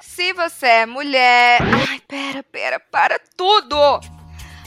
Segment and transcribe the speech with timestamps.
[0.00, 1.60] Se você é mulher.
[1.88, 3.76] Ai, pera, pera, para tudo!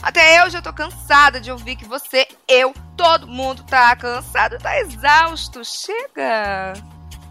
[0.00, 4.78] Até eu já tô cansada de ouvir que você, eu, todo mundo tá cansado, tá
[4.80, 5.62] exausto.
[5.64, 6.74] Chega!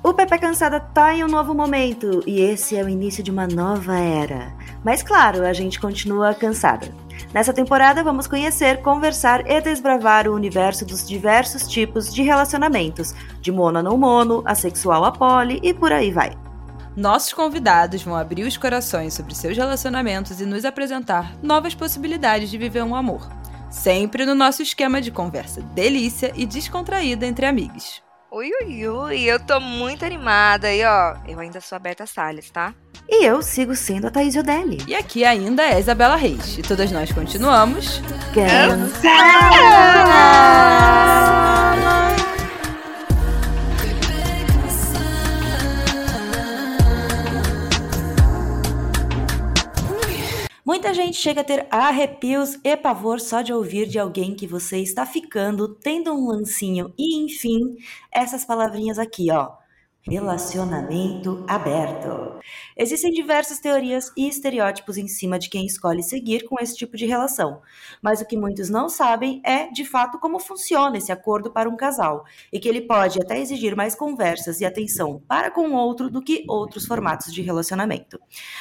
[0.03, 3.47] O Pepe Cansada tá em um novo momento e esse é o início de uma
[3.47, 4.53] nova era.
[4.83, 6.93] Mas claro, a gente continua cansada.
[7.33, 13.49] Nessa temporada vamos conhecer, conversar e desbravar o universo dos diversos tipos de relacionamentos, de
[13.49, 16.42] mono a não mono, assexual a poli e por aí vai.
[16.95, 22.57] Nossos convidados vão abrir os corações sobre seus relacionamentos e nos apresentar novas possibilidades de
[22.57, 23.27] viver um amor.
[23.69, 28.03] Sempre no nosso esquema de conversa delícia e descontraída entre amigos.
[28.31, 32.49] Ui, ui, ui, eu tô muito animada e ó, eu ainda sou a Berta Salles,
[32.51, 32.73] tá?
[33.07, 34.77] E eu sigo sendo a Thaís Odelli.
[34.87, 36.57] E aqui ainda é Isabela Reis.
[36.57, 38.01] E todas nós continuamos.
[38.33, 39.13] Cansada!
[50.65, 54.77] Muita gente chega a ter arrepios e pavor só de ouvir de alguém que você
[54.79, 57.75] está ficando, tendo um lancinho e, enfim,
[58.11, 59.51] essas palavrinhas aqui, ó.
[60.05, 62.37] Relacionamento aberto.
[62.75, 67.05] Existem diversas teorias e estereótipos em cima de quem escolhe seguir com esse tipo de
[67.05, 67.61] relação,
[68.01, 71.77] mas o que muitos não sabem é, de fato, como funciona esse acordo para um
[71.77, 76.09] casal e que ele pode até exigir mais conversas e atenção para com o outro
[76.09, 78.19] do que outros formatos de relacionamento.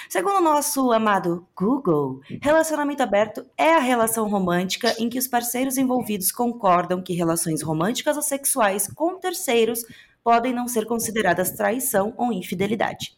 [0.08, 5.76] Segundo o nosso amado Google, relacionamento aberto é a relação romântica em que os parceiros
[5.76, 9.84] envolvidos concordam que relações românticas ou sexuais com terceiros
[10.22, 13.14] podem não ser consideradas traição ou infidelidade.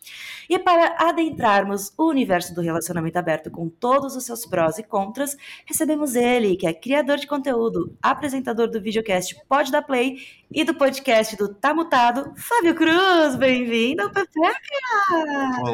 [0.49, 5.37] E para adentrarmos o universo do relacionamento aberto com todos os seus prós e contras,
[5.67, 10.19] recebemos ele, que é criador de conteúdo, apresentador do videocast Pode Dar Play
[10.51, 13.37] e do podcast do Tá Mutado, Fábio Cruz.
[13.37, 14.55] Bem-vindo, Pepeca!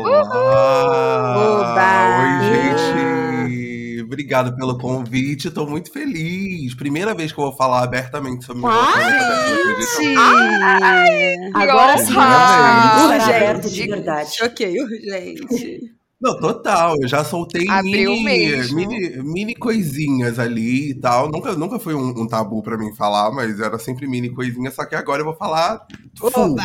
[0.05, 0.61] Olá!
[1.37, 1.91] Oba!
[2.23, 3.70] Oi, gente!
[4.11, 6.75] Obrigado pelo convite, estou muito feliz.
[6.75, 11.55] Primeira vez que eu vou falar abertamente sobre meu relacionamento Gente!
[11.55, 13.71] Agora sim, está Urgente.
[13.71, 14.35] de verdade.
[14.35, 15.95] Choquei, urgente.
[16.21, 16.97] Não, total.
[17.01, 18.77] Eu já soltei Abriu mini, mesmo.
[18.77, 21.31] mini, mini coisinhas ali e tal.
[21.31, 24.71] Nunca, nunca foi um, um tabu pra mim falar, mas era sempre mini coisinha.
[24.71, 25.87] Só que agora eu vou falar
[26.19, 26.57] full.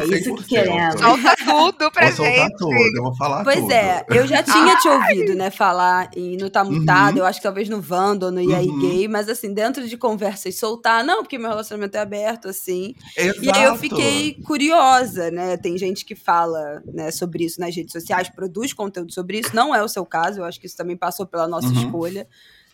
[0.00, 0.46] É isso que 100%.
[0.48, 1.00] queremos.
[1.00, 2.56] Solta tudo pra Vou soltar gente.
[2.56, 3.72] tudo, eu vou falar Pois tudo.
[3.72, 7.44] é, eu já tinha te ouvido, né, falar em No Tá Mutado, eu acho que
[7.44, 8.80] talvez no Vando ou no E aí Uhum.
[8.80, 12.94] Gay, mas assim, dentro de conversas soltar, não, porque meu relacionamento é aberto, assim.
[13.16, 13.44] Exato.
[13.44, 15.56] E aí eu fiquei curiosa, né?
[15.56, 19.54] Tem gente que fala né, sobre isso nas redes sociais, produz conteúdo sobre isso.
[19.54, 21.82] Não é o seu caso, eu acho que isso também passou pela nossa Uhum.
[21.84, 22.26] escolha.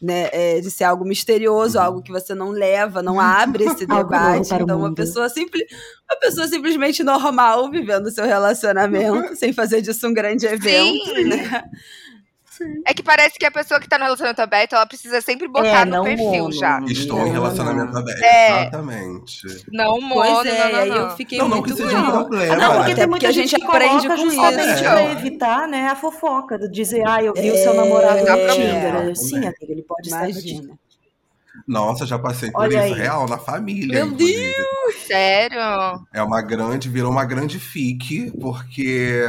[0.02, 1.84] Né, é, de ser algo misterioso, Uhum.
[1.84, 4.48] algo que você não leva, não abre esse debate.
[4.54, 5.62] Então, uma pessoa, simples,
[6.10, 11.04] uma pessoa simplesmente normal vivendo seu relacionamento, sem fazer disso um grande evento.
[12.60, 12.82] Sim.
[12.86, 15.80] É que parece que a pessoa que tá no relacionamento aberto, ela precisa sempre botar
[15.80, 16.52] É, no não perfil mono.
[16.52, 16.78] já.
[16.86, 18.00] Estou Não, em não, relacionamento não.
[18.00, 18.22] aberto.
[18.22, 18.60] É.
[18.62, 19.42] Exatamente.
[19.72, 20.96] Não Pois mono, é, não, não, não.
[21.10, 22.56] eu fiquei Não, não muito que seja um problema.
[22.56, 24.34] Não, porque tem muita gente, gente que aprende coloca com isso.
[24.36, 24.90] justamente É.
[24.90, 28.46] pra evitar, né, a fofoca, do dizer, ah, eu vi o seu namorado É.
[28.46, 29.16] no Tinder.
[29.16, 29.48] Sim, Também.
[29.48, 30.60] amiga, ele pode estar no Imagina.
[30.60, 30.76] Tinder.
[31.66, 33.00] Nossa, já passei por Olha isso aí.
[33.00, 33.94] real na família.
[33.94, 34.54] Meu inclusive.
[35.06, 35.58] Sério?
[36.12, 39.20] É uma grande, virou uma grande fique, porque,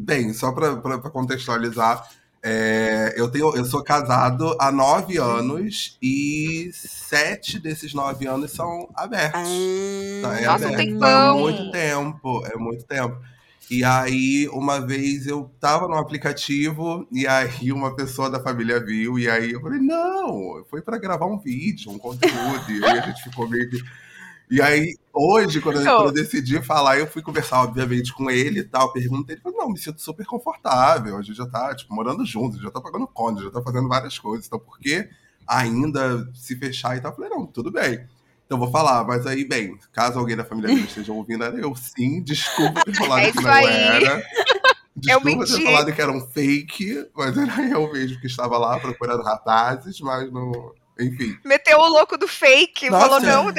[0.00, 0.76] bem, só pra
[1.10, 2.06] contextualizar,
[2.42, 8.88] é, eu, tenho, eu sou casado há nove anos e sete desses nove anos são
[8.94, 9.48] abertos.
[10.22, 10.76] Tá, é Nossa, um aberto.
[10.76, 11.38] tempão.
[11.38, 13.18] É muito tempo, é muito tempo.
[13.70, 19.18] E aí, uma vez eu tava no aplicativo e aí uma pessoa da família viu
[19.18, 22.70] e aí eu falei, não, foi pra gravar um vídeo, um conteúdo.
[22.70, 23.78] e aí a gente ficou meio que...
[24.50, 28.60] E aí, hoje, quando eu, quando eu decidi falar, eu fui conversar, obviamente, com ele
[28.60, 31.94] e tal, perguntei, ele falou, não, me sinto super confortável, a gente já tá, tipo,
[31.94, 35.08] morando juntos, já tá pagando conta, já tá fazendo várias coisas, então por que
[35.46, 37.12] ainda se fechar e tal?
[37.12, 38.06] Eu falei, não, tudo bem.
[38.46, 41.56] Então eu vou falar, mas aí, bem, caso alguém da família dele esteja ouvindo, era
[41.58, 43.66] eu sim, desculpa ter falado É que não aí.
[43.66, 44.22] era.
[44.96, 45.64] Desculpa ter menti.
[45.64, 50.32] falado que era um fake, mas era eu mesmo que estava lá procurando rapazes, mas
[50.32, 50.72] não.
[51.00, 51.38] Enfim.
[51.44, 53.06] Meteu o louco do fake, Nossa.
[53.06, 53.52] falou não.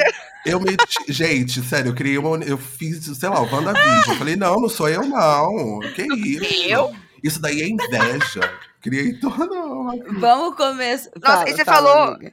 [0.44, 0.84] Eu meti.
[1.08, 2.36] Gente, sério, eu criei uma.
[2.44, 4.08] Eu fiz, sei lá, o WandaVision.
[4.08, 5.80] Eu falei, não, não sou eu, não.
[5.94, 6.68] Que isso?
[6.68, 6.94] Eu?
[7.22, 8.40] Isso daí é inveja.
[8.80, 9.94] Criei toda uma.
[10.18, 11.10] Vamos começar.
[11.16, 12.32] Nossa, Fala, e você fala, falou- amiga.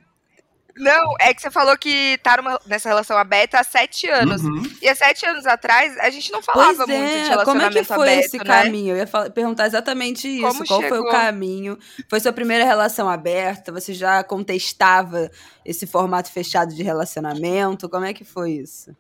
[0.78, 4.42] Não, é que você falou que tá numa- nessa relação aberta há sete anos.
[4.44, 4.64] Uhum.
[4.82, 7.64] E há sete anos atrás, a gente não falava Pois muito de é, relacionamento como
[7.64, 8.44] é que foi aberto, esse né?
[8.44, 8.94] caminho?
[8.94, 10.48] Eu ia fala- perguntar exatamente isso.
[10.48, 11.12] Como Qual foi o chegou?
[11.12, 11.78] caminho?
[12.10, 13.72] Foi sua primeira relação aberta?
[13.72, 15.30] Você já contestava
[15.66, 17.90] esse formato fechado de relacionamento?
[17.90, 18.96] Como é que foi isso?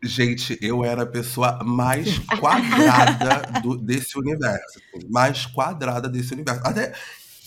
[0.00, 4.78] Gente, eu era a pessoa mais quadrada do- desse universo.
[4.94, 6.60] assim, Mais quadrada desse universo.
[6.64, 6.92] Até,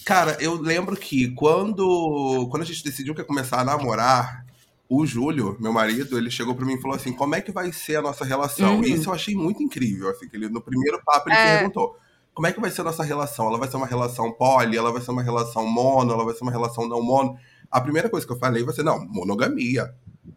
[0.05, 4.45] cara, eu lembro que quando, quando a gente decidiu que ia começar a namorar,
[4.89, 7.71] o Júlio, meu marido, ele chegou pra mim e falou assim: como é que vai
[7.71, 8.75] ser a nossa relação?
[8.77, 8.83] Uhum.
[8.83, 10.09] E isso eu achei muito incrível.
[10.09, 11.57] Assim, que ele, no primeiro papo ele É.
[11.59, 11.95] perguntou.
[12.33, 13.47] Como é que vai ser a nossa relação?
[13.47, 14.77] Ela vai ser uma relação poli?
[14.77, 16.13] Ela vai ser uma relação mono?
[16.13, 17.37] Ela vai ser uma relação não mono?
[17.69, 19.93] A primeira coisa que eu falei vai ser, não, monogamia.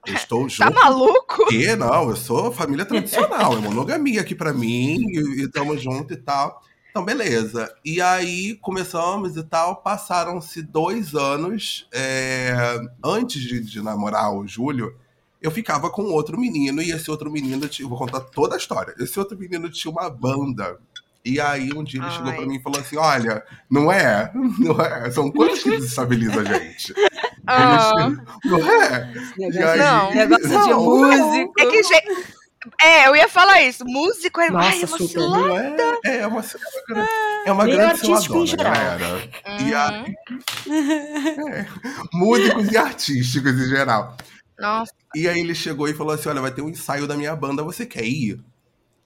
[0.07, 1.47] Eu estou Tá junto maluco?
[1.49, 6.13] que não, eu sou família tradicional, é monogamia aqui pra mim, e, e tamo junto
[6.13, 6.61] e tal.
[6.95, 7.75] Então, beleza.
[7.85, 11.89] E aí começamos e tal, passaram-se dois anos.
[11.93, 12.55] é,
[13.05, 14.95] antes de, de namorar o Júlio,
[15.43, 18.95] eu ficava com outro menino, e esse outro menino, tinha, vou contar toda a história.
[19.01, 20.79] Esse outro menino tinha uma banda.
[21.25, 22.37] E aí um dia ele chegou Ai.
[22.37, 24.31] pra mim e falou assim: olha, não é,
[24.61, 26.95] não é, são coisas que desestabilizam a gente.
[27.47, 28.09] Ah,
[28.43, 29.13] Não é?
[29.37, 30.15] E aí- Não.
[30.15, 31.53] Negócio de Não, músico.
[31.59, 32.35] é que, gente.
[32.81, 33.85] É, eu ia falar isso.
[33.85, 34.49] Músico é.
[34.49, 35.09] Ai, é Nossa, uma super.
[35.09, 35.77] cilada.
[35.77, 37.11] Não é, é uma, é uma grande,
[37.47, 38.99] é uma grande artístico em ciladona, geral.
[38.99, 39.31] galera.
[39.61, 39.79] E Uhum.
[39.81, 40.15] aí,
[41.53, 41.67] é,
[42.13, 44.17] músicos e artísticos em geral.
[44.59, 44.93] Nossa.
[45.15, 47.63] E aí ele chegou e falou assim: Olha, vai ter um ensaio da minha banda,
[47.63, 48.41] você quer ir?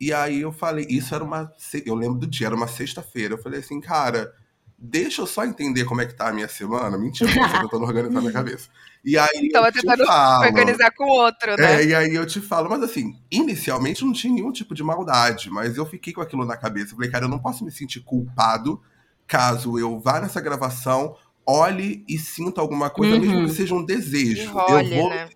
[0.01, 1.53] E aí eu falei, isso era uma.
[1.85, 3.35] Eu lembro do dia, era uma sexta-feira.
[3.35, 4.33] Eu falei assim, cara,
[4.79, 6.97] deixa eu só entender como é que tá a minha semana.
[6.97, 8.69] Mentira, eu tô tentando organizar minha cabeça.
[9.05, 10.45] E aí Tava eu te tentando falo.
[10.47, 11.83] Organizar com o outro, né?
[11.83, 15.51] É, e aí eu te falo, mas assim, inicialmente não tinha nenhum tipo de maldade,
[15.51, 16.93] mas eu fiquei com aquilo na cabeça.
[16.93, 18.81] Eu falei, cara, eu não posso me sentir culpado
[19.27, 21.15] caso eu vá nessa gravação,
[21.47, 23.21] olhe e sinta alguma coisa, Uhum.
[23.21, 24.43] mesmo que seja um desejo.
[24.51, 25.11] Enrole, eu vou.
[25.11, 25.29] né?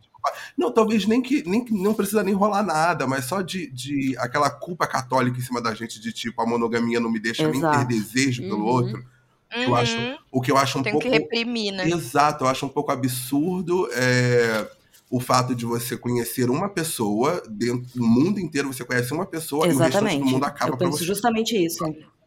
[0.56, 4.14] Não, talvez nem que, nem que não precisa nem rolar nada, mas só de, de
[4.18, 7.58] aquela culpa católica em cima da gente de tipo, a monogamia não me deixa nem
[7.58, 7.86] Exato.
[7.88, 8.64] ter desejo pelo Uhum.
[8.66, 9.04] outro.
[9.56, 10.16] Eu acho, Uhum.
[10.30, 11.88] o que eu acho um Tem pouco que reprimir, né?
[11.88, 14.66] Exato, eu acho um pouco absurdo é,
[15.10, 19.66] o fato de você conhecer uma pessoa, dentro do mundo inteiro você conhece uma pessoa
[19.66, 20.18] e o restante Exatamente.
[20.24, 21.04] do mundo acaba Eu penso você.
[21.04, 21.84] justamente isso.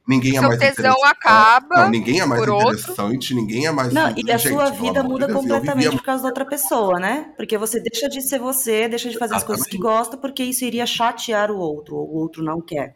[0.07, 1.03] Ninguém é mais tesão interessante.
[1.07, 2.73] acaba Não, ninguém é mais por outro.
[2.77, 3.91] interessante, ninguém é mais.
[3.91, 6.45] Não, e a Gente, sua vida de muda Deus, completamente vivia- por causa da outra
[6.45, 7.33] pessoa, né?
[7.35, 9.97] Porque você deixa de ser você, deixa de fazer as coisas que Exatamente.
[9.99, 12.95] gosta, porque isso iria chatear o outro, ou o outro não quer.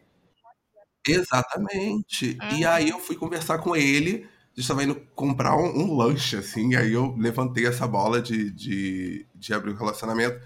[1.06, 2.36] Exatamente.
[2.52, 2.70] E Uhum.
[2.70, 4.26] aí eu fui conversar com ele.
[4.26, 6.72] A gente estava indo comprar um, um lanche, assim.
[6.72, 10.40] E aí eu levantei essa bola de, de, de abrir o relacionamento.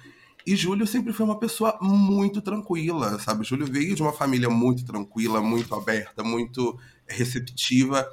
[0.47, 3.45] E Júlio sempre foi uma pessoa muito tranquila, sabe?
[3.45, 8.07] Júlio veio de uma família muito tranquila, muito aberta, muito receptiva.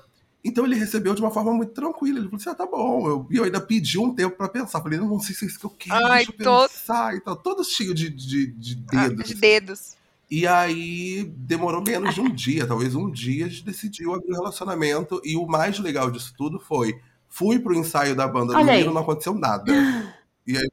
[0.43, 2.17] Então ele recebeu de uma forma muito tranquila.
[2.19, 3.05] Ele falou assim: ah, tá bom.
[3.07, 4.81] Eu- E eu, ainda pedi um tempo pra pensar.
[4.81, 7.19] Falei: não sei se é isso que eu quero, Ai, deixa eu tô- pensar e
[7.19, 7.35] tal.
[7.35, 9.27] Todo cheio de, de, de Ah, dedos.
[9.27, 9.97] de dedos.
[10.31, 14.37] E aí demorou menos de um dia, talvez um dia a gente decidiu abrir o
[14.37, 15.21] relacionamento.
[15.25, 16.97] E o mais legal disso tudo foi:
[17.27, 19.65] fui pro ensaio da banda do Olha menino, não aconteceu nada.
[20.47, 20.67] E aí,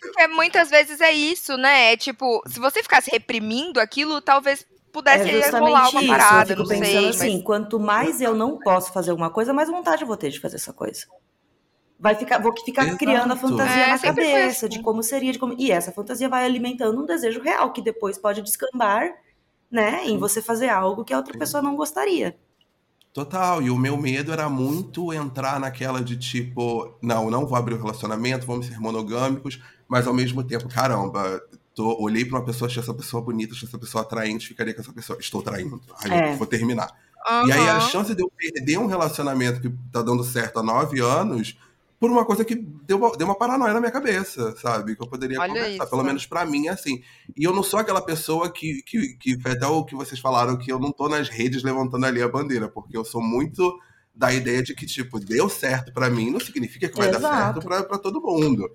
[0.00, 1.92] Porque muitas vezes é isso, né?
[1.92, 6.10] É tipo, se você ficasse reprimindo aquilo, talvez pudesse é rolar uma isso.
[6.10, 7.08] parada, eu fico não pensando sei.
[7.08, 7.44] assim, mas...
[7.44, 10.56] quanto mais eu não posso fazer alguma coisa, mais vontade eu vou ter de fazer
[10.56, 11.06] essa coisa.
[12.02, 12.98] Vai ficar, vou ficar Exato.
[12.98, 14.76] criando a fantasia É, na cabeça assim.
[14.76, 15.54] de como seria, de como...
[15.56, 19.08] e essa fantasia vai alimentando um desejo real que depois pode descambar,
[19.70, 21.38] né, em você fazer algo que a outra Sim.
[21.38, 22.36] pessoa não gostaria.
[23.14, 23.62] total.
[23.62, 27.78] E o meu medo era muito entrar naquela de tipo: não, não vou abrir o
[27.80, 31.40] relacionamento, vamos ser monogâmicos, mas ao mesmo tempo, caramba.
[31.74, 34.80] Tô, olhei pra uma pessoa, achei essa pessoa bonita, achei essa pessoa atraente, ficaria com
[34.82, 35.18] essa pessoa.
[35.18, 35.80] Estou traindo.
[36.04, 36.36] Ai, É.
[36.36, 36.90] vou terminar.
[37.46, 41.00] E aí a chance de eu perder um relacionamento que tá dando certo há nove
[41.00, 41.56] anos
[42.02, 44.96] por uma coisa que deu uma, deu uma paranoia na minha cabeça, sabe?
[44.96, 45.84] Que eu poderia Olha conversar.
[45.84, 45.90] isso.
[45.90, 47.00] Pelo menos pra mim é assim.
[47.36, 50.58] E eu não sou aquela pessoa que, que, que foi até o que vocês falaram,
[50.58, 53.78] que eu não tô nas redes levantando ali a bandeira, porque eu sou muito
[54.12, 57.36] da ideia de que, tipo, deu certo pra mim, não significa que vai dar Exato.
[57.36, 58.68] certo pra, pra todo mundo.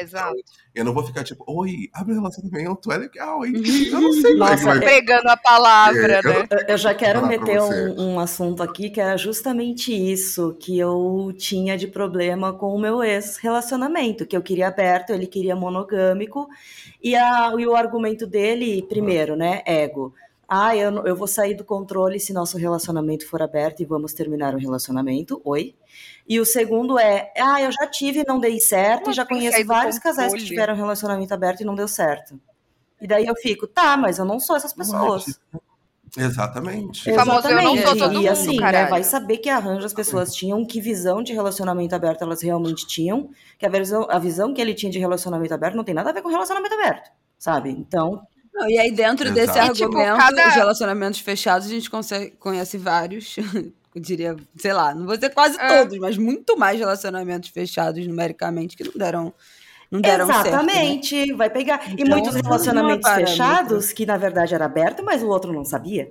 [0.00, 0.34] Exato.
[0.74, 3.52] Eu não vou ficar tipo, oi, abre relacionamento, é legal, hein?
[3.92, 6.48] Eu não sei que Nossa, vai Pregando a palavra, É, eu- né?
[6.50, 11.32] Eu, eu já quero meter um, um assunto aqui que era justamente isso que eu
[11.38, 16.48] tinha de problema com o meu ex-relacionamento, que eu queria aberto, ele queria monogâmico,
[17.02, 20.12] e, a, e o argumento dele, primeiro, né, ego.
[20.48, 24.54] Ah, eu, eu vou sair do controle se nosso relacionamento for aberto e vamos terminar
[24.54, 25.40] o relacionamento.
[25.44, 25.74] Oi.
[26.28, 29.98] E o segundo é, ah, eu já tive e não dei certo, já conheço vários
[29.98, 32.40] casais que tiveram relacionamento aberto e não deu certo.
[33.00, 35.38] E daí eu fico, tá, mas eu não sou essas pessoas.
[36.16, 37.10] Exatamente.
[37.10, 39.92] O famoso, eu não sou todo e mundo, assim, né, vai saber que arranjo as
[39.92, 44.54] pessoas tinham, que visão de relacionamento aberto elas realmente tinham, que a visão, a visão
[44.54, 47.70] que ele tinha de relacionamento aberto não tem nada a ver com relacionamento aberto, sabe?
[47.70, 49.72] Então, Não, e aí, dentro desse Exato.
[49.72, 53.36] E, tipo, argumento, cada- os relacionamentos fechados, a gente consegue- conhece vários.
[53.94, 55.78] Eu diria, sei lá, não vou dizer quase É.
[55.78, 59.32] todos, mas muito mais relacionamentos fechados numericamente que não deram
[59.90, 60.42] não deram certo.
[60.42, 60.48] né?
[60.50, 61.80] Exatamente, vai pegar.
[61.90, 65.52] e Então, muitos não é relacionamentos fechados, que na verdade era aberto, mas o outro
[65.52, 66.10] não sabia.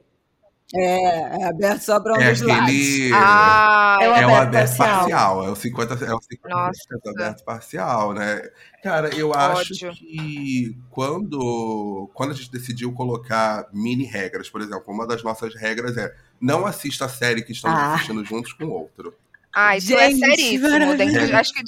[0.76, 2.64] É, é aberto só para um É dos lados.
[2.64, 3.12] aquele.
[3.14, 4.98] Ah, É o É o aberto aberto parcial.
[5.00, 5.46] parcial.
[5.46, 7.10] É o 50, é o 50 Nossa.
[7.12, 8.42] aberto parcial, né?
[8.84, 9.92] Cara, eu acho Ódio.
[9.94, 15.96] que quando, quando a gente decidiu colocar mini regras, por exemplo, uma das nossas regras
[15.98, 17.94] é não assista a série que estamos Ah.
[17.94, 19.14] assistindo juntos com outro.
[19.56, 20.68] ah, isso Gente, é seríssimo.
[20.98, 21.64] Dentro, de- acho que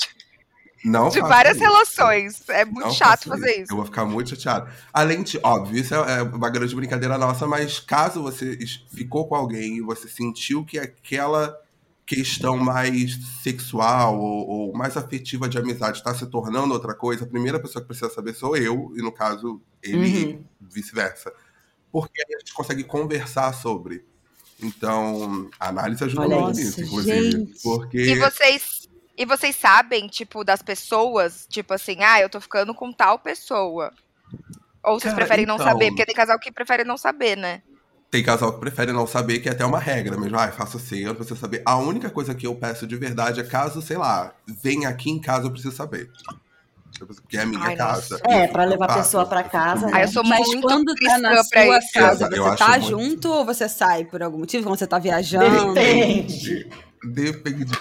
[0.86, 1.64] Não de várias isso.
[1.66, 2.42] relações.
[2.50, 3.72] É muito Não chato fazer isso.
[3.74, 4.70] Eu vou ficar muito chateado.
[4.94, 8.58] Além de, óbvio, isso é é uma grande brincadeira nossa, mas caso você
[8.94, 11.58] ficou com alguém e você sentiu que aquela
[12.06, 17.28] questão mais sexual ou, ou mais afetiva de amizade está se tornando outra coisa, a
[17.28, 20.44] primeira pessoa que precisa saber sou eu, e no caso, ele Uhum.
[20.62, 21.34] e vice-versa.
[21.92, 24.06] Porque aí a gente consegue conversar sobre.
[24.62, 27.32] Então, a análise ajuda Olha muito isso, nisso, inclusive.
[27.32, 27.62] gente.
[27.64, 27.98] Porque.
[27.98, 28.85] E vocês,
[29.18, 33.92] e vocês sabem, tipo, das pessoas, tipo assim, ah, eu tô ficando com tal pessoa.
[34.84, 35.90] Ou vocês Cara, preferem não então- saber?
[35.90, 37.62] Porque tem casal que prefere não saber, né?
[38.12, 40.38] Tem casal que prefere não saber, que é até uma regra mesmo.
[40.38, 41.62] Ah, faça assim, eu não preciso saber.
[41.66, 45.20] A única coisa que eu peço de verdade é caso, sei lá, venha aqui em
[45.20, 46.10] casa, eu preciso saber.
[46.98, 48.18] Porque é a minha Ai, casa.
[48.18, 48.24] nossa.
[48.32, 49.92] É, fico levar a pessoa fico casa, né?
[49.96, 52.88] Aí eu sou Mas muito quando tá na sua casa, você tá muito.
[52.88, 54.64] junto ou você sai por algum motivo?
[54.64, 55.74] Quando você tá viajando?
[55.74, 56.70] Depende.
[57.06, 57.72] Depende.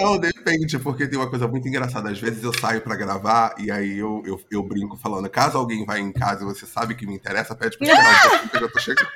[0.00, 2.10] Não, depende, porque tem uma coisa muito engraçada.
[2.10, 5.84] Às vezes eu saio pra gravar e aí eu, eu, eu brinco falando: caso alguém
[5.84, 8.78] vá em casa e você sabe que me interessa, pede pra pouquinho que eu tô
[8.80, 9.08] chegando.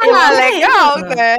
[0.00, 1.36] Ah, legal, né?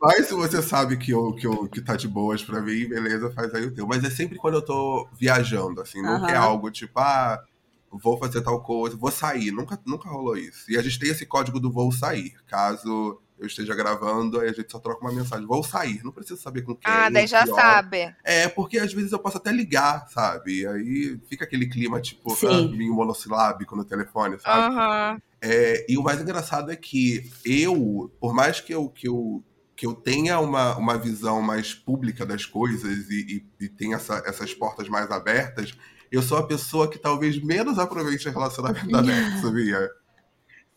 [0.00, 3.30] Mas se você sabe que, eu, que, eu, que tá de boas pra mim, beleza,
[3.32, 3.86] faz aí o teu.
[3.86, 6.46] Mas é sempre quando eu tô viajando, assim, nunca é Aham.
[6.46, 7.42] algo tipo, ah,
[7.90, 9.50] vou fazer tal coisa, vou sair.
[9.50, 10.70] Nunca, nunca rolou isso.
[10.70, 12.32] E a gente tem esse código do vou sair.
[12.46, 16.02] Caso eu esteja gravando, aí a gente só troca uma mensagem, vou sair.
[16.04, 16.92] Não preciso saber com quem.
[16.92, 17.54] Ah, daí já hora.
[17.54, 18.14] sabe.
[18.24, 20.66] É, porque às vezes eu posso até ligar, sabe?
[20.66, 24.74] Aí fica aquele clima, tipo, ah, meio monossilábico no telefone, sabe?
[24.76, 25.22] Aham.
[25.40, 29.44] É, e o mais engraçado é que eu, por mais que eu, que eu,
[29.76, 34.20] que eu tenha uma, uma visão mais pública das coisas e, e, e tenha essa-
[34.26, 35.72] essas portas mais abertas,
[36.10, 39.88] eu sou a pessoa que talvez menos aproveite o relacionamento aberto, sabia?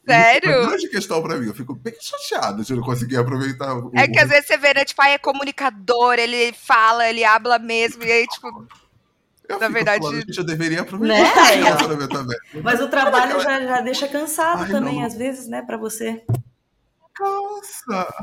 [0.07, 0.49] Sério?
[0.49, 1.47] Isso é uma grande questão pra mim.
[1.47, 3.91] Eu fico bem chateado de não conseguir aproveitar o.
[3.95, 4.83] É que às vezes você vê, né?
[4.85, 8.67] Tipo, aí é comunicador, ele fala, ele habla mesmo, e aí, tipo,
[9.47, 11.15] eu na verdade- falando, eu deveria aproveitar
[11.57, 11.69] Né?
[11.69, 12.29] aberto.
[12.63, 15.05] Mas o trabalho já, já deixa cansado Ai, também, não.
[15.05, 16.23] às vezes, né, pra você.
[17.19, 18.13] Nossa!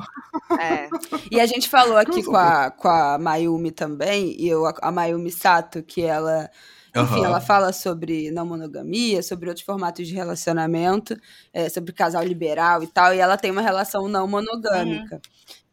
[0.60, 0.88] é.
[1.30, 5.30] E a gente falou aqui com a, com a Mayumi também, e eu, a Mayumi
[5.30, 6.50] Sato, que ela,
[6.96, 7.24] enfim, Aham.
[7.24, 11.16] ela fala sobre não monogamia, sobre outros formatos de relacionamento,
[11.52, 15.20] é, sobre casal liberal e tal, e ela tem uma relação não monogâmica.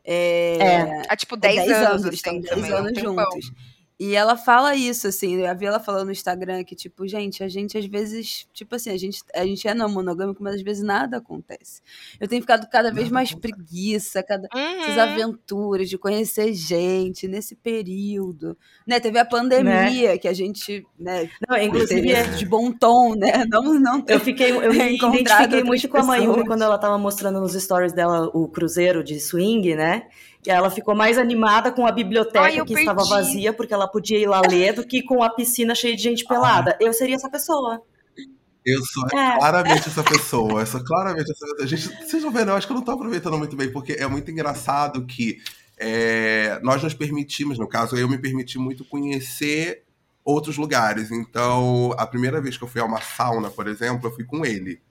[0.03, 1.01] É, É.
[1.10, 2.74] Há tipo 10, anos, eles estão assim, 10 também.
[2.74, 3.51] um anos juntos.
[3.97, 7.47] E ela fala isso, assim, eu vi ela falando no Instagram que, tipo, gente, a
[7.47, 10.83] gente às vezes, tipo assim, a gente, a gente é não monogâmico, mas às vezes
[10.83, 11.81] nada acontece.
[12.19, 13.53] Eu tenho ficado cada vez Nada mais acontece.
[13.55, 15.01] preguiça, cada, essas Uhum.
[15.01, 18.57] aventuras de conhecer gente nesse período.
[18.85, 23.31] Né, teve a pandemia que a gente, né, Não, inclusive, de bom tom, né?
[23.49, 27.39] Não, não eu fiquei, eu me identifiquei muito com a Mayumi quando ela tava mostrando
[27.39, 30.07] nos stories dela o cruzeiro de swing, né?
[30.45, 33.09] E ela ficou mais animada com a biblioteca Ai, que estava perdi.
[33.13, 36.25] vazia, porque ela podia ir lá ler, do que com a piscina cheia de gente
[36.25, 36.77] pelada.
[36.79, 37.81] Eu seria essa pessoa.
[38.65, 39.37] Eu sou É.
[39.37, 40.61] claramente essa pessoa.
[40.61, 41.67] Eu sou claramente essa pessoa.
[41.67, 44.07] Gente, vocês vão ver, eu acho que eu não tô aproveitando muito bem, porque é
[44.07, 45.39] muito engraçado que
[45.77, 49.83] é, nós nos permitimos, no caso, eu me permiti muito conhecer
[50.23, 51.11] outros lugares.
[51.11, 54.43] Então, a primeira vez que eu fui a uma sauna, por exemplo, eu fui com
[54.45, 54.81] ele.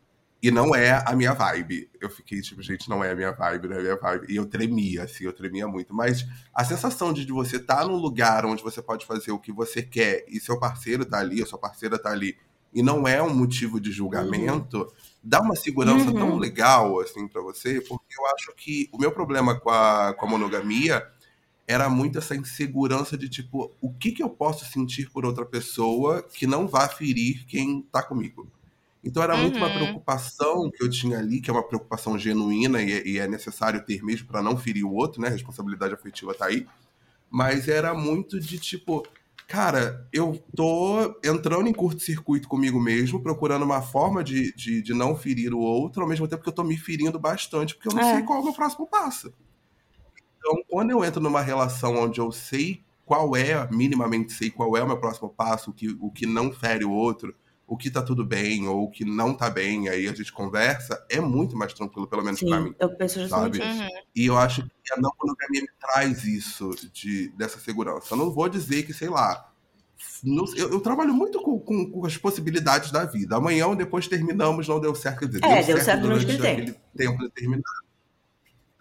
[0.45, 1.89] E não é a minha vibe.
[1.99, 4.27] Eu fiquei tipo, gente, não é a minha vibe, não é a minha vibe.
[4.31, 5.95] E eu tremia, assim, eu tremia muito.
[5.95, 9.83] Mas a sensação de você estar num lugar onde você pode fazer o que você
[9.83, 12.37] quer e seu parceiro tá ali, a sua parceira tá ali,
[12.75, 14.87] e não é um motivo de julgamento,
[15.23, 16.19] dá uma segurança Uhum.
[16.19, 20.27] tão legal, assim, pra você, porque eu acho que o meu problema com a, com
[20.27, 21.09] a monogamia
[21.67, 26.23] era muito essa insegurança de, tipo, o que, que eu posso sentir por outra pessoa
[26.23, 28.47] que não vá ferir quem tá comigo.
[29.05, 29.73] Então era muito uma Uhum.
[29.73, 33.85] preocupação que eu tinha ali, que é uma preocupação genuína e, é- e é necessário
[33.85, 35.29] ter mesmo para não ferir o outro, né?
[35.29, 36.67] A responsabilidade afetiva tá aí.
[37.31, 39.05] Mas era muito de tipo,
[39.49, 45.17] cara, eu tô entrando em curto-circuito comigo mesmo, procurando uma forma de, de, de não
[45.17, 48.03] ferir o outro, ao mesmo tempo que eu tô me ferindo bastante, porque eu não
[48.03, 48.03] É.
[48.03, 49.35] sei qual é o meu próximo passo.
[50.39, 54.83] Então, quando eu entro numa relação onde eu sei qual é, minimamente sei qual é
[54.83, 57.35] o meu próximo passo, o que, o que não fere o outro,
[57.67, 61.03] o que tá tudo bem ou o que não tá bem, aí a gente conversa,
[61.11, 62.71] é muito mais tranquilo, pelo menos pra mim.
[62.71, 63.71] Sim, eu penso justamente Sabe?
[63.71, 63.83] isso.
[63.83, 63.89] Uhum.
[64.15, 68.13] E eu acho que a não monogamia me traz isso, de, dessa segurança.
[68.13, 69.51] Eu não vou dizer que, sei lá,
[70.23, 73.37] não- eu, eu trabalho muito com, com- com as possibilidades da vida.
[73.37, 75.27] Amanhã ou depois terminamos, não deu certo.
[75.27, 77.84] Dizer, É, deu certo durante aquele aquele tempo determinado.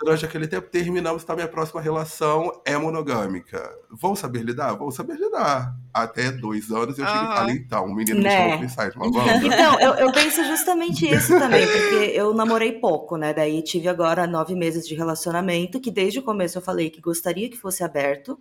[0.04, 3.74] Durante aquele tempo terminamos, então minha próxima relação é monogâmica.
[3.90, 4.74] Vou saber lidar?
[4.74, 5.74] Vou saber lidar.
[5.94, 8.68] Até dois anos eu chego e falo, então, o menino me Né?
[8.68, 9.34] chamou pra uma banda.
[9.48, 13.34] Então, eu, eu penso justamente isso também, porque eu namorei pouco, né?
[13.34, 17.50] Daí tive agora nove meses de relacionamento, que desde o começo eu falei que gostaria
[17.50, 18.38] que fosse aberto.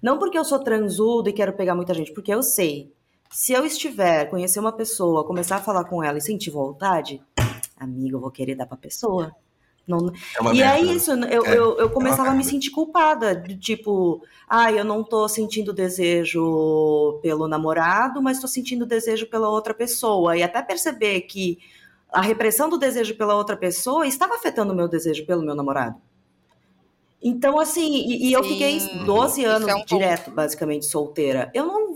[0.00, 2.92] Não porque eu sou transudo e quero pegar muita gente, porque eu sei.
[3.30, 7.20] Se eu estiver, conhecer uma pessoa, começar a falar com ela e sentir vontade,
[7.76, 9.32] amigo, eu vou querer dar pra pessoa.
[9.90, 10.92] Não, É uma e é merda.
[10.92, 15.04] isso, eu, É, eu, eu começava a me sentir culpada, de tipo, ah, eu não
[15.04, 20.36] tô sentindo desejo pelo namorado, mas tô sentindo desejo pela outra pessoa.
[20.36, 21.58] E até perceber que
[22.12, 26.00] a repressão do desejo pela outra pessoa estava afetando o meu desejo pelo meu namorado.
[27.22, 29.88] Então, assim, e, e eu fiquei 12 isso anos é um ponto.
[29.88, 31.50] direto, basicamente, solteira.
[31.54, 31.94] Eu não.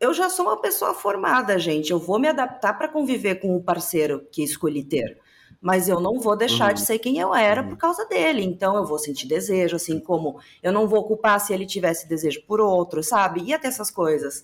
[0.00, 1.90] Eu já sou uma pessoa formada, gente.
[1.90, 5.18] Eu vou me adaptar para conviver com o parceiro que escolhi ter.
[5.60, 6.74] Mas eu não vou deixar Uhum.
[6.74, 7.68] de ser quem eu era Uhum.
[7.68, 8.42] por causa dele.
[8.42, 12.42] Então eu vou sentir desejo, assim como eu não vou culpar se ele tivesse desejo
[12.46, 13.42] por outro, sabe?
[13.42, 14.42] Ia ter essas coisas.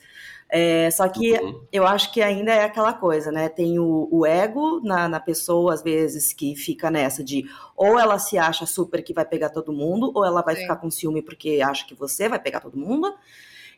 [0.48, 1.60] É, só que Uhum.
[1.72, 3.48] eu acho que ainda é aquela coisa, né?
[3.48, 7.44] Tem o, o ego na, na pessoa, às vezes, que fica nessa de
[7.74, 10.62] ou ela se acha super que vai pegar todo mundo, ou ela vai Sim.
[10.62, 13.12] ficar com ciúme porque acha que você vai pegar todo mundo.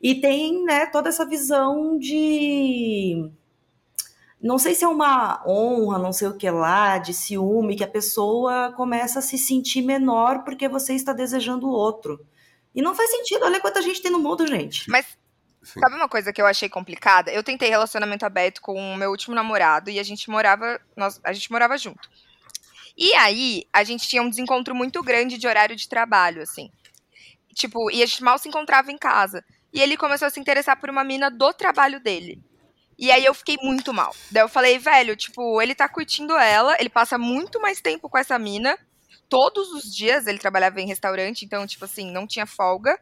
[0.03, 3.31] E tem, né, toda essa visão de.
[4.41, 7.89] Não sei se é uma honra, não sei o que lá, de ciúme, que a
[7.89, 12.25] pessoa começa a se sentir menor porque você está desejando o outro.
[12.73, 14.89] E não faz sentido, olha quanta gente tem no mundo, gente.
[14.89, 15.07] Mas
[15.63, 15.81] Sim.
[15.81, 17.33] sabe uma coisa que eu achei complicada?
[17.33, 21.33] Eu tentei relacionamento aberto com o meu último namorado e a gente morava, nós, a
[21.33, 22.09] gente morava junto.
[22.97, 26.71] E aí, a gente tinha um desencontro muito grande de horário de trabalho, assim.
[27.55, 29.45] Tipo, e a gente mal se encontrava em casa.
[29.73, 32.43] E ele começou a se interessar por uma mina do trabalho dele.
[32.99, 34.15] E aí eu fiquei muito mal.
[34.31, 38.19] Daí eu falei, velho, tipo, ele tá curtindo ela, ele passa muito mais tempo com
[38.19, 38.77] essa mina.
[39.29, 42.99] Todos os dias ele trabalhava em restaurante, então, tipo assim, não tinha folga.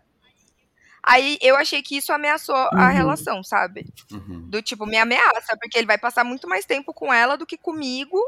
[1.02, 2.92] Aí eu achei que isso ameaçou a Uhum.
[2.92, 3.86] relação, sabe?
[4.12, 4.50] Uhum.
[4.50, 7.56] Do tipo, me ameaça, porque ele vai passar muito mais tempo com ela do que
[7.56, 8.18] comigo.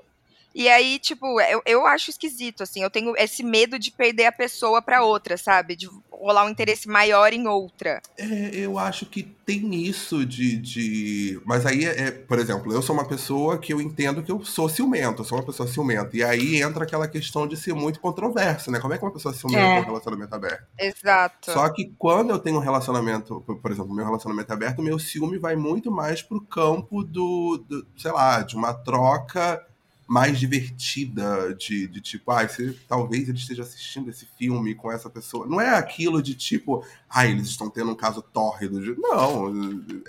[0.54, 2.82] E aí, tipo, eu, eu acho esquisito, assim.
[2.82, 5.76] Eu tenho esse medo de perder a pessoa pra outra, sabe?
[5.76, 8.02] De rolar um interesse maior em outra.
[8.18, 11.40] É, eu acho que tem isso de, de.
[11.44, 14.44] Mas aí, é, é, por exemplo, eu sou uma pessoa que eu entendo que eu
[14.44, 16.16] sou ciumento, eu sou uma pessoa ciumenta.
[16.16, 18.80] E aí entra aquela questão de ser muito controverso, né?
[18.80, 19.80] Como é que uma pessoa ciumenta É.
[19.80, 20.66] um relacionamento aberto?
[20.78, 21.52] Exato.
[21.52, 25.38] Só que quando eu tenho um relacionamento, por por exemplo, meu relacionamento aberto, meu ciúme
[25.38, 29.62] vai muito mais pro campo do, do sei lá, de uma troca
[30.09, 35.11] mais divertida, de, de tipo, ah, você, talvez ele esteja assistindo esse filme com essa
[35.11, 35.47] pessoa.
[35.47, 38.81] Não é aquilo de tipo, ah, eles estão tendo um caso tórrido.
[38.83, 38.99] De...
[38.99, 39.53] Não,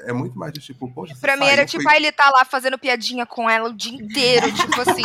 [0.05, 2.45] é muito mais de tipo, poxa, Pra mim era foi- tipo, ah, ele tá lá
[2.45, 5.01] fazendo piadinha com ela o dia inteiro, tipo assim.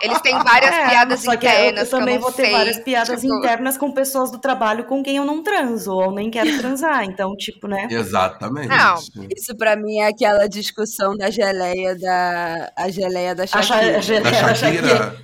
[0.00, 1.92] Eles têm várias É, piadas só que eu- internas.
[1.92, 2.52] eu, também que eu não vou ter sei.
[2.52, 6.30] várias piadas Tipo, internas com pessoas do trabalho com quem eu não transo, ou nem
[6.30, 7.04] quero transar.
[7.04, 7.86] Então, tipo, né?
[7.88, 8.66] Exatamente.
[8.68, 8.96] Não.
[9.36, 13.99] Isso pra mim é aquela discussão da geleia da a geleia da Shakira.
[14.00, 15.16] A geleia Da Shakira,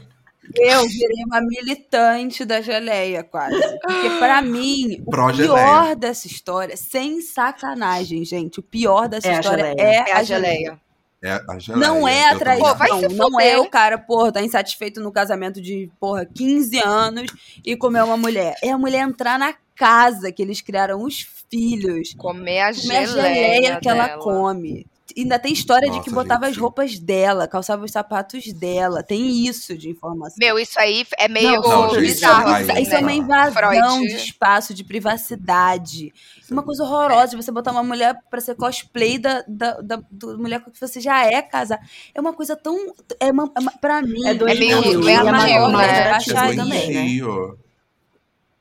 [0.54, 3.56] Eu virei uma militante da geleia, quase.
[3.80, 9.40] Porque pra mim, o pior dessa história, sem sacanagem, gente, o pior dessa É a
[9.40, 9.82] história geleia.
[9.82, 10.80] é, É a geleia.
[11.22, 11.78] é a geleia.
[11.80, 15.60] Não é a Pô, traição, se não é o cara, porra, tá insatisfeito no casamento
[15.60, 17.26] de, porra, 15 anos
[17.64, 18.54] e comer uma mulher.
[18.62, 23.06] É a mulher entrar na casa que eles criaram os filhos, Comer a comer a
[23.06, 24.22] geleia, geleia que ela dela.
[24.22, 24.86] come.
[25.16, 29.02] Ainda tem história de que Nossa, botava gente, as roupas dela, calçava os sapatos dela.
[29.02, 30.36] Tem isso de informação.
[30.38, 32.48] Meu, isso aí é meio Não, gente, bizarro.
[32.48, 33.02] aí- assim, Isso é né?
[33.02, 33.98] uma invasão Freud.
[34.08, 36.12] de espaço, de privacidade.
[36.50, 40.36] Uma coisa horrorosa de você botar uma mulher pra ser cosplay da, da, da, da
[40.36, 41.78] mulher com que você já é casar.
[42.14, 42.76] É uma coisa tão.
[43.20, 44.26] É uma, é uma- pra mim.
[44.26, 45.32] É do É meio Gil, doentio, e a né?
[45.32, 46.92] maior É era baixaria Tia É também, né?
[47.02, 47.58] doentio.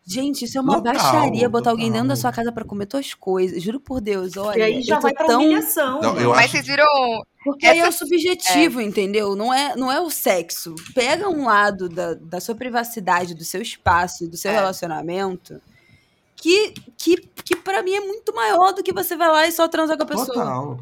[0.08, 3.15] Gente, isso é uma Total, baixaria botar alguém dentro da sua casa pra comer tuas
[3.15, 3.62] coisas.
[3.63, 4.60] Juro por Deus, olha.
[4.60, 5.41] E aí já vai pra tão.
[5.41, 6.00] humilhação.
[6.00, 6.86] Não, eu Mas acho vocês viram.
[7.44, 9.36] Porque aí é o Essa- subjetivo, entendeu?
[9.36, 10.76] Não é, não é o sexo.
[10.94, 14.54] Pega um lado da, da sua privacidade, do seu espaço, do seu É.
[14.56, 15.60] relacionamento,
[16.36, 19.68] que, que, que para mim é muito maior do que você vai lá e só
[19.68, 20.28] transar com a pessoa.
[20.28, 20.80] total.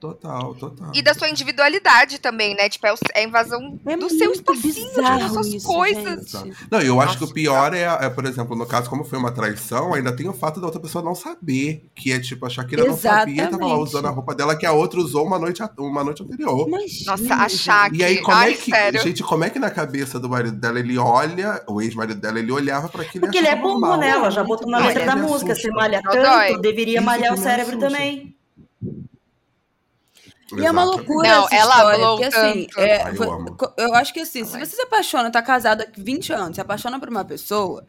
[0.00, 0.90] Total, total.
[0.94, 2.70] E da sua individualidade também, né?
[2.70, 6.30] Tipo, é, é a invasão É do seu espacinho, bizarro das suas isso, coisas.
[6.30, 6.56] gente.
[6.70, 9.30] Não, eu acho que o pior é, é, por exemplo, no caso, como foi uma
[9.30, 11.84] traição, ainda tem o fato da outra pessoa não saber.
[11.94, 13.88] Que é tipo, a Shakira não sabia, tava lá Exatamente.
[13.88, 16.66] usando a roupa dela que a outra usou uma noite, a- uma noite anterior.
[16.66, 17.98] Imagina, Nossa, achar que.
[17.98, 18.70] E aí, como Ai, é que.
[18.70, 19.02] sério.
[19.02, 22.50] Gente, como é que na cabeça do marido dela ele olha, o ex-marido dela, ele
[22.50, 23.98] olhava pra aquilo Porque ele é burro, normal.
[23.98, 24.08] né?
[24.10, 25.28] Ela já botou na letra da bom.
[25.28, 25.52] música.
[25.52, 25.68] Assusta.
[25.68, 27.90] Você malha tanto, deveria Isso malhar o me cérebro assusta.
[27.90, 28.34] também.
[30.58, 33.94] E é uma loucura Não, essa ela história, falou porque assim, é, Ai, eu eu
[33.94, 37.08] acho que assim, se você se apaixona, tá casado há 20 anos, se apaixona por
[37.08, 37.86] uma pessoa,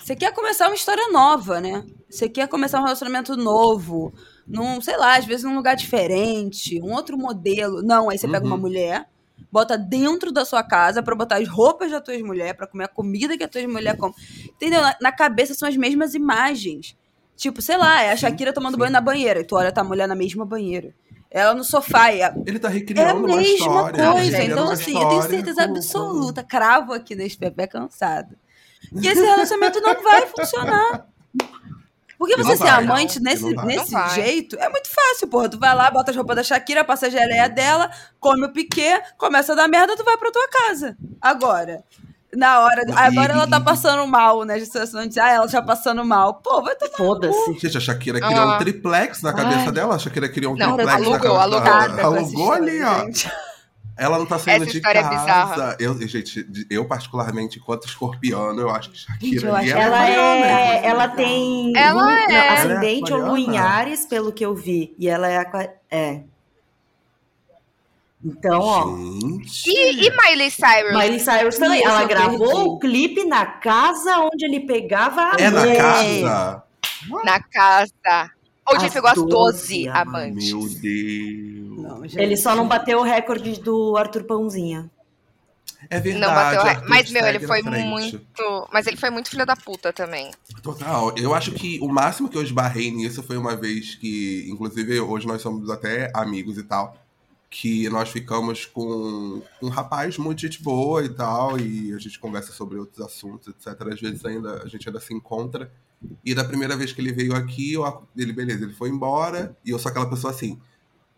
[0.00, 1.84] você quer começar uma história nova, né?
[2.08, 4.12] Você quer começar um relacionamento novo,
[4.46, 7.82] num, sei lá, às vezes num lugar diferente, um outro modelo.
[7.82, 8.52] Não, aí você pega Uhum.
[8.52, 9.06] uma mulher,
[9.50, 12.88] bota dentro da sua casa pra botar as roupas da tua mulher, pra comer a
[12.88, 14.14] comida que a tua mulher come.
[14.44, 14.80] Entendeu?
[14.80, 16.96] Na, na cabeça são as mesmas imagens.
[17.36, 18.78] Tipo, sei lá, é a Shakira tomando sim.
[18.78, 20.94] banho na banheira, e tu olha tá a mulher na mesma banheira.
[21.30, 23.96] Ela no sofá, e a, Ele tá é a recriando mesma história.
[24.04, 24.36] tá coisa.
[24.36, 28.34] recriando Então, assim, eu tenho certeza com- absoluta, cravo aqui nesse Pepe cansado,
[29.00, 31.06] que esse relacionamento não vai funcionar.
[32.18, 33.30] Porque não você ser vai, amante não.
[33.30, 34.14] Nesse, nesse Não vai.
[34.14, 35.48] jeito é muito fácil, porra.
[35.48, 39.00] Tu vai lá, bota as roupas da Shakira, passa a geleia dela, come o piquê,
[39.16, 40.98] começa a dar merda, tu vai pra tua casa.
[41.18, 41.82] Agora.
[42.36, 42.82] Na hora.
[42.88, 44.54] E- Agora ela tá passando mal, né?
[44.54, 46.34] A situação de, ah, ela tá passando mal.
[46.34, 46.96] Pô, vai tomar.
[46.96, 47.52] Foda-se.
[47.54, 48.54] Gente, a Shakira criou Ah.
[48.54, 49.72] um triplex na cabeça Ai.
[49.72, 49.96] dela.
[49.96, 51.60] A Shakira criou um Não, triplex alugou, na cabeça alugou.
[51.60, 51.80] dela.
[51.88, 52.98] Nada com essa Alugou ali, ó.
[53.00, 53.30] gente.
[53.96, 55.16] Ela não tá saindo Essa de história é casa.
[55.18, 55.76] bizarra.
[55.78, 59.98] Eu, gente, eu particularmente, enquanto escorpiano, eu acho que Shakira Gente, eu acho- é Ela
[59.98, 60.64] Mariana, é.
[60.64, 60.86] inclusive.
[60.86, 61.72] Ela tem.
[61.76, 62.28] Ela lua- é.
[62.28, 63.58] não, ascendente Ela é ou lua em.
[63.58, 64.94] Ares, pelo que eu vi.
[64.98, 65.36] E ela é.
[65.36, 66.20] aqua- É.
[68.24, 68.96] Então, ó.
[68.96, 69.70] Gente.
[69.70, 70.92] E, e Miley Cyrus?
[70.92, 71.82] Miley Cyrus também.
[71.82, 72.68] Ela gravou perdi.
[72.68, 76.62] o clipe na casa onde ele pegava a É na casa?
[77.24, 78.30] Na casa.
[78.68, 80.52] Onde ele pegou as 12 12 amantes.
[80.52, 82.14] Meu Deus.
[82.14, 82.22] Não.
[82.22, 84.90] Ele só não bateu o recorde do Arthur Pãozinha.
[85.88, 86.26] É verdade.
[86.26, 86.60] Não bateu.
[86.60, 88.20] Arthur Mas, meu, ele foi muito.
[88.70, 90.30] Mas ele foi muito filho da puta também.
[90.62, 91.12] Total.
[91.16, 95.26] Eu acho que o máximo que eu esbarrei nisso foi uma vez que, inclusive, hoje
[95.26, 96.96] nós somos até amigos e tal,
[97.50, 102.52] que nós ficamos com um rapaz muito gente boa e tal, e a gente conversa
[102.52, 103.88] sobre outros assuntos, etc.
[103.92, 105.70] Às vezes ainda a gente ainda se encontra.
[106.24, 109.70] E da primeira vez que ele veio aqui, eu, ele, beleza, ele foi embora, e
[109.70, 110.60] eu sou aquela pessoa assim.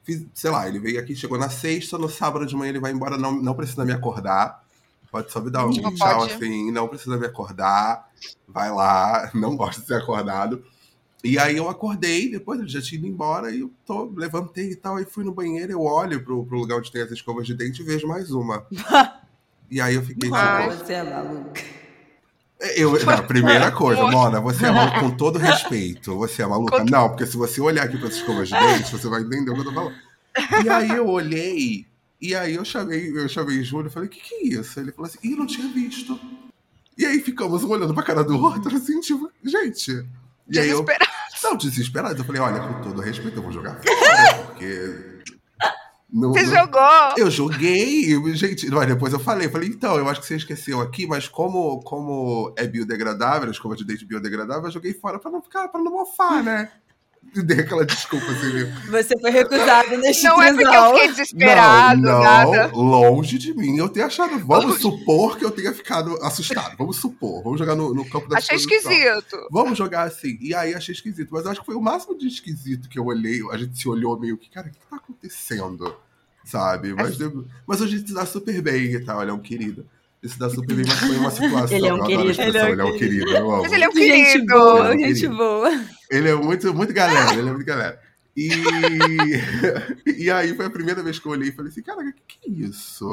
[0.03, 2.91] Fiz, sei lá, ele veio aqui, chegou na sexta, no sábado de manhã ele vai
[2.91, 4.65] embora, não, não precisa me acordar.
[5.13, 6.33] Pode só me dar um Tipo, tchau pode.
[6.33, 8.11] assim, não precisa me acordar.
[8.49, 10.65] Vai lá, não gosto de ser acordado.
[11.25, 14.77] E aí eu acordei, depois ele já tinha ido embora, e eu tô, levantei e
[14.77, 17.55] tal, aí fui no banheiro, eu olho pro, pro lugar onde tem as escovas de
[17.55, 18.67] dente e vejo mais uma.
[19.71, 20.71] e aí eu fiquei Ai.
[20.71, 20.85] tipo.
[20.85, 21.63] Você é maluca.
[22.77, 24.03] Eu, não, primeira coisa.
[24.03, 26.17] Mona, você é maluca com todo respeito.
[26.17, 26.79] Você é maluca?
[26.79, 29.51] Com- Não, porque se você olhar aqui para essas escovas de dente, você vai entender
[29.51, 29.95] o que eu tô falando.
[30.65, 31.87] E aí eu olhei,
[32.21, 34.79] e aí eu chamei, eu chamei Júlio e falei, o que, que é isso?
[34.81, 36.19] Ele falou assim, ih, não tinha visto.
[36.97, 40.05] E aí ficamos um olhando pra cara do outro, assim, tipo, gente.
[40.51, 41.13] E aí eu, Desesperado.
[41.43, 42.21] não, desesperado.
[42.21, 45.13] Eu falei, olha, com todo respeito, eu vou jogar fora, porque.
[46.15, 47.15] Não, Você não- jogou.
[47.17, 48.69] eu joguei, gente.
[48.71, 52.53] Mas depois eu falei, falei, então, eu acho que você esqueceu aqui, mas como, como
[52.59, 55.91] é biodegradável, a escova de dente biodegradável, eu joguei fora pra não ficar, pra não
[55.93, 56.71] mofar, né?
[57.35, 58.53] Dei aquela desculpa assim.
[58.53, 58.83] né?
[58.91, 62.67] Você foi recusado neste Não é porque eu fiquei desesperado, não, não, nada.
[62.75, 64.39] longe de mim eu ter achado.
[64.41, 66.77] Vamos supor que eu tenha ficado assustado.
[66.77, 67.43] Vamos supor.
[67.43, 69.49] Vamos jogar no, no campo da Achei esquisito.
[69.51, 70.37] Vamos jogar assim.
[70.43, 71.31] E aí achei esquisito.
[71.33, 73.41] Mas eu acho que foi o máximo de esquisito que eu olhei.
[73.51, 75.97] A gente se olhou meio que, cara, o que tá acontecendo?
[76.45, 76.93] Sabe?
[76.93, 77.17] Mas,
[77.67, 79.23] mas a gente se dá super bem e tal.
[79.23, 79.87] Ele é um querido.
[80.23, 81.77] Ele se dá super foi uma situação.
[81.77, 82.31] Ele é um eu adoro a querido.
[82.31, 83.37] expressão, Ele Ele é é um um querido.
[83.37, 83.63] Amo.
[83.63, 84.47] Mas ele é um Gente querido.
[84.47, 85.37] boa, Ele é um gente querido.
[85.37, 85.85] boa.
[86.11, 88.01] Ele é muito, muito galera, ele é muito galera.
[88.37, 88.49] E,
[90.19, 92.39] e aí foi a primeira vez que eu olhei e falei assim, cara, o que,
[92.41, 93.07] que é isso?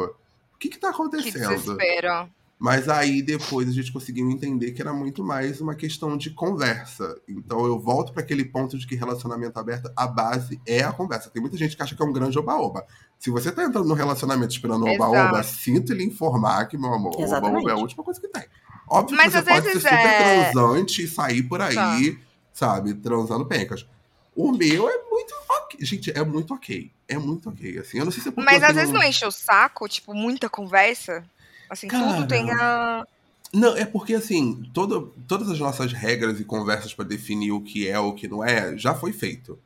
[0.54, 1.50] O que que tá Que acontecendo?
[1.50, 2.30] desespero.
[2.58, 7.16] Mas aí depois a gente conseguiu entender que era muito mais uma questão de conversa.
[7.28, 11.30] Então eu volto para aquele ponto de que relacionamento aberto, a base é a conversa.
[11.30, 12.86] Tem muita gente que acha que é um grande oba-oba.
[13.20, 15.04] Se você tá entrando num relacionamento esperando Exato.
[15.12, 18.46] oba-oba, sinto lhe informar que, meu amor, oba-oba é a última coisa que tem.
[18.88, 21.98] Óbvio Mas que você pode ser super é- transante e sair por aí, Tá.
[22.54, 23.86] sabe, transando pencas.
[24.36, 25.86] O meu é muito ok.
[25.86, 26.90] Gente, é muito ok.
[27.08, 28.00] É muito ok, assim.
[28.00, 31.24] Eu não sei se é Mas às vezes não enche o saco, tipo, muita conversa.
[31.70, 32.14] Assim, Cara.
[32.16, 33.06] tudo tem a.
[33.54, 37.88] Não, é porque assim, todo, todas as nossas regras e conversas pra definir o que
[37.88, 39.60] é ou o que não é, já foi feito.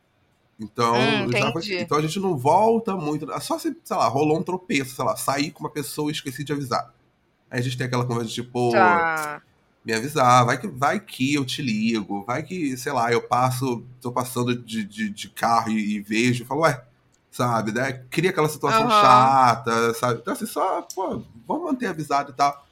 [0.59, 3.27] Então, Hum, já então a gente não volta muito.
[3.41, 6.43] Só se, sei lá, rolou um tropeço, sei lá, sair com uma pessoa e esqueci
[6.43, 6.93] de avisar.
[7.49, 9.41] Aí a gente tem aquela conversa de tipo, Tá.
[9.85, 13.83] me avisar, vai que, vai que eu te ligo, vai que, sei lá, eu passo,
[14.01, 16.83] tô passando de, de, de carro e, e vejo, falo, ué,
[17.31, 17.93] sabe, né?
[18.09, 18.89] Cria aquela situação Aham.
[18.89, 20.19] chata, sabe?
[20.21, 22.65] Então, assim, só, pô, vamos manter avisado e tal.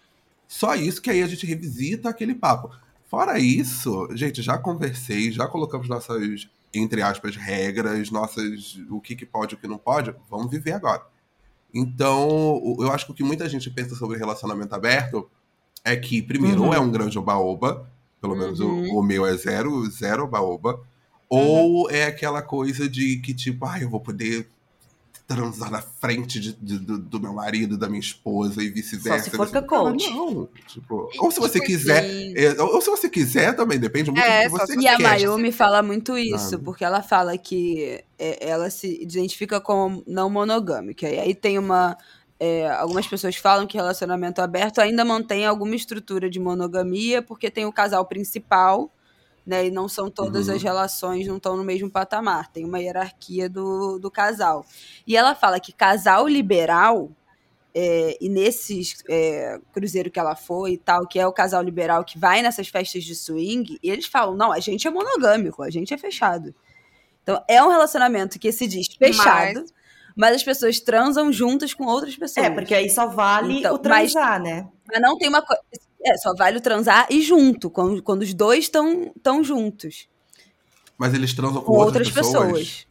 [0.48, 2.72] Só isso que aí a gente revisita aquele papo.
[3.10, 9.26] Fora isso, gente, já conversei, já colocamos nossas, entre aspas, regras, nossas, o que, que
[9.26, 11.04] pode e o que não pode, vamos viver agora.
[11.74, 15.30] Então, eu acho que o que muita gente pensa sobre relacionamento aberto
[15.84, 16.68] é que, primeiro, Uhum.
[16.68, 18.98] ou é um grande oba-oba, pelo menos o- Uhum.
[19.00, 20.80] o, meu é zero, zero oba-oba,
[21.30, 24.48] ou é aquela coisa de que, tipo, ah, eu vou poder
[25.34, 29.26] transar na frente de, de- do, do meu marido, da minha esposa e vice-versa.
[29.26, 30.10] Só se for Você- com a coach.
[30.10, 32.34] Não, tipo, ou se você Tipo, quiser, Sim.
[32.36, 34.98] é, ou se você quiser também, depende muito É, do que você se E a
[34.98, 35.04] quer.
[35.04, 36.64] Mayumi fala muito isso, Sabe?
[36.64, 41.08] porque ela fala que é, ela se identifica como não monogâmica.
[41.10, 41.98] E aí tem uma.
[42.40, 47.66] é, algumas pessoas falam que relacionamento aberto ainda mantém alguma estrutura de monogamia, porque tem
[47.66, 48.92] o casal principal,
[49.46, 49.66] né?
[49.68, 50.56] E não são todas Uhum.
[50.56, 52.52] as relações, não estão no mesmo patamar.
[52.52, 54.66] Tem uma hierarquia do, do casal.
[55.08, 57.10] E ela fala que casal liberal.
[57.74, 62.04] é, e nesses é, cruzeiro que ela foi e tal, que é o casal liberal
[62.04, 65.70] que vai nessas festas de swing, e eles falam: não, a gente é monogâmico, a
[65.70, 66.54] gente é fechado.
[67.24, 69.66] Então é um relacionamento que se diz fechado,
[70.16, 72.48] mas, as pessoas transam juntas com outras pessoas.
[72.48, 74.68] É, porque aí só vale Então, o transar, né?
[74.88, 75.62] Mas não tem uma coisa.
[76.04, 80.08] É, só vale o transar e junto, quando, quando os dois estão tão juntos,
[80.98, 82.88] Mas eles transam com, com outras pessoas.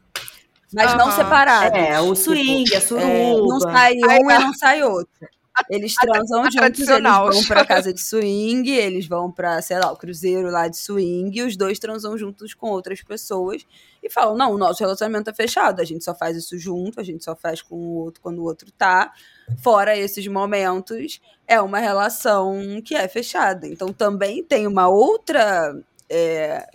[0.72, 1.16] Mas não Aham.
[1.16, 1.78] separados.
[1.78, 3.02] É, o Tipo, swing, a suruba.
[3.02, 5.28] É, não sai um Ai, e não sai outro.
[5.68, 7.26] Eles transam a juntos, tradicional.
[7.26, 10.76] eles vão pra casa de swing, eles vão pra, sei lá, o cruzeiro lá de
[10.76, 13.66] swing, e os dois transam juntos com outras pessoas
[14.02, 17.02] e falam: não, o nosso relacionamento é fechado, a gente só faz isso junto, a
[17.04, 19.12] gente só faz com o outro quando o outro tá.
[19.58, 23.66] Fora esses momentos, é uma relação que é fechada.
[23.66, 25.74] Então também tem uma outra.
[26.08, 26.66] é,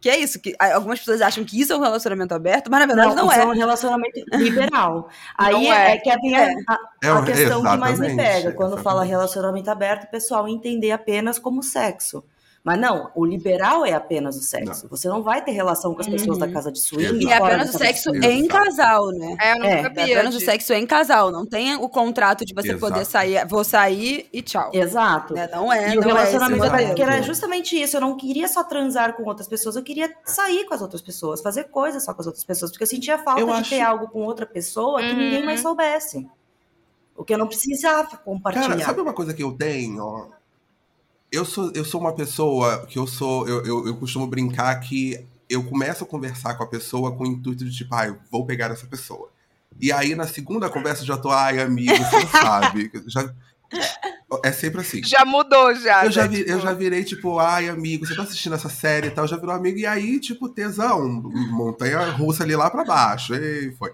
[0.00, 2.86] que é isso, que algumas pessoas acham que isso é um relacionamento aberto, mas na
[2.86, 3.44] verdade não, isso é.
[3.44, 5.10] um relacionamento liberal.
[5.36, 5.94] Aí Não é, é.
[5.94, 6.54] é que a, É.
[6.66, 8.52] a, É, a questão que mais me pega.
[8.52, 9.10] Quando fala exatamente.
[9.10, 12.24] relacionamento aberto, o pessoal entender apenas como sexo.
[12.62, 14.86] Mas não, o liberal é apenas o sexo.
[14.90, 16.46] Você não vai ter relação com as pessoas Uhum.
[16.46, 17.24] da casa de swing.
[17.24, 19.34] E é apenas o sexo em casal, né?
[19.40, 21.32] É, eu não É, É apenas o sexo em casal.
[21.32, 22.80] Não tem o contrato de você Exato.
[22.80, 24.70] poder sair, vou sair e tchau.
[24.74, 25.32] Exato.
[25.32, 25.48] Né?
[25.50, 26.74] Não é, E o não é esse relacionamento modelo.
[26.74, 27.96] aberto, que era justamente isso.
[27.96, 31.40] Eu não queria só transar com outras pessoas, eu queria sair com as outras pessoas,
[31.40, 33.80] fazer coisas só com as outras pessoas, porque eu sentia falta Eu de acho- ter
[33.80, 35.16] algo com outra pessoa que Uhum.
[35.16, 36.28] ninguém mais soubesse.
[37.16, 38.68] O que eu não precisava compartilhar.
[38.68, 40.28] Cara, sabe uma coisa que eu tenho?
[41.32, 43.46] Eu sou, eu sou uma pessoa que eu sou.
[43.48, 47.26] Eu, eu, eu costumo brincar que eu começo a conversar com a pessoa com o
[47.26, 49.28] intuito de tipo, ah, eu vou pegar essa pessoa.
[49.80, 52.90] E aí na segunda conversa eu já tô, ai, amigo, você não sabe.
[53.06, 53.32] Já,
[54.44, 55.02] é sempre assim.
[55.04, 56.04] Já mudou, já.
[56.04, 56.28] Eu já, né?
[56.28, 59.26] vi- Tipo, eu já virei, tipo, ai, amigo, você tá assistindo essa série e tal,
[59.26, 63.92] já virou amigo, e aí, tipo, tesão, montanha russa ali lá pra baixo, e foi.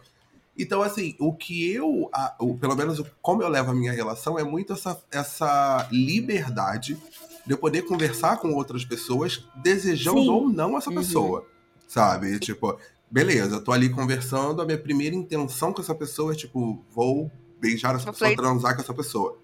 [0.59, 4.39] Então, assim, o que eu, a- o- pelo menos como eu levo a minha relação,
[4.39, 6.97] é muito essa, essa liberdade
[7.47, 10.29] de eu poder conversar com outras pessoas, desejando Sim.
[10.29, 10.97] ou não essa Uhum.
[10.97, 11.47] pessoa,
[11.87, 12.39] sabe?
[12.41, 12.77] Tipo,
[13.11, 17.31] beleza, eu tô ali conversando, a minha primeira intenção com essa pessoa é, tipo, vou
[17.61, 19.39] beijar essa pessoa, play- transar com essa pessoa.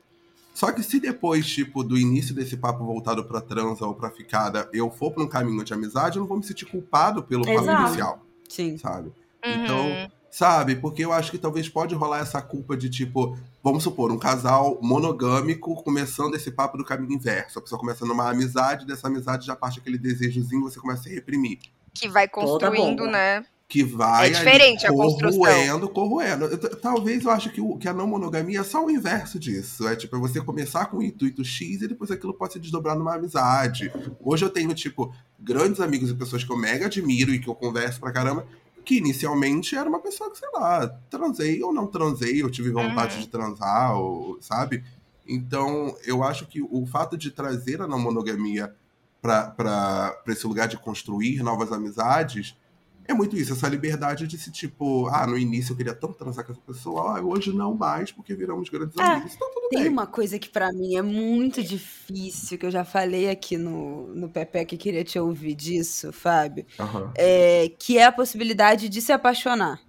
[0.55, 4.69] Só que se depois, tipo, do início desse papo voltado pra transa ou pra ficada,
[4.73, 7.61] eu for pra um caminho de amizade, eu não vou me sentir culpado pelo papo
[7.63, 7.83] Exato.
[7.89, 8.77] inicial, Sim.
[8.77, 9.09] sabe?
[9.45, 9.65] uhum.
[9.65, 10.75] Então, sabe?
[10.77, 14.79] Porque eu acho que talvez pode rolar essa culpa de, tipo, vamos supor, um casal
[14.83, 17.59] monogâmico começando esse papo do caminho inverso.
[17.59, 21.15] A pessoa começa numa amizade, dessa amizade já parte aquele desejozinho, você começa a se
[21.15, 21.59] reprimir.
[21.95, 23.45] Que vai construindo, né?
[23.69, 25.39] Que vai É diferente ali, a construção.
[25.39, 26.59] corroendo, corroendo.
[26.59, 29.87] Talvez eu acho que, o- que a não monogamia é só o inverso disso.
[29.89, 32.97] É tipo, é você começar com o intuito X e depois aquilo pode se desdobrar
[32.97, 33.91] numa amizade.
[34.21, 37.55] Hoje eu tenho, tipo, grandes amigos e pessoas que eu mega admiro e que eu
[37.55, 38.47] converso pra caramba,
[38.85, 43.15] que inicialmente era uma pessoa que, sei lá, transei ou não transei, eu tive vontade
[43.17, 43.21] Uhum.
[43.23, 44.83] de transar, ou, sabe?
[45.27, 48.75] Então, eu acho que o fato de trazer a não monogamia
[49.21, 52.57] pra esse lugar de construir novas amizades
[53.07, 56.45] é muito isso, essa liberdade de se, tipo, ah, no início eu queria tanto transar
[56.45, 59.35] com essa pessoa, ah, hoje não mais, porque viramos grandes É, amigos.
[59.35, 59.89] Então tudo Tem bem.
[59.89, 64.29] uma coisa que pra mim é muito difícil, que eu já falei aqui no, no
[64.29, 67.13] Pepe, que queria te ouvir disso, Fábio, Aham.
[67.17, 69.81] é, que é a possibilidade de se apaixonar.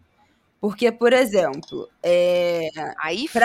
[0.62, 2.70] Porque, por exemplo, é,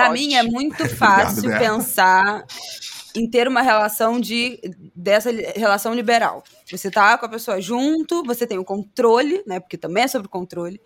[0.06, 0.20] fode.
[0.20, 1.58] mim é muito fácil né?
[1.58, 2.44] pensar
[3.18, 4.60] em ter uma relação de
[4.94, 6.42] dessa relação liberal.
[6.70, 9.58] Você tá com a pessoa junto, você tem o controle, né?
[9.60, 10.80] Porque também é sobre controle.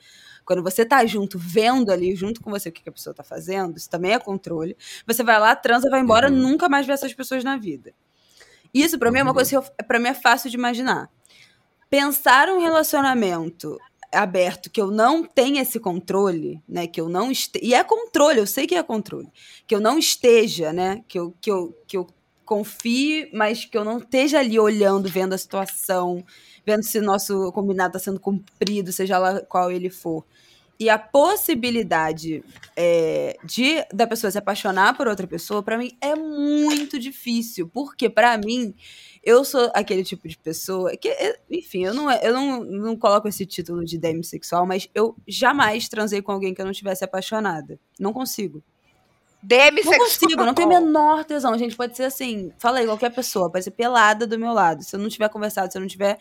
[0.44, 3.22] Quando você tá junto, vendo ali junto com você o que que a pessoa tá
[3.22, 4.76] fazendo, isso também é controle.
[5.06, 6.36] Você vai lá, transa, vai embora, Uhum.
[6.36, 7.92] nunca mais vê essas pessoas na vida.
[8.74, 9.34] Isso pra mim é uma Uhum.
[9.36, 11.08] coisa que para mim é fácil de imaginar.
[11.90, 13.78] Pensar um relacionamento
[14.10, 17.58] aberto que eu não tenha esse controle, né, que eu não este...
[17.62, 19.28] e é controle, eu sei que é controle,
[19.66, 22.06] que eu não esteja, né, que eu, que eu, que eu
[22.52, 26.22] confie, mas que eu não esteja ali olhando, vendo a situação,
[26.66, 30.22] vendo se o nosso combinado está sendo cumprido, seja lá qual ele for.
[30.78, 32.44] E a possibilidade
[32.76, 37.68] é, de da pessoa se apaixonar por outra pessoa, pra mim, é muito difícil.
[37.68, 38.74] Porque, pra mim,
[39.24, 43.28] eu sou aquele tipo de pessoa que, é, enfim, eu não, eu não, não coloco
[43.28, 47.78] esse título de demissexual, mas eu jamais transei com alguém que eu não tivesse apaixonada.
[47.98, 48.62] Não consigo.
[49.42, 49.98] Demissexual.
[49.98, 51.58] Não consigo, não tenho o menor tesão.
[51.58, 54.82] Gente, pode ser assim, falei, qualquer pessoa, pode ser pelada do meu lado.
[54.84, 56.18] Se eu não tiver conversado, se eu não tiver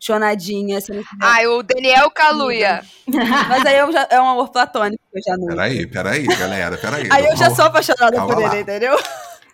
[0.00, 1.24] chonadinha, se eu não tiver...
[1.24, 2.82] Ai, o Daniel Kaluuya.
[3.06, 5.48] Mas aí eu já, é um amor platônico, eu já não...
[5.48, 7.08] Peraí, peraí, galera, peraí.
[7.10, 8.52] Aí eu já sou apaixonada Calma por lá.
[8.52, 8.98] ele, entendeu?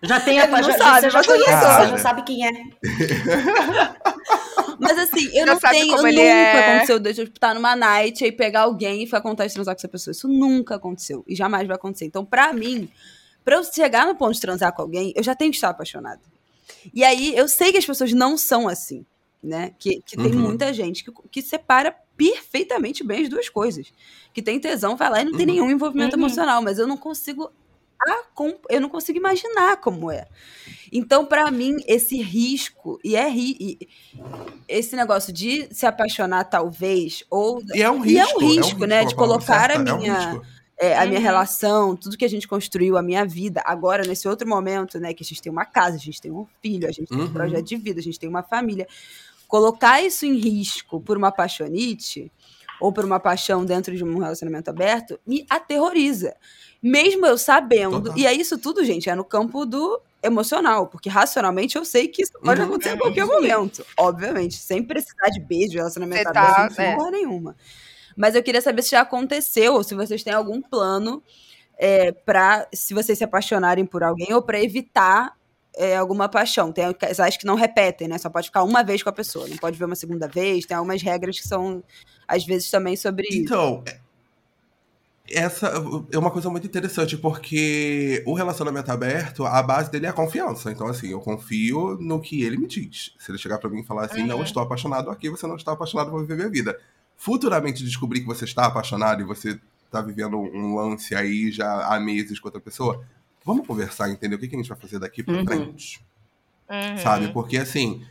[0.03, 1.85] Já tem Ele a não já, sabe, você já mas eu conhece, sabe.
[1.85, 2.51] você já sabe quem é.
[4.81, 5.87] Mas assim, eu Já não tenho.
[5.89, 6.69] como Nunca ele é.
[6.71, 9.75] aconteceu de eu estar numa night e pegar alguém e ficar com vontade de transar
[9.75, 10.13] com essa pessoa.
[10.13, 11.25] Isso nunca aconteceu.
[11.27, 12.05] E jamais vai acontecer.
[12.05, 12.89] Então, pra mim,
[13.45, 16.21] pra eu chegar no ponto de transar com alguém, eu já tenho que estar apaixonada.
[16.95, 19.05] E aí, eu sei que as pessoas não são assim,
[19.43, 19.73] né?
[19.81, 20.39] Que, que tem Uhum.
[20.43, 23.93] muita gente que, que separa perfeitamente bem as duas coisas.
[24.33, 25.53] Que tem tesão, vai lá e não tem Uhum.
[25.55, 26.23] nenhum envolvimento Uhum.
[26.23, 26.63] emocional.
[26.63, 27.51] Mas eu não consigo.
[28.71, 30.27] Eu não consigo imaginar como é.
[30.93, 33.89] Então, pra mim, esse risco, e é ri, e
[34.69, 38.39] esse negócio de se apaixonar, talvez, ou E é um E é risco.
[38.39, 40.47] um risco, né, de a palavra colocar a certa, é um minha- risco.
[40.81, 41.25] é, a minha Uhum.
[41.27, 45.25] relação, tudo que a gente construiu, a minha vida, agora, nesse outro momento, né, que
[45.25, 47.33] a gente tem uma casa, a gente tem um filho, a gente tem um Uhum.
[47.33, 48.87] projeto de vida, a gente tem uma família.
[49.49, 52.31] Colocar isso em risco por uma paixonite,
[52.81, 56.35] ou por uma paixão dentro de um relacionamento aberto, me aterroriza.
[56.83, 58.01] Mesmo eu sabendo.
[58.03, 58.19] Total.
[58.19, 62.23] E é isso tudo, gente, é no campo do emocional, porque racionalmente eu sei que
[62.23, 62.67] isso pode Uhum.
[62.69, 63.85] acontecer É, a qualquer momento.
[63.97, 66.91] Obviamente, sem precisar de beijo, relacionamento Você tá, aberto, é.
[66.91, 67.57] não porra nenhuma.
[68.17, 71.23] Mas eu queria saber se já aconteceu, ou se vocês têm algum plano
[71.79, 75.38] é, para se vocês se apaixonarem por alguém ou para evitar
[75.79, 76.73] é, alguma paixão.
[76.73, 78.19] Tem casais que não repetem, né?
[78.19, 80.67] Só pode ficar uma vez com a pessoa, não pode ver uma segunda vez.
[80.67, 81.83] Tem algumas regras que são,
[82.27, 83.39] às vezes, também sobre isso.
[83.39, 84.01] Então, é-
[85.31, 85.67] essa
[86.11, 90.71] é uma coisa muito interessante, porque o relacionamento aberto, a base dele é a confiança.
[90.73, 93.15] Então, assim, eu confio no que ele me diz.
[93.19, 94.43] Se ele chegar pra mim e falar assim, não Uhum.
[94.43, 96.79] estou apaixonado aqui, você não está apaixonado, vou viver minha vida.
[97.17, 99.61] Futuramente descobrir que você está apaixonado e você
[99.91, 103.05] tá vivendo um lance aí já há meses com outra pessoa,
[103.49, 105.45] vamos conversar, entender o que que a gente vai fazer daqui pra Uhum.
[105.47, 106.01] frente
[106.71, 106.99] Uhum.
[107.03, 107.29] sabe?
[107.33, 108.03] Porque assim,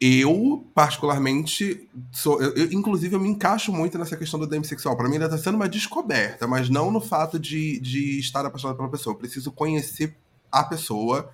[0.00, 4.96] eu particularmente sou, eu, eu, inclusive eu me encaixo muito nessa questão do demissexual.
[4.96, 8.76] Pra mim ainda tá sendo uma descoberta, mas não no fato de, de estar apaixonado
[8.76, 9.12] pela pessoa.
[9.14, 10.14] Eu preciso conhecer
[10.50, 11.30] a pessoa,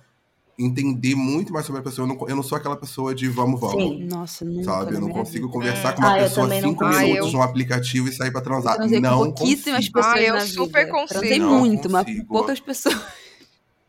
[0.57, 2.07] entender muito mais sobre a pessoa.
[2.07, 3.75] Eu não, eu não sou aquela pessoa de vamos, vamos.
[3.83, 4.03] Sim.
[4.05, 4.95] Nossa, nunca Sabe?
[4.95, 5.53] Eu não consigo vida.
[5.53, 5.91] conversar É.
[5.93, 7.01] com uma Ah, eu pessoa não cinco consigo.
[7.03, 8.75] minutos Ah, eu- no aplicativo e sair pra transar.
[8.77, 9.93] Transei não com pouquíssimas consigo.
[9.93, 10.91] pessoas Ah, eu na super vida.
[10.97, 11.19] consigo.
[11.19, 12.95] Transei Não muito, mas poucas pessoas.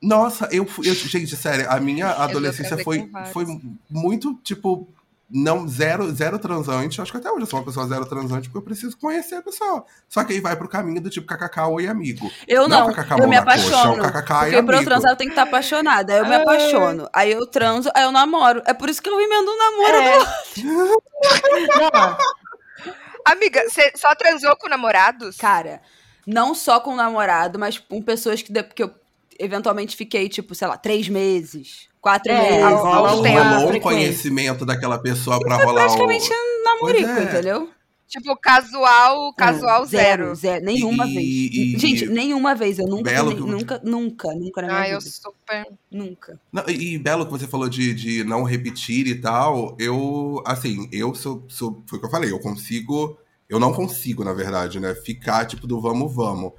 [0.03, 3.47] Nossa, eu, fui- eu gente, sério, a minha adolescência foi, foi
[3.91, 4.89] muito, tipo,
[5.29, 7.01] não, zero, zero transante.
[7.01, 9.43] Acho que até hoje eu sou uma pessoa zero transante, porque eu preciso conhecer a
[9.43, 9.85] pessoa.
[10.09, 12.31] Só que aí vai pro caminho do tipo kkk, oi amigo.
[12.47, 14.05] Eu Não não, kkk, eu me coxa, apaixono.
[14.05, 16.13] é um kkk e porque pra eu transar eu tenho que estar apaixonada.
[16.13, 16.43] Aí eu me Ai.
[16.43, 17.09] apaixono.
[17.13, 18.63] Aí eu transo, aí eu namoro.
[18.67, 19.97] É por isso que eu emendo um namoro.
[19.97, 20.63] É.
[20.63, 22.17] Não,
[23.25, 25.37] Amiga, você só transou com namorados?
[25.37, 25.81] Cara,
[26.27, 28.95] não só com namorado, mas com pessoas que, de- que eu
[29.39, 32.63] eventualmente fiquei, tipo, sei lá, três meses, quatro É, meses.
[32.81, 33.23] rola um
[33.69, 33.81] frequência.
[33.81, 36.35] conhecimento daquela pessoa pra rolar Praticamente o...
[36.35, 37.23] um namorico, é.
[37.25, 37.71] entendeu?
[38.09, 40.35] Tipo, casual, casual Hum, zero.
[40.37, 40.65] zero.
[40.65, 41.27] Nenhuma E- vez.
[41.27, 42.79] e- Gente, nenhuma vez.
[42.79, 45.67] Eu nunca, Belo nem- nunca, nunca, nunca na minha Ah, eu super.
[45.91, 46.39] Nunca.
[46.53, 50.89] Não, e e belo que você falou de, de não repetir e tal, eu, assim,
[50.93, 51.83] eu sou, sou.
[51.89, 53.19] Foi o que eu falei, eu consigo.
[53.49, 54.95] Eu não consigo, na verdade, né?
[54.95, 56.53] Ficar tipo do vamos, vamos.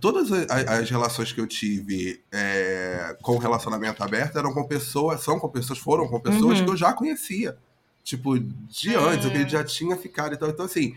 [0.00, 5.48] Todas as relações que eu tive é, com relacionamento aberto eram com pessoas, são com
[5.48, 6.64] pessoas, foram com pessoas Uhum.
[6.66, 7.56] que eu já conhecia.
[8.04, 9.30] Tipo, de antes, Hum.
[9.30, 10.48] que ele já tinha ficado e tal.
[10.50, 10.94] Então, assim,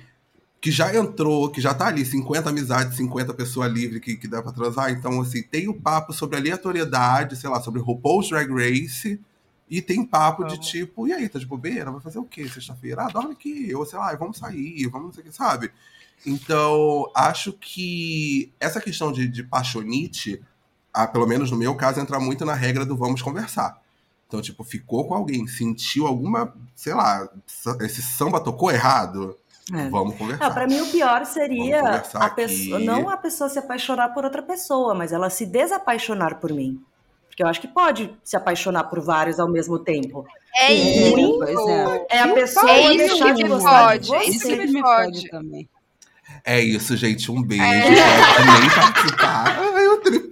[0.61, 4.41] que já entrou, que já tá ali, 50 amizades, 50 pessoas livres que, que dá
[4.41, 4.91] pra transar.
[4.91, 9.19] Então, assim, tem o papo sobre aleatoriedade, sei lá, sobre RuPaul's Drag Race.
[9.69, 10.61] E tem papo de Amo.
[10.63, 11.89] tipo, e aí, tá de bobeira?
[11.91, 13.03] Vai fazer o quê sexta-feira?
[13.03, 13.73] Ah, dorme aqui.
[13.73, 15.71] Ou sei lá, vamos sair, vamos não sei o que, sabe?
[16.25, 20.41] Então, acho que essa questão de, de paixonite,
[20.93, 23.81] ah, pelo menos no meu caso, entra muito na regra do vamos conversar.
[24.27, 27.27] Então, tipo, ficou com alguém, sentiu alguma, sei lá,
[27.81, 29.35] esse samba tocou errado,
[29.73, 29.89] É.
[29.89, 30.45] vamos conversar.
[30.47, 32.35] Não, pra mim o pior seria a aqui.
[32.35, 36.81] pessoa, não a pessoa se apaixonar por outra pessoa, mas ela se desapaixonar por mim.
[37.27, 40.25] Porque eu acho que pode se apaixonar por vários ao mesmo tempo.
[40.55, 41.37] É isso.
[41.37, 42.07] pois é.
[42.09, 44.29] É a pessoa É isso deixar que de gostar fode, de é você.
[44.31, 45.69] isso que me fode também.
[46.43, 47.31] É isso, gente.
[47.31, 47.63] Um beijo.
[47.63, 47.81] É.
[48.35, 49.59] Também participar.
[49.59, 50.31] Ai, o tri-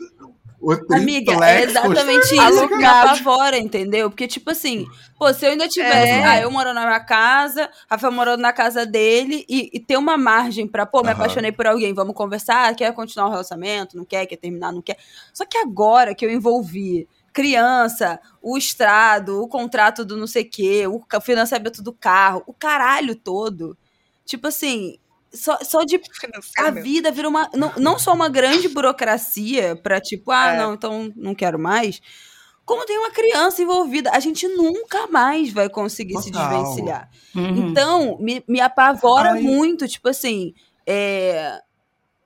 [0.62, 4.10] O Amiga, é exatamente custa- isso que me apavora, entendeu?
[4.10, 4.86] Porque, tipo assim,
[5.18, 6.24] pô, se eu ainda tivesse, É.
[6.26, 10.18] ah, eu morando na minha casa, Rafael morando na casa dele, e, e ter uma
[10.18, 11.14] margem pra, pô, me Aham.
[11.16, 14.98] apaixonei por alguém, vamos conversar, quer continuar o relacionamento, não quer, quer terminar, não quer.
[15.34, 20.50] Só que agora que eu envolvi criança, o estrado, o contrato do não sei o
[20.50, 23.78] quê, o financiamento do carro, o caralho todo,
[24.26, 24.98] tipo assim,
[25.34, 26.00] só, só de
[26.58, 27.50] a vida vira uma.
[27.54, 30.58] Não, não só uma grande burocracia pra tipo, ah, É.
[30.58, 32.02] não, então não quero mais.
[32.66, 34.12] Como tem uma criança envolvida.
[34.14, 36.50] A gente nunca mais vai conseguir se Total.
[36.50, 37.10] desvencilhar.
[37.36, 37.70] Uhum.
[37.70, 39.42] Então, me, me apavora Ai.
[39.42, 40.54] muito, tipo assim.
[40.86, 41.60] é,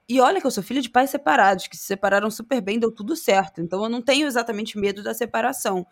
[0.09, 2.91] E olha que eu sou filha de pais separados, que se separaram super bem, deu
[2.91, 3.61] tudo certo.
[3.61, 5.87] Então eu não tenho exatamente medo da separação.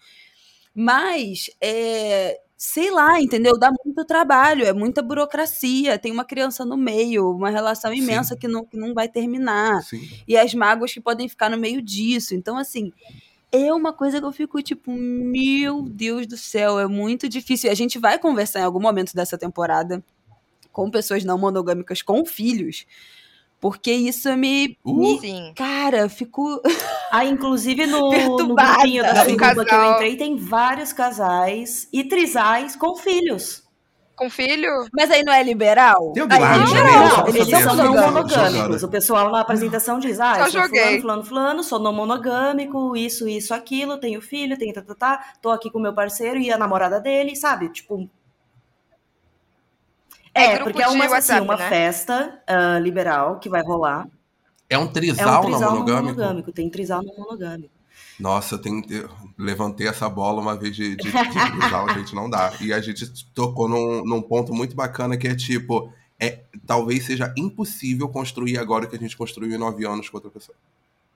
[0.76, 3.58] Mas, é, sei lá, entendeu?
[3.58, 8.40] Dá muito trabalho, é muita burocracia, tem uma criança no meio, uma relação imensa Sim.
[8.40, 9.82] que não, que não vai terminar.
[9.82, 10.08] Sim.
[10.28, 12.36] E as mágoas que podem ficar no meio disso.
[12.36, 12.94] Então, assim,
[13.52, 17.68] é uma coisa que eu fico tipo, meu Deus do céu, é muito difícil.
[17.68, 20.04] E a gente vai conversar em algum momento dessa temporada
[20.72, 22.86] com pessoas não monogâmicas com filhos,
[23.62, 24.76] porque isso me.
[24.84, 25.00] Uh.
[25.00, 25.54] me- Sim.
[25.56, 26.60] cara, fico.
[27.12, 28.10] Ah, inclusive no,
[28.40, 33.64] no grupinho da Suruba que eu entrei, tem vários casais e trisais com filhos.
[34.16, 34.70] Com filho?
[34.94, 36.14] Mas aí não é liberal?
[36.16, 37.18] Aí é liberal.
[37.18, 38.84] Não, eles são não monogâmicos.
[38.84, 40.82] O pessoal na apresentação diz, ah, Só eu sou joguei.
[40.82, 45.24] fulano, fulano, fulano, sou não monogâmico, isso, isso, aquilo, tenho filho, tenho tá, tá, tá,
[45.42, 47.70] tô aqui com meu parceiro e a namorada dele, sabe?
[47.70, 48.08] Tipo...
[50.34, 51.70] É É, grupo porque é uma, assim, WhatsApp, uma né?
[51.70, 54.08] festa ah, liberal que vai rolar.
[54.70, 56.16] É um É um trisal, não trisal não monogâmico?
[56.16, 57.74] monogâmico, tem trisal não monogâmico.
[58.20, 61.12] Nossa, eu, tenho, eu levantei essa bola uma vez de, de, de
[61.60, 62.54] trisal, gente, não dá.
[62.62, 67.34] E a gente tocou num, num ponto muito bacana que é tipo, é, talvez seja
[67.36, 70.56] impossível construir agora o que a gente construiu em nove anos com outra pessoa.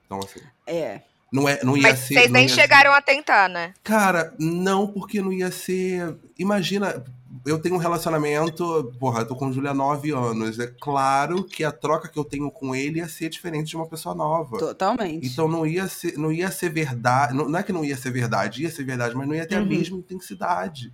[0.06, 1.02] Então, assim, É.
[1.32, 2.16] não, é, não ia Mas ser.
[2.16, 3.74] vocês não nem ia ser- chegaram a tentar, né?
[3.84, 6.16] Cara, não, porque não ia ser.
[6.40, 7.04] Imagina,
[7.46, 8.92] eu tenho um relacionamento.
[9.00, 10.60] Porra, eu tô com o Júlia há nove anos.
[10.60, 13.86] É claro que a troca que eu tenho com ele ia ser diferente de uma
[13.88, 14.58] pessoa nova.
[14.58, 15.28] Totalmente.
[15.28, 17.34] Então não ia ser, não ia ser verdade.
[17.36, 19.56] Não, não é que não ia ser verdade, ia ser verdade, mas não ia ter
[19.56, 19.68] a Uhum.
[19.68, 20.92] mesma intensidade.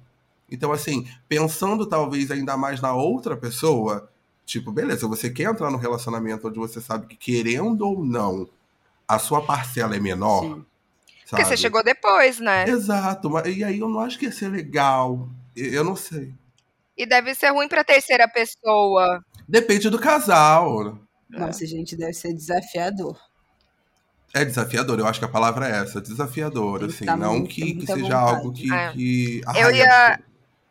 [0.50, 4.10] Então, assim, pensando talvez ainda mais na outra pessoa,
[4.46, 8.48] tipo, beleza, você quer entrar no relacionamento onde você sabe que, querendo ou não,
[9.08, 10.42] a sua parcela é menor.
[10.44, 10.66] Sim.
[11.30, 11.58] Porque você sabe?
[11.62, 12.68] chegou depois, né?
[12.68, 15.30] Exato, mas e aí eu não acho que ia ser legal.
[15.56, 16.34] Eu eu não sei.
[16.98, 19.24] E deve ser ruim pra terceira pessoa.
[19.48, 21.00] Depende do casal.
[21.30, 23.18] Nossa, gente, deve ser desafiador.
[24.34, 27.74] É desafiador, eu acho que a palavra é essa, desafiador, assim, tá não muito- que,
[27.74, 28.14] que seja vontade.
[28.36, 28.92] algo que, É.
[28.94, 30.20] que Eu ia-.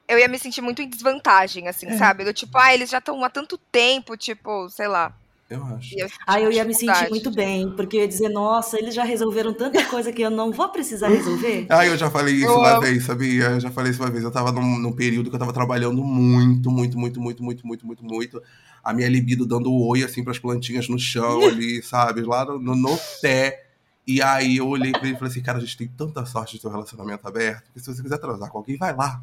[0.08, 1.96] Eu ia me sentir muito em desvantagem, assim, É.
[1.96, 2.24] sabe?
[2.24, 5.14] Do tipo, ah, eles já estão há tanto tempo, tipo, sei lá.
[5.51, 5.98] Eu acho.
[5.98, 9.03] Ia Ah, eu ia me sentir muito bem, porque eu ia dizer, nossa, eles já
[9.03, 11.66] resolveram tanta coisa que eu não vou precisar resolver.
[11.68, 12.82] Ah, eu já falei isso Eu uma amo.
[12.82, 13.44] vez, sabia?
[13.46, 14.22] Eu já falei isso uma vez.
[14.22, 17.86] Eu tava num, num período que eu tava trabalhando muito, muito, muito, muito, muito, muito,
[17.86, 18.42] muito, muito.
[18.82, 22.22] A minha libido dando oi, assim, pras plantinhas no chão ali, sabe?
[22.22, 23.66] Lá no, no, no pé.
[24.07, 26.57] E aí eu olhei pra ele e falei assim, cara, a gente tem tanta sorte
[26.57, 29.20] de ter um relacionamento aberto, que se você quiser transar com alguém, vai lá.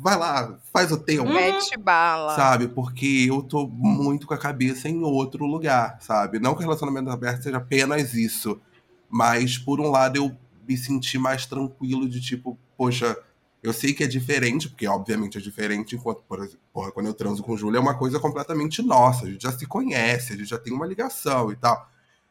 [0.00, 1.24] Vai lá, faz o teu.
[1.24, 2.36] Mete bala.
[2.36, 2.68] Sabe?
[2.68, 6.38] Porque eu tô muito com a cabeça em outro lugar, sabe?
[6.38, 8.60] Não que o relacionamento aberto seja apenas isso.
[9.10, 10.36] Mas, por um lado, eu
[10.66, 13.16] me senti mais tranquilo de tipo, poxa,
[13.62, 17.14] eu sei que é diferente, porque obviamente é diferente, enquanto, por exemplo, porra, quando eu
[17.14, 19.24] transo com o Júlio é uma coisa completamente nossa.
[19.26, 21.88] A gente já se conhece, a gente já tem uma ligação e tal.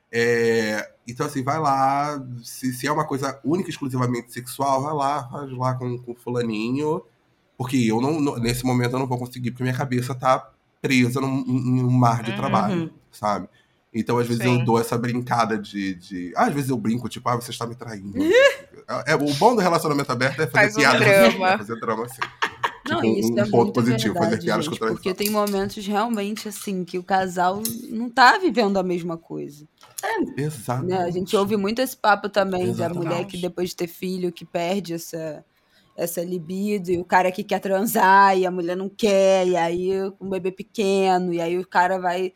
[0.09, 2.23] É, então, assim, vai lá.
[2.43, 6.15] Se, se é uma coisa única, exclusivamente sexual, vai lá, faz lá com, com o
[6.15, 7.03] fulaninho.
[7.57, 10.51] Porque eu não, não- nesse momento eu não vou conseguir, porque minha cabeça tá
[10.81, 12.37] presa num, em um mar de Uhum.
[12.37, 13.47] trabalho, sabe?
[13.93, 14.59] Então, às vezes, Sim.
[14.59, 16.31] eu dou essa brincada de, de.
[16.35, 18.13] Ah, às vezes eu brinco, tipo, ah, você está me traindo.
[19.07, 20.99] é, o bom do relacionamento aberto é fazer Faz um piada.
[20.99, 21.49] drama.
[21.49, 22.21] É fazer drama assim.
[22.87, 25.85] Não, Tipo, isso um é ponto muito positivo, fazer verdade, piadas gente, porque tem momentos
[25.85, 29.67] realmente assim que o casal não tá vivendo a mesma coisa.
[30.37, 30.85] Exato.
[30.85, 30.97] né?
[30.99, 32.97] A gente ouve muito esse papo também da Exatamente.
[32.97, 35.43] mulher que depois de ter filho que perde essa
[35.97, 39.89] essa libido e o cara que quer transar e a mulher não quer e aí
[40.21, 42.31] um bebê pequeno e aí o cara vai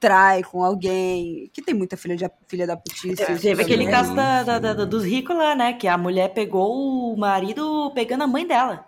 [0.00, 3.90] trai com alguém que tem muita filha de filha da putice Teve aquele também.
[3.90, 5.74] caso da, da- da- dos ricos lá, né?
[5.74, 8.86] Que a mulher pegou o marido pegando a mãe dela.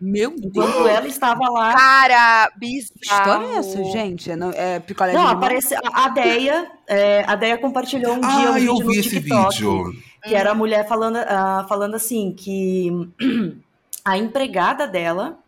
[0.00, 1.72] meu Deus Enquanto ela estava lá.
[1.74, 2.88] Cara, que bizarro.
[3.02, 5.38] história é essa gente é, não, é picolé Não, de limão?
[5.38, 5.74] aparece.
[5.92, 9.08] A Deia, é, a Deia compartilhou um dia um Ah, vídeo eu no vi esse
[9.10, 9.54] TikTok.
[9.54, 9.92] vídeo.
[10.28, 12.90] Que era a mulher falando, ah, falando assim, que
[14.04, 15.38] a empregada dela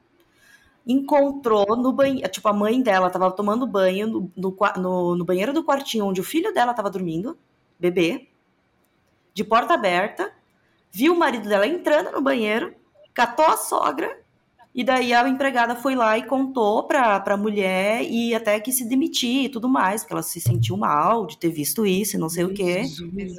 [0.86, 2.28] encontrou no banheiro.
[2.30, 6.20] Tipo, a mãe dela tava tomando banho no, no, no- no banheiro do quartinho onde
[6.20, 7.38] o filho dela tava dormindo,
[7.78, 8.28] bebê.
[9.34, 10.32] de porta aberta,
[10.90, 12.74] viu o marido dela entrando no banheiro,
[13.14, 14.19] catou a sogra,
[14.74, 18.88] e daí a empregada foi lá e contou pra, pra mulher e até que se
[18.88, 22.28] demitir e tudo mais, porque ela se sentiu mal de ter visto isso e não
[22.28, 22.82] sei o quê.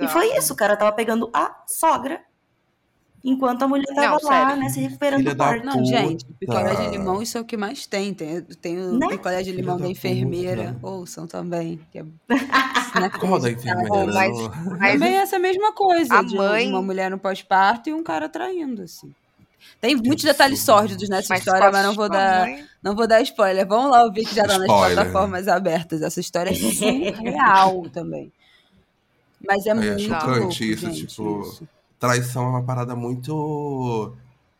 [0.01, 2.21] E foi isso, o cara tava pegando a sogra
[3.23, 4.63] enquanto a mulher tava Não, lá, sério.
[4.63, 5.63] né, se recuperando Filha do parto.
[5.65, 8.13] Não, gente, picolé de limão, isso é o que mais tem.
[8.15, 9.07] Tem, tem o Né?
[9.09, 10.73] picolé de limão Filha da da enfermeira.
[10.81, 10.87] puta.
[10.87, 11.79] Ouçam também.
[11.91, 12.03] Que é,
[12.99, 14.11] né, Qual da enfermeira?
[14.11, 17.89] mas- Não- Mas Também é essa mesma coisa A de mãe- uma mulher no pós-parto
[17.89, 19.13] e um cara traindo, assim.
[19.79, 23.21] Tem muitos detalhes sórdidos nessa mas história, mas não vou dar, mãe- não vou dar
[23.21, 23.67] spoiler.
[23.67, 26.01] Vamos lá ouvir que já tá nas plataformas abertas.
[26.01, 28.31] Essa história é surreal também.
[29.45, 31.67] Mas é, É muito chocante louco, isso, gente, tipo, isso.
[31.99, 34.13] traição é uma parada muito.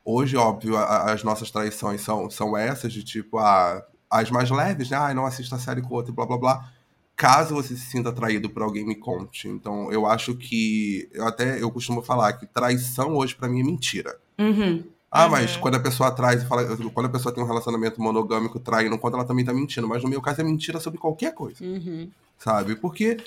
[0.03, 4.89] Hoje, óbvio, a- as nossas traições são, são essas, de tipo, ah, as mais leves,
[4.89, 4.97] né?
[4.97, 6.71] Ai, não assista a série com outro, blá blá blá.
[7.15, 9.47] Caso você se sinta atraído por alguém, me conte.
[9.47, 11.07] Então, eu acho que.
[11.13, 14.17] Eu até eu costumo falar que traição hoje pra mim é mentira.
[14.41, 14.83] Uhum.
[15.11, 15.31] Ah, Uhum.
[15.31, 16.65] mas quando a pessoa traz e fala.
[16.93, 19.87] Quando a pessoa tem um relacionamento monogâmico, trai, não conta, ela também tá mentindo.
[19.87, 22.09] Mas no meu caso é mentira sobre qualquer coisa Uhum.
[22.37, 22.75] sabe?
[22.75, 23.17] Porque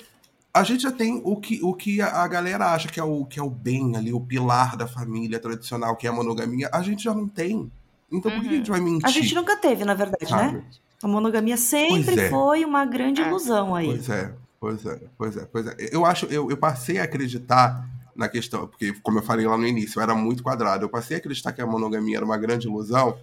[0.53, 3.39] a gente já tem o que, o que a galera acha que é, o, que
[3.39, 7.03] é o bem ali, o pilar da família tradicional, que é a monogamia, a gente
[7.03, 7.69] já não tem.
[8.11, 9.05] Então por que a gente vai mentir?
[9.05, 10.53] A gente nunca teve, na verdade, sabe?
[10.53, 10.63] né?
[11.03, 12.29] A monogamia sempre é.
[12.29, 13.27] foi uma grande É.
[13.27, 13.87] ilusão aí.
[13.87, 15.75] Pois é, pois é, pois é, pois é.
[15.91, 17.85] Eu acho, eu, eu passei a acreditar
[18.15, 20.85] na questão, porque, como eu falei lá no início, eu era muito quadrado.
[20.85, 23.17] Eu passei a acreditar que a monogamia era uma grande ilusão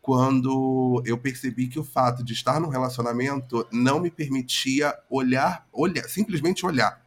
[0.00, 6.04] quando eu percebi que o fato de estar num relacionamento não me permitia olhar, olhar,
[6.04, 7.02] simplesmente olhar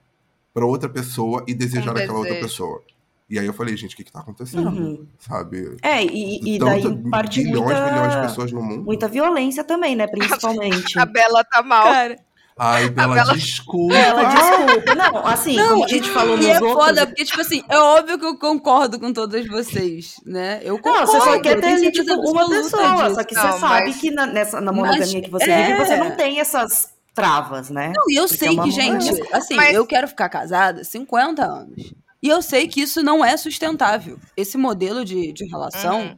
[0.54, 2.84] para outra pessoa e desejar aquela outra pessoa.
[3.30, 4.68] E aí eu falei, gente, o que que tá acontecendo?
[4.70, 5.08] Uhum.
[5.20, 5.78] Sabe?
[5.84, 8.84] É, e, e daí parte bilhões, muita, milhões de pessoas no mundo.
[8.84, 10.08] muita violência também, né?
[10.12, 10.98] Principalmente.
[10.98, 11.84] A Bela tá mal.
[11.84, 12.16] Cara,
[12.60, 13.96] Ai, Bela, Bela- desculpa.
[13.96, 14.96] Ela, desculpa.
[14.96, 16.74] Não, assim, Não, como a gente falou e nos é outros...
[16.74, 20.60] foda, porque, tipo assim, é óbvio que eu concordo com todas vocês, né?
[20.62, 21.08] Eu Não, concordo.
[21.12, 23.04] você só quer ter, tipo, uma pessoa.
[23.04, 23.16] disso.
[23.16, 25.68] Só que Não, você sabe mas- que na, nessa, na Mas, monogamia que você é.
[25.68, 27.94] vive, você não tem essas travas, né?
[27.96, 31.44] Não, e eu Porque sei é que, gente, assim, Mas- eu quero ficar casada 50
[31.46, 31.94] anos.
[32.22, 34.20] E eu sei que isso não é sustentável.
[34.36, 36.18] Esse modelo de, de relação Uhum.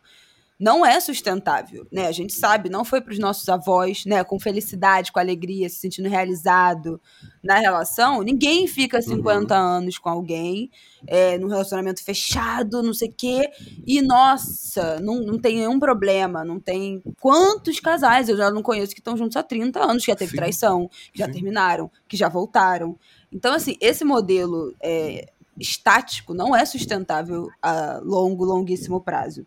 [0.61, 2.05] Não é sustentável, né?
[2.05, 4.23] A gente sabe, não foi para os nossos avós, né?
[4.23, 7.01] Com felicidade, com alegria, se sentindo realizado
[7.43, 8.21] na relação.
[8.21, 10.69] Ninguém fica 50 anos com alguém
[11.07, 13.49] é, num relacionamento fechado, não sei o quê.
[13.87, 16.45] E, nossa, não, não tem nenhum problema.
[16.45, 17.01] Não tem...
[17.19, 20.29] Quantos casais eu já não conheço que estão juntos há 30 anos, que já teve
[20.29, 20.37] Sim.
[20.37, 21.31] traição, que já Sim.
[21.31, 22.95] terminaram, que já voltaram.
[23.33, 25.25] Então, assim, esse modelo é,
[25.61, 29.45] estático não é sustentável a longo, longuíssimo prazo.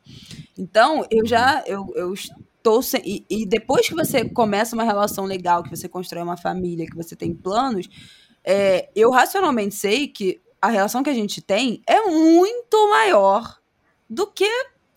[0.57, 5.25] Então, eu já eu, eu estou sem, e, e depois que você começa uma relação
[5.25, 7.89] legal, que você constrói uma família, que você tem planos,
[8.43, 13.59] é, eu racionalmente sei que a relação que a gente tem é muito maior
[14.09, 14.49] do que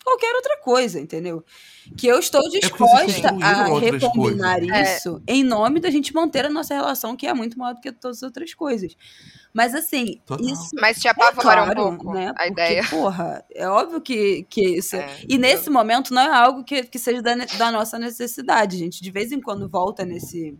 [0.02, 1.44] qualquer outra coisa, entendeu?
[1.96, 4.76] Que eu estou vocês disposta construíram a recombinar coisas.
[4.76, 4.96] É.
[4.96, 7.92] isso em nome da gente manter a nossa relação, que é muito maior do que
[7.92, 8.96] todas as outras coisas.
[9.52, 10.46] Mas assim, Total.
[10.46, 12.28] isso Mas te é apavora claro, um pouco né?
[12.28, 12.84] a Porque, ideia.
[12.88, 14.96] porra, é óbvio que, que isso.
[14.96, 15.08] É.
[15.28, 19.02] E nesse momento não é algo que, que seja da, da nossa necessidade, gente.
[19.02, 20.56] De vez em quando volta nesse.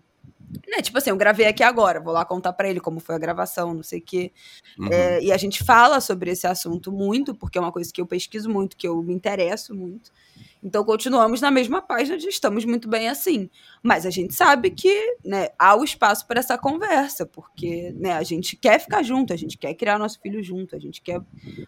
[0.67, 0.81] Né?
[0.81, 3.75] Tipo assim, eu gravei aqui agora, vou lá contar pra ele como foi a gravação,
[3.75, 4.33] não sei o quê.
[4.79, 4.89] Uhum.
[4.91, 8.07] É, e a gente fala sobre esse assunto muito, porque é uma coisa que eu
[8.07, 10.11] pesquiso muito, que eu me interesso muito.
[10.63, 13.49] Então continuamos na mesma página de estamos muito bem assim.
[13.83, 18.23] Mas a gente sabe que né, há o espaço para essa conversa, porque né, a
[18.23, 21.21] gente quer ficar junto, a gente quer criar nosso filho junto, a gente quer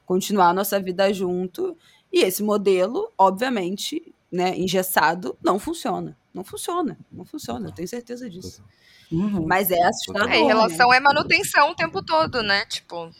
[0.04, 1.76] continuar a nossa vida junto.
[2.12, 6.16] E esse modelo, obviamente, né, engessado, não funciona.
[6.32, 8.62] Não funciona, não funciona, eu tenho certeza disso.
[9.10, 9.44] Uhum.
[9.46, 10.30] Mas é assustador.
[10.30, 10.46] É, em né?
[10.46, 12.64] relação é manutenção o tempo todo, né?
[12.66, 13.10] Tipo,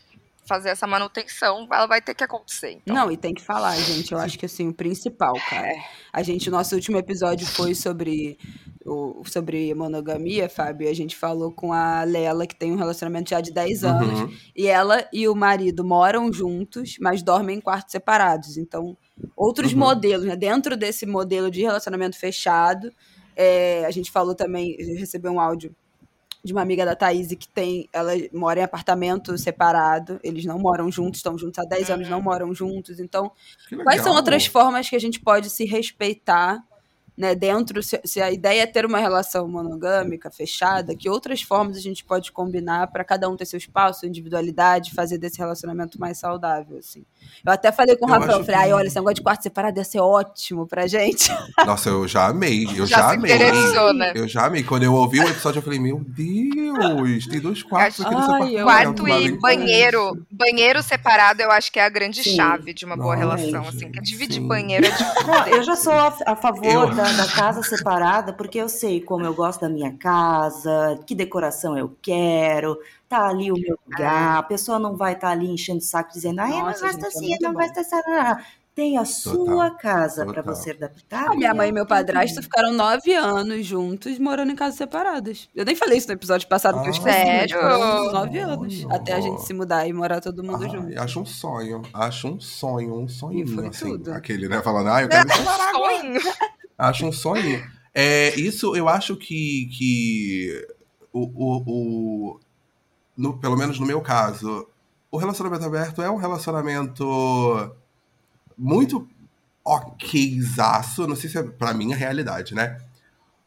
[0.46, 2.72] fazer essa manutenção, ela vai ter que acontecer.
[2.72, 2.94] Então.
[2.94, 4.12] Não, e tem que falar, gente.
[4.12, 5.72] Eu acho que assim, o principal, cara.
[6.12, 8.38] A gente, o nosso último episódio foi sobre
[8.84, 10.88] o, sobre monogamia, Fábio.
[10.88, 14.20] A gente falou com a Lela, que tem um relacionamento já de 10 anos.
[14.20, 14.36] Uhum.
[14.56, 18.56] E ela e o marido moram juntos, mas dormem em quartos separados.
[18.56, 18.96] Então,
[19.36, 19.78] outros Uhum.
[19.78, 20.34] modelos, né?
[20.36, 22.90] Dentro desse modelo de relacionamento fechado,
[23.36, 25.74] é, a gente falou também, recebeu um áudio
[26.42, 30.90] de uma amiga da Thaís que tem, ela mora em apartamento separado, eles não moram
[30.90, 32.98] juntos, estão juntos há 10 anos, não moram juntos.
[32.98, 33.30] Então,
[33.82, 36.64] quais são outras formas que a gente pode se respeitar
[37.20, 41.76] né, dentro, se, se, a ideia é ter uma relação monogâmica, fechada, que outras formas
[41.76, 46.00] a gente pode combinar para cada um ter seu espaço, sua individualidade, fazer desse relacionamento
[46.00, 47.04] mais saudável, assim.
[47.44, 49.78] Eu até falei com o Rafael, eu falei, ai, olha, esse negócio de quarto separado
[49.78, 51.30] ia ser ótimo pra gente.
[51.64, 53.38] Nossa, eu já amei, eu já, já amei.
[53.38, 54.12] Né?
[54.14, 54.62] Eu já amei.
[54.62, 58.62] Quando eu ouvi o episódio, eu falei, meu Deus, tem dois quartos aqui nesse apartamento.
[58.62, 60.26] Quarto e banheiro.
[60.30, 62.36] Banheiro separado, eu acho que é a grande Sim.
[62.36, 64.48] chave de uma boa Nossa, relação, assim, que dividir Sim.
[64.48, 65.46] banheiro é difícil.
[65.48, 66.94] Eu já sou a, a favor eu...
[66.94, 71.76] da, da casa separada, porque eu sei como eu gosto da minha casa, que decoração
[71.76, 72.78] eu quero,
[73.10, 76.12] tá ali o meu lugar, a pessoa não vai estar tá ali enchendo o saco
[76.12, 78.40] dizendo, ai, não gosto assim, não gosto dessa.
[78.72, 81.32] Tem a sua casa para você adaptar.
[81.32, 85.48] A minha mãe e meu padrasto ficaram nove anos juntos, morando em casas separadas.
[85.54, 87.16] Eu nem falei isso no episódio passado, ah, que eu esqueci.
[87.16, 87.60] Sério?
[88.12, 88.84] Nove anos.
[88.84, 88.94] Oh.
[88.94, 91.00] Até a gente se mudar e morar todo mundo ah, junto.
[91.00, 91.82] Acho um sonho.
[91.92, 93.44] Acho um sonho, um sonho.
[93.68, 94.12] Assim, tudo.
[94.12, 94.62] Aquele, né?
[94.62, 96.20] Falando, ah, eu quero me separar sonho.
[96.78, 97.62] Acho um sonho.
[97.92, 100.66] É, isso eu acho que, que
[101.12, 102.40] o, o, o
[103.20, 104.66] no, pelo menos no meu caso,
[105.10, 107.76] o relacionamento aberto é um relacionamento
[108.56, 109.06] muito
[109.62, 112.80] okzaço, não sei se é pra mim a realidade, né?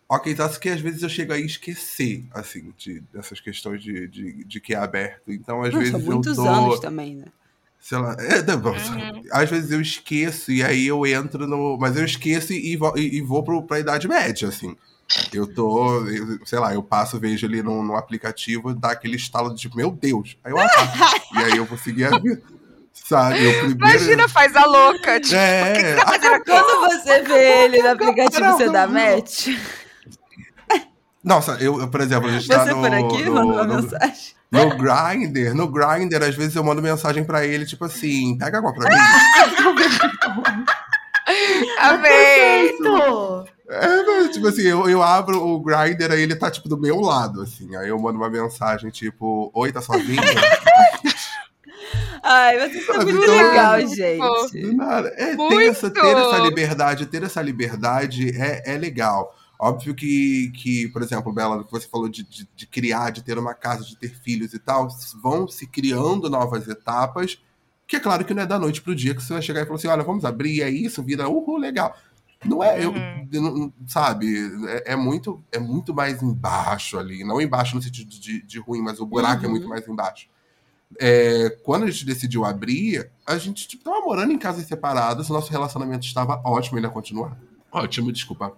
[0.07, 4.61] Okzaço que às vezes eu chego a esquecer, assim, de, dessas questões de, de, de
[4.61, 5.31] que é aberto.
[5.31, 6.47] Então, às vezes eu tô...
[6.47, 7.25] anos também, né?
[7.83, 9.23] sei lá, é, uhum.
[9.29, 11.77] às vezes eu esqueço e aí eu entro no.
[11.77, 14.73] Mas eu esqueço e, vou, e, e vou pro, pra Idade Média, assim.
[15.31, 19.49] Eu tô, eu, sei lá, eu passo, vejo ali no, no aplicativo, dá aquele estalo
[19.53, 20.37] de tipo, meu Deus.
[20.43, 20.89] Aí eu apago.
[21.33, 22.41] e aí eu vou seguir a vida.
[22.93, 23.71] Sabe, primeiro...
[23.71, 25.19] Imagina, faz a louca.
[25.19, 25.73] Tipo, é...
[25.73, 29.49] que, que tá fazendo Quando você vê ele no aplicativo, você dá match?
[31.23, 32.81] Nossa, eu, eu, por exemplo, a gente tá você tá no...
[32.81, 33.81] por aqui, no, manda uma no...
[33.81, 34.33] mensagem.
[34.51, 38.71] No Grindr, no Grindr, às vezes eu mando mensagem pra ele, tipo assim, pega água
[38.71, 38.95] pra mim.
[41.79, 42.77] Amei!
[43.73, 47.41] É, tipo assim, eu, eu abro o Grindr, aí ele tá, tipo, do meu lado,
[47.41, 47.75] assim.
[47.75, 50.21] Aí eu mando uma mensagem, tipo, oi, tá sozinha?
[52.23, 54.73] Ai, vocês são muito legal, gente.
[54.73, 55.09] Nada.
[55.17, 59.35] É, ter, essa, ter essa liberdade, ter essa liberdade é, é legal.
[59.59, 63.37] Óbvio que, que, por exemplo, Bela, que você falou de, de, de, criar, de ter
[63.37, 64.87] uma casa, de ter filhos e tal,
[65.21, 67.37] vão se criando novas etapas,
[67.87, 69.65] que é claro que não é da noite pro dia que você vai chegar e
[69.65, 71.95] falar assim, olha, vamos abrir, é isso, vira, uhul, legal.
[72.45, 73.27] Não é, uhum.
[73.31, 74.35] eu, sabe,
[74.67, 78.81] é, é, muito, é muito mais embaixo ali, não embaixo no sentido de, de ruim,
[78.81, 79.47] mas o buraco uhum.
[79.47, 79.69] é muito uhum.
[79.69, 80.27] mais embaixo.
[80.99, 85.51] É, quando a gente decidiu abrir, a gente tipo, tava morando em casas separadas, nosso
[85.51, 87.35] relacionamento estava ótimo, ainda continua
[87.71, 88.53] ótimo, desculpa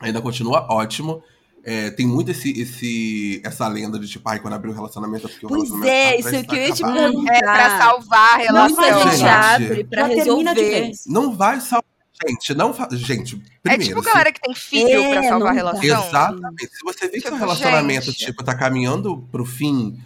[0.00, 1.22] ainda continua ótimo.
[1.64, 5.28] É, tem muito esse, esse, essa lenda de tipo, ai, quando abrir o relacionamento é
[5.28, 7.34] porque o pois relacionamento é, tá isso é o que eu ia te perguntar.
[7.34, 8.76] É pra salvar a relação.
[8.76, 10.90] Não a gente abre pra resolver.
[11.06, 11.87] Não vai salvar.
[12.26, 12.88] Gente, não fa...
[12.92, 13.82] Gente, primeiro.
[13.82, 14.08] É tipo se...
[14.08, 15.82] galera que tem filho é, pra salvar a relação.
[15.82, 16.68] Exatamente.
[16.74, 18.26] Se você vê tipo, que o tipo, relacionamento, gente...
[18.26, 19.98] tipo, tá caminhando pro fim,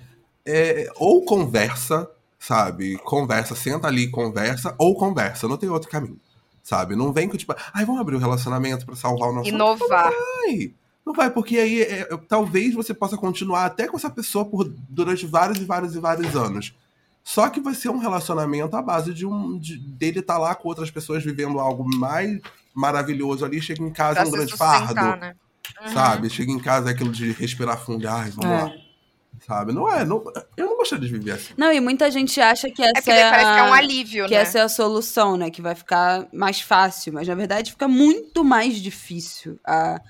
[0.45, 0.91] é...
[0.97, 2.99] ou conversa, sabe?
[2.99, 5.49] Conversa, senta ali, conversa, ou conversa.
[5.49, 6.21] Não tem outro caminho
[6.63, 6.95] sabe?
[6.95, 9.49] Não vem com tipo, ai, vamos abrir o um relacionamento para salvar o nosso.
[9.49, 10.13] Inovar.
[10.13, 10.75] Não vai.
[11.05, 14.73] Não vai, porque aí é, é, talvez você possa continuar até com essa pessoa por
[14.89, 16.75] durante vários e vários e vários anos.
[17.25, 20.55] Só que vai ser um relacionamento à base de um de, dele estar tá lá
[20.55, 22.41] com outras pessoas vivendo algo mais
[22.75, 24.95] maravilhoso ali, chega em casa pra um grande fardo.
[24.95, 25.35] Né?
[25.81, 25.93] Uhum.
[25.93, 26.31] Sabe?
[26.31, 28.63] Chega em casa é aquilo de respirar fundo, ai, vamos é.
[28.63, 28.92] lá
[29.47, 29.73] sabe?
[29.73, 30.23] Não é, não,
[30.57, 31.53] eu não gostaria de viver assim.
[31.57, 34.35] Não, e muita gente acha que essa é, é a, que é um alívio, que
[34.35, 34.41] né?
[34.41, 35.51] essa é a solução, né?
[35.51, 40.01] Que vai ficar mais fácil, mas na verdade fica muito mais difícil a,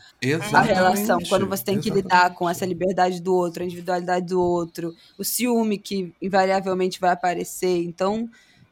[0.52, 2.04] a relação quando você tem que Exatamente.
[2.04, 7.10] lidar com essa liberdade do outro, a individualidade do outro, o ciúme que invariavelmente vai
[7.10, 7.82] aparecer.
[7.84, 8.28] Então,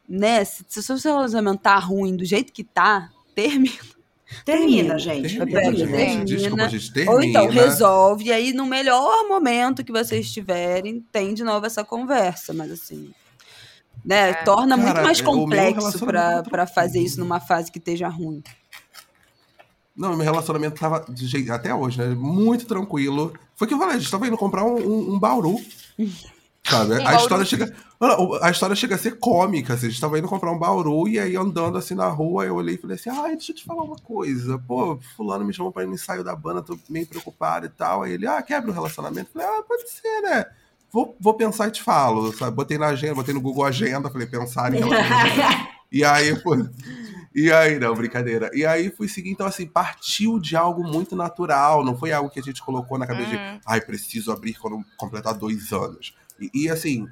[0.09, 4.00] né, se, se o seu relacionamento tá ruim do jeito que tá, termina
[4.45, 5.37] Termina, gente.
[5.37, 5.99] Termina, termina.
[5.99, 6.37] Gente.
[6.37, 7.17] Desculpa, gente, termina.
[7.17, 11.85] Ou então resolve, e aí no melhor momento que vocês estiverem, tem de novo essa
[11.85, 13.13] conversa, mas assim.
[14.03, 14.33] Né, é.
[14.45, 18.43] torna Cara, muito mais complexo para fazer isso numa fase que esteja ruim.
[19.95, 22.15] Não, meu relacionamento tava de jeito, até hoje, né?
[22.15, 23.35] Muito tranquilo.
[23.55, 25.61] Foi que eu falei, a gente tava indo comprar um, um, um bauru.
[26.71, 26.95] Sabe?
[27.07, 27.75] A história chega.
[28.41, 29.75] A história chega a ser cômica.
[29.75, 29.87] Assim.
[29.87, 32.77] A gente tava indo comprar um bauru e aí andando assim na rua, eu olhei
[32.77, 34.59] e falei assim: ai, deixa eu te falar uma coisa.
[34.59, 38.03] Pô, fulano me chamou pra ir no ensaio da banda, tô meio preocupado e tal.
[38.03, 39.31] Aí ele, ah, quebra o relacionamento.
[39.35, 40.47] Eu falei, ah, pode ser, né?
[40.93, 42.33] Vou, vou pensar e te falo.
[42.37, 42.57] Sabe?
[42.57, 45.69] Botei na agenda, botei no Google Agenda, falei, pensar em relacionamento.
[45.91, 46.57] e aí, pô.
[47.35, 48.51] E aí, não, brincadeira.
[48.53, 52.41] E aí fui seguir, então assim, partiu de algo muito natural, não foi algo que
[52.41, 53.55] a gente colocou na cabeça uhum.
[53.55, 56.15] de, ai, preciso abrir quando completar dois anos.
[56.41, 57.09] E, e assim,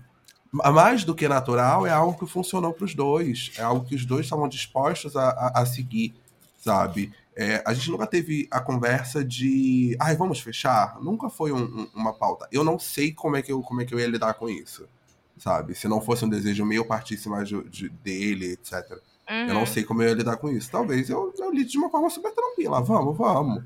[0.53, 3.53] mais do que natural, é algo que funcionou para os dois.
[3.59, 6.15] É algo que os dois estavam dispostos a, a, a seguir,
[6.59, 7.13] sabe?
[7.37, 10.99] É, a gente nunca teve a conversa de, ai, vamos fechar?
[11.01, 12.49] Nunca foi um- um- uma pauta.
[12.51, 14.89] Eu não sei como é, que eu, como é que eu ia lidar com isso,
[15.37, 15.75] sabe?
[15.77, 18.99] Se não fosse um desejo meu, partisse mais de- de- dele, etc.
[19.31, 19.67] Eu não Uhum.
[19.67, 20.69] sei como eu ia lidar com isso.
[20.71, 22.81] Talvez eu, eu lide de uma forma super tranquila.
[22.81, 23.63] Vamos, vamos.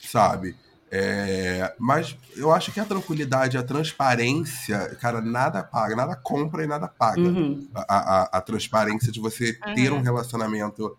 [0.00, 0.54] Sabe?
[0.90, 6.66] É, mas eu acho que a tranquilidade, a transparência, cara, nada paga, nada compra e
[6.66, 7.20] nada paga.
[7.20, 7.68] Uhum.
[7.74, 7.82] A,
[8.22, 9.98] a- a transparência de você ter Uhum.
[9.98, 10.96] um relacionamento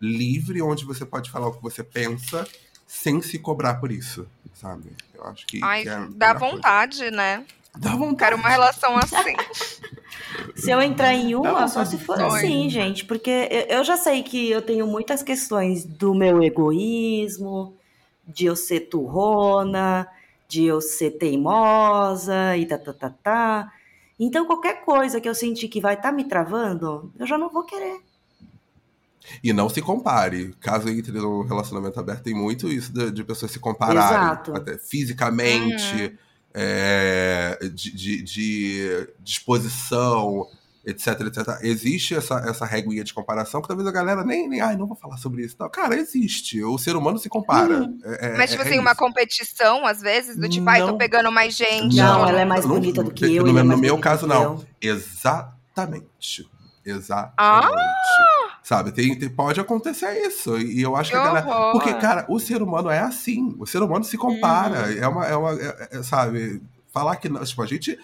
[0.00, 2.46] livre, onde você pode falar o que você pensa
[2.86, 4.92] sem se cobrar por isso, sabe?
[5.14, 6.54] Eu acho que, Ai, que é dá melhor coisa.
[6.56, 7.44] vontade, né?
[7.76, 8.16] Dá vontade.
[8.18, 9.34] Quero uma relação assim.
[10.54, 12.32] Se eu entrar em uma, só se for sonho.
[12.32, 13.04] assim, gente.
[13.04, 17.76] Porque eu- eu já sei que eu tenho muitas questões do meu egoísmo,
[18.26, 20.06] de eu ser turrona,
[20.48, 23.72] de eu ser teimosa e tá, tá, tá, tá.
[24.18, 27.64] Então, qualquer coisa que eu sentir que vai estar me travando, eu já não vou
[27.64, 28.00] querer.
[29.42, 30.54] E não se compare.
[30.60, 34.18] Caso entre no relacionamento aberto, tem muito isso de, de pessoas se compararem.
[34.18, 34.54] Exato.
[34.54, 36.16] Até fisicamente,
[36.52, 40.46] é, de, de- de disposição,
[40.86, 41.58] etc, etc.
[41.62, 44.96] Existe essa, essa reguinha de comparação que talvez a galera nem, nem ai, não vou
[44.96, 45.56] falar sobre isso.
[45.58, 46.62] Não, cara, existe.
[46.62, 47.80] O ser humano se compara.
[47.82, 47.98] Uhum.
[48.04, 51.30] É- é- Mas, tipo é assim, uma competição, às vezes, do tipo, ai, tô pegando
[51.32, 51.96] mais gente.
[51.96, 53.46] Não, Não, ela é mais não, bonita do que no eu.
[53.46, 54.64] ele é no mais meu bonito caso, que não.
[54.80, 56.48] Exatamente.
[56.84, 57.34] Exatamente.
[57.38, 57.70] Ah!
[58.62, 60.58] Sabe, tem, tem- pode acontecer isso.
[60.58, 61.46] E eu acho Que que a galera.
[61.46, 61.72] horror.
[61.72, 63.54] Porque, cara, o ser humano é assim.
[63.58, 64.86] O ser humano se compara.
[64.90, 64.98] Uhum.
[65.02, 65.26] É uma.
[65.26, 66.62] É uma é- é- sabe?
[66.92, 67.28] Falar que.
[67.28, 67.98] não- Tipo, a gente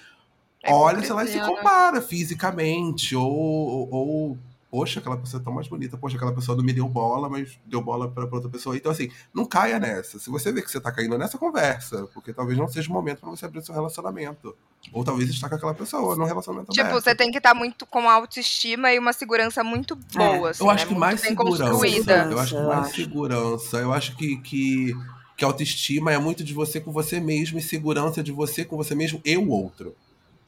[0.63, 3.17] É olha, sei lá, e se compara fisicamente.
[3.17, 4.39] Ou, ou, ou,
[4.71, 5.99] Poxa, aquela pessoa é tão mais bonita.
[5.99, 8.77] Poxa, aquela pessoa não me deu bola, mas deu bola pra, pra outra pessoa.
[8.77, 10.21] Então, assim, não caia nessa.
[10.21, 13.19] Se você vê que você tá caindo nessa conversa, porque talvez não seja o momento
[13.19, 14.57] pra você abrir seu relacionamento.
[14.93, 17.03] Ou talvez estar com aquela pessoa num relacionamento Tipo, aberto.
[17.03, 20.51] você tem que estar muito com autoestima e uma segurança muito boa.
[20.51, 20.93] assim, Eu acho né?
[20.93, 21.65] que mais segurança.
[21.65, 23.77] Eu acho que mais segurança.
[23.79, 24.97] Eu acho que, que,
[25.37, 28.95] que autoestima é muito de você com você mesmo e segurança de você com você
[28.95, 29.97] mesmo e o outro.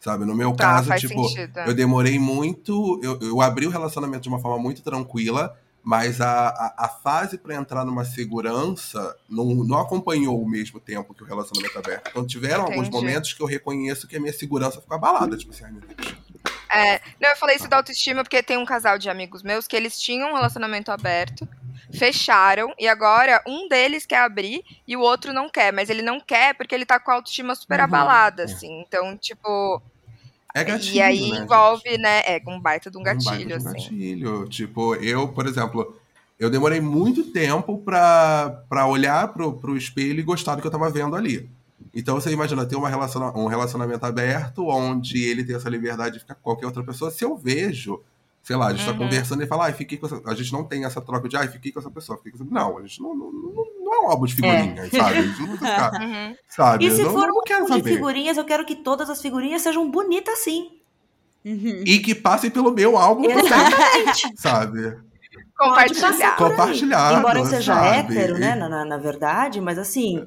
[0.03, 0.25] Sabe?
[0.25, 1.61] No meu Tá, caso, tipo, sentido.
[1.61, 2.99] eu demorei muito.
[3.03, 7.39] Eu, eu abri o relacionamento de uma forma muito tranquila, mas a, a, a fase
[7.39, 12.09] pra entrar numa segurança não, não acompanhou o mesmo tempo que o relacionamento aberto.
[12.11, 12.97] Então tiveram alguns Entendi.
[12.97, 15.37] momentos que eu reconheço que a minha segurança ficou abalada.
[15.37, 16.15] Tipo assim, ai meu Deus.
[16.75, 19.77] É, não, eu falei isso da autoestima porque tem um casal de amigos meus que
[19.77, 21.47] eles tinham um relacionamento aberto,
[21.93, 26.19] fecharam, e agora um deles quer abrir e o outro não quer, mas ele não
[26.19, 27.85] quer porque ele tá com a autoestima super Uhum.
[27.85, 28.45] abalada, É.
[28.47, 28.81] assim.
[28.81, 29.81] Então, tipo.
[30.55, 32.21] É gatilho, e aí né, envolve, né?
[32.27, 33.73] É, um baita de um Um baita gatilho, de um assim.
[33.73, 34.49] gatilho.
[34.49, 35.97] Tipo, eu, por exemplo,
[36.39, 40.71] eu demorei muito tempo pra, pra olhar pro, pro espelho e gostar do que eu
[40.71, 41.49] tava vendo ali.
[41.95, 46.21] Então você imagina ter uma relaciona um relacionamento aberto onde ele tem essa liberdade de
[46.21, 47.11] ficar com qualquer outra pessoa.
[47.11, 48.01] Se eu vejo,
[48.43, 48.99] sei lá, a gente tá Uhum.
[48.99, 50.21] conversando e fala, ai, fiquei com essa.
[50.25, 52.47] A gente não tem essa troca de ai, fiquei com essa pessoa, fiquei com essa.
[52.55, 55.23] Não, a gente não, não, não, um álbum de figurinhas, sabe?
[55.23, 56.37] Não precisa ficar, Uhum.
[56.49, 56.87] sabe?
[56.87, 59.21] E se não, for não um quero álbum de figurinhas, eu quero que todas as
[59.21, 60.71] figurinhas sejam bonitas assim.
[61.45, 61.83] Uhum.
[61.85, 64.33] E que passem pelo meu álbum Exatamente.
[64.37, 64.97] sabe?
[65.57, 66.37] Compartilhar.
[66.37, 68.17] Compartilhado, Embora eu seja sabe?
[68.19, 70.25] hétero, né, na, na- na verdade, mas assim,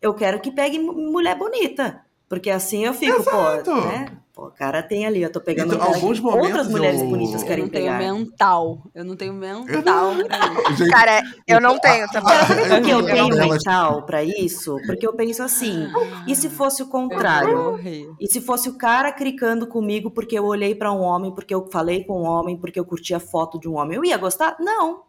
[0.00, 2.00] eu quero que pegue mu- mulher bonita.
[2.28, 3.64] Porque assim eu fico, Exato.
[3.70, 4.06] pô, né?
[4.38, 7.08] Pô, o cara tem ali, eu tô pegando Então, alguns que outras momentos mulheres eu-
[7.08, 7.98] bonitas Eu querem não tenho pegar.
[7.98, 8.82] mental.
[8.94, 10.38] Eu não tenho mental pra
[10.70, 10.76] isso.
[10.78, 12.28] Gente, Cara, eu não tenho também.
[12.36, 14.76] Cara, sabe por que eu Eu tenho mental pra isso?
[14.86, 15.88] Porque eu penso assim,
[16.24, 17.80] e se fosse o Eu contrário?
[18.20, 21.68] E se fosse o cara cricando comigo porque eu olhei pra um homem, porque eu
[21.72, 24.54] falei com um homem, porque eu curti a foto de um homem, eu ia gostar?
[24.60, 25.02] Não.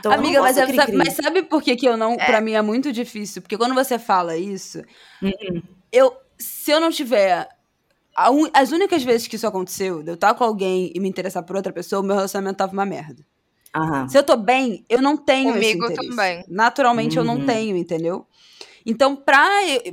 [0.00, 2.14] Então, eu Amiga, mas, é- sabe, mas sabe por que, que eu não.
[2.18, 3.40] Pra mim é muito difícil?
[3.40, 4.82] Porque quando você fala isso,
[5.22, 5.62] Uhum.
[5.90, 6.12] eu.
[6.38, 7.48] Se eu não tiver.
[8.30, 11.42] Un- as únicas vezes que isso aconteceu, de eu estar com alguém e me interessar
[11.44, 13.24] por outra pessoa, o meu relacionamento tava uma merda.
[13.74, 14.08] Aham.
[14.08, 16.08] Se eu tô bem, eu não tenho Comigo esse interesse.
[16.10, 16.44] também.
[16.48, 17.46] Naturalmente eu não Uhum.
[17.46, 18.26] tenho, entendeu?
[18.86, 19.46] Então, pra,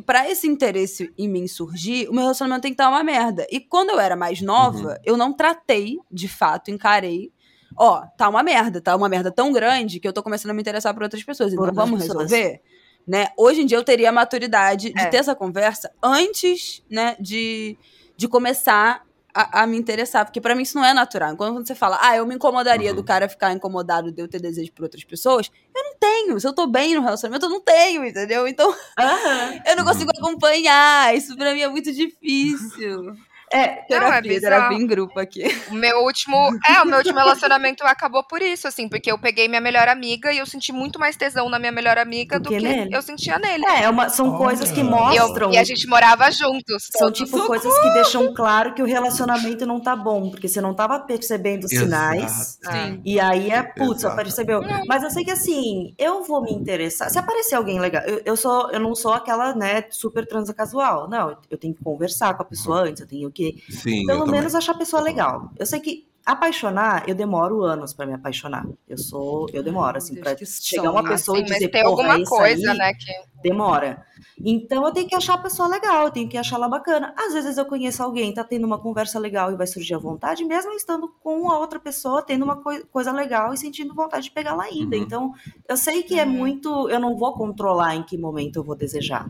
[0.05, 3.45] pra esse interesse em mim surgir, o meu relacionamento tem que estar uma merda.
[3.51, 4.95] E quando eu era mais nova, Uhum.
[5.03, 7.32] eu não tratei, de fato, encarei.
[7.78, 10.61] Ó, tá uma merda, tá uma merda tão grande que eu tô começando a me
[10.61, 11.51] interessar por outras pessoas.
[11.51, 12.32] Então Por vamos pessoas.
[12.32, 12.61] resolver?
[13.05, 13.28] Né?
[13.38, 15.05] Hoje em dia eu teria a maturidade de É.
[15.07, 17.78] ter essa conversa antes, né, de,
[18.18, 19.03] de começar
[19.34, 20.26] a, a me interessar.
[20.26, 21.36] Porque pra mim isso não é natural.
[21.36, 22.95] Quando você fala, ah, eu me incomodaria Uhum.
[22.95, 26.39] do cara ficar incomodado de eu ter desejo por outras pessoas, eu não tenho.
[26.39, 28.47] Se eu tô bem no relacionamento, eu não tenho, entendeu?
[28.47, 29.59] Então Aham.
[29.68, 31.13] eu não consigo acompanhar.
[31.16, 33.13] Isso pra mim é muito difícil.
[33.54, 34.56] É, terapia, bizarro.
[34.56, 35.43] terapia em grupo aqui.
[35.70, 36.36] O meu último.
[36.68, 40.32] É, o meu último relacionamento acabou por isso, assim, porque eu peguei minha melhor amiga
[40.34, 43.02] e eu senti muito mais tesão na minha melhor amiga Do do, que que, eu
[43.02, 43.64] sentia nele.
[43.66, 44.38] é, é uma, são Olha.
[44.38, 45.52] coisas que E, eu- mostram.
[45.54, 46.89] e a gente morava juntos.
[46.98, 50.74] São tipo coisas que deixam claro que o relacionamento não tá bom, porque você não
[50.74, 52.60] tava percebendo os sinais.
[52.62, 53.02] Exato.
[53.06, 54.16] E aí é, putz, Exato.
[54.16, 54.62] percebeu.
[54.88, 57.10] Mas eu sei que assim, eu vou me interessar.
[57.10, 61.08] Se aparecer alguém legal, eu, eu sou, eu não sou aquela, né, super transa casual.
[61.08, 64.40] Não, eu tenho que conversar com a pessoa antes, eu tenho que, Sim, pelo também.
[64.40, 65.52] menos, achar a pessoa legal.
[65.60, 68.66] Eu sei que apaixonar, eu demoro anos pra me apaixonar.
[68.90, 71.12] Eu sou, eu demoro, assim, que chegar uma sonho.
[71.12, 72.94] pessoa Sim, e mas dizer, tem porra, alguma é isso coisa, aí, né?
[72.94, 73.12] Que...
[73.44, 74.04] demora.
[74.44, 77.14] Então eu tenho que achar a pessoa legal, eu tenho que achar ela bacana.
[77.18, 80.44] Às vezes eu conheço alguém, tá tendo uma conversa legal e vai surgir a vontade,
[80.44, 84.32] mesmo estando com a outra pessoa, tendo uma coi- coisa legal e sentindo vontade de
[84.32, 84.98] pegar lá ainda.
[84.98, 85.04] Uhum.
[85.04, 85.34] Então
[85.70, 86.32] eu sei que é Uhum.
[86.32, 86.90] muito.
[86.90, 89.30] Eu não vou controlar em que momento eu vou desejar.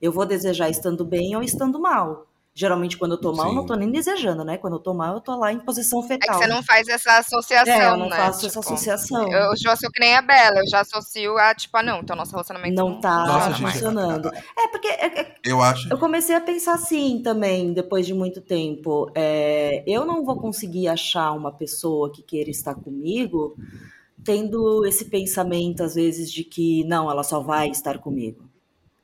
[0.00, 2.26] Eu vou desejar estando bem ou estando mal.
[2.54, 3.68] Geralmente, quando eu tô mal, eu não Sim.
[3.68, 4.58] tô nem desejando, né?
[4.58, 6.38] Quando eu tô mal, eu tô lá em posição É que fetal.
[6.38, 8.16] você não faz essa associação, É, eu não né?
[8.16, 9.32] faço essa Tipo, associação.
[9.32, 12.14] Eu já sou que nem a Bela, eu já associo a, tipo, ah, não, então
[12.14, 13.72] nosso relacionamento Não tá Nossa, funciona gente.
[13.72, 14.28] funcionando.
[14.58, 15.88] É, porque é- é Eu acho.
[15.90, 19.10] Eu comecei a pensar assim também, depois de muito tempo.
[19.14, 23.56] É, eu não vou conseguir achar uma pessoa que queira estar comigo
[24.24, 28.44] tendo esse pensamento, às vezes, de que não, ela só vai estar comigo.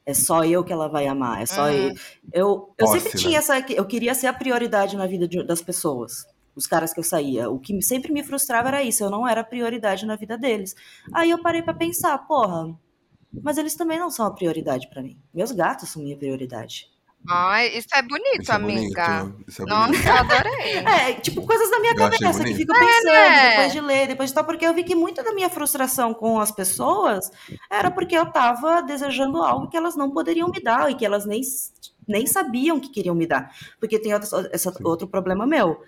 [0.08, 1.42] É só eu que ela vai amar.
[1.42, 1.70] É só Uhum.
[1.70, 1.94] eu.
[2.32, 3.14] Eu, eu sempre né?
[3.20, 3.58] tinha essa.
[3.70, 6.24] Eu queria ser a prioridade na vida de- das pessoas.
[6.56, 7.50] Os caras que eu saía.
[7.50, 9.04] O que sempre me frustrava era isso.
[9.04, 10.74] Eu não era a prioridade na vida deles.
[11.12, 12.74] Aí eu parei pra pensar, porra.
[13.42, 15.18] Mas eles também não são a prioridade pra mim.
[15.34, 16.86] Meus gatos são minha prioridade.
[17.30, 19.24] Ai, isso é bonito, Isso é amiga.
[19.24, 19.44] bonito.
[19.46, 20.06] Isso é Nossa, bonito.
[20.06, 20.72] eu adorei.
[20.78, 23.50] É, tipo, coisas da minha Eu cabeça que fico pensando né?
[23.50, 26.40] depois de ler, depois de tal, porque eu vi que muita da minha frustração com
[26.40, 27.30] as pessoas
[27.70, 31.26] era porque eu tava desejando algo que elas não poderiam me dar e que elas
[31.26, 31.42] nem,
[32.06, 33.54] nem sabiam que queriam me dar.
[33.78, 35.82] Porque tem outro, esse outro problema meu.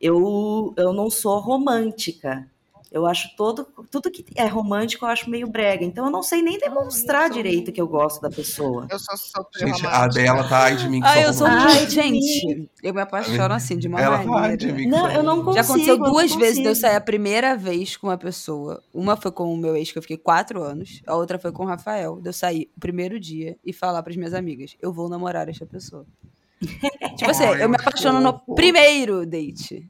[0.00, 2.48] Eu, eu não sou romântica.
[2.94, 5.84] Eu acho todo, tudo que é romântico eu acho meio brega.
[5.84, 8.86] Então eu não sei nem demonstrar direito que eu gosto da pessoa.
[8.88, 10.22] Eu sou super Gente, a romântica.
[10.22, 11.72] dela tá ai de mim que Ah, eu sou romântica.
[11.80, 11.90] Ai.
[11.90, 14.72] Gente, eu me apaixono assim, de uma Ela ai de maneira.
[14.72, 15.62] mim que Não, eu não romântica.
[15.64, 16.86] Já aconteceu consigo, eu duas vezes de eu consigo.
[16.86, 18.80] sair a primeira vez com uma pessoa.
[18.94, 21.02] Uma foi com o meu ex, que eu fiquei quatro anos.
[21.04, 22.20] A outra foi com o Rafael.
[22.20, 25.66] De eu sair o primeiro dia e falar pras minhas amigas: eu vou namorar esta
[25.66, 26.06] pessoa.
[27.18, 29.84] tipo assim, Ai, eu me apaixono no primeiro date.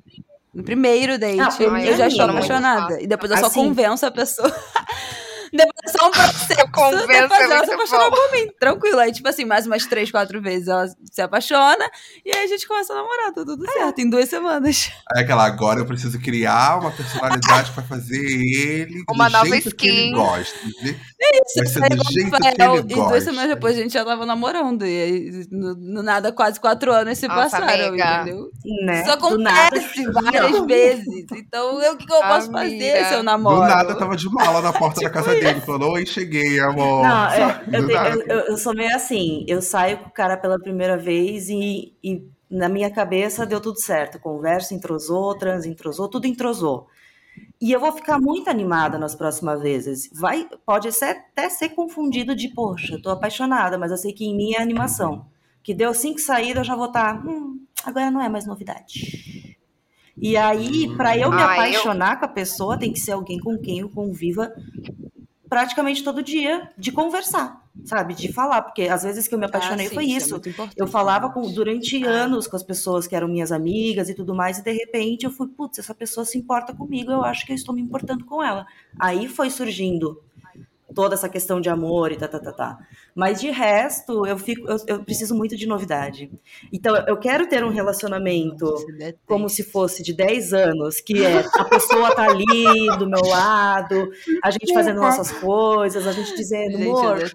[0.54, 3.00] No primeiro date, Ah, eu, já estou apaixonada.
[3.02, 4.50] E depois eu só Assim- convenço a pessoa.
[5.62, 6.60] é um processo.
[6.60, 8.10] Eu convenço, depois é ela se bom.
[8.10, 8.48] por mim.
[8.58, 8.98] Tranquilo.
[8.98, 11.84] Aí, tipo assim, mais umas três, quatro vezes ela se apaixona.
[12.24, 14.90] E aí a gente começa a namorar, tá tudo certo, em duas semanas.
[15.14, 19.74] Aí aquela, agora eu preciso criar uma personalidade pra fazer ele Uma do nova jeito
[19.74, 20.12] que ele skin.
[20.14, 20.58] gosta.
[20.62, 23.20] Vai Isso, ser aí do jeito que ele E duas gosta.
[23.20, 24.84] semanas depois a gente já tava namorando.
[24.86, 28.22] E aí, no, no nada, quase quatro anos se Nossa, passaram, amiga.
[28.22, 28.48] entendeu?
[28.86, 29.02] Né?
[29.02, 31.24] Isso acontece várias vezes.
[31.32, 32.58] Então, eu- o que, que eu posso Amiga.
[32.58, 33.60] fazer se eu Do namoro?
[33.60, 35.60] nada tava de mala na porta da casa dele.
[35.60, 37.02] Falou, oi, cheguei, amor.
[37.02, 39.44] Não, é, eu, tenho- eu- eu- eu sou meio assim.
[39.48, 43.80] Eu saio com o cara pela primeira vez e, e na minha cabeça deu tudo
[43.80, 44.18] certo.
[44.18, 46.86] Conversa entrosou, trans entrosou, tudo entrosou.
[47.60, 50.08] E eu vou ficar muito animada nas próximas vezes.
[50.12, 54.36] Vai, pode ser, até ser confundido de, poxa, tô apaixonada, mas eu sei que em
[54.36, 55.26] mim é animação.
[55.62, 57.24] Que deu cinco saídas, eu já vou estar.
[57.26, 59.56] hum, agora não é mais novidade.
[60.16, 63.40] E aí, para eu me Ah, eu- apaixonar com a pessoa, tem que ser alguém
[63.40, 64.52] com quem eu conviva
[65.54, 68.12] praticamente todo dia, de conversar, sabe?
[68.14, 70.36] De falar, porque às vezes que eu me apaixonei Ah, sim, foi é isso.
[70.36, 70.74] importante.
[70.76, 74.58] Eu falava com- durante anos com as pessoas que eram minhas amigas e tudo mais,
[74.58, 77.56] e de repente eu fui, putz, essa pessoa se importa comigo, eu acho que eu
[77.56, 78.66] estou me importando com ela.
[78.98, 80.20] Aí foi surgindo
[80.94, 82.78] toda essa questão de amor e tá, tá, tá, tá.
[83.14, 86.30] Mas de resto, eu fico, eu, eu preciso muito de novidade.
[86.72, 88.74] Então, eu quero ter um relacionamento
[89.26, 92.64] como se fosse de 10 anos, que é a pessoa tá ali
[92.98, 94.10] do meu lado,
[94.42, 97.32] a gente fazendo nossas coisas, a gente dizendo, Gente, eu amor,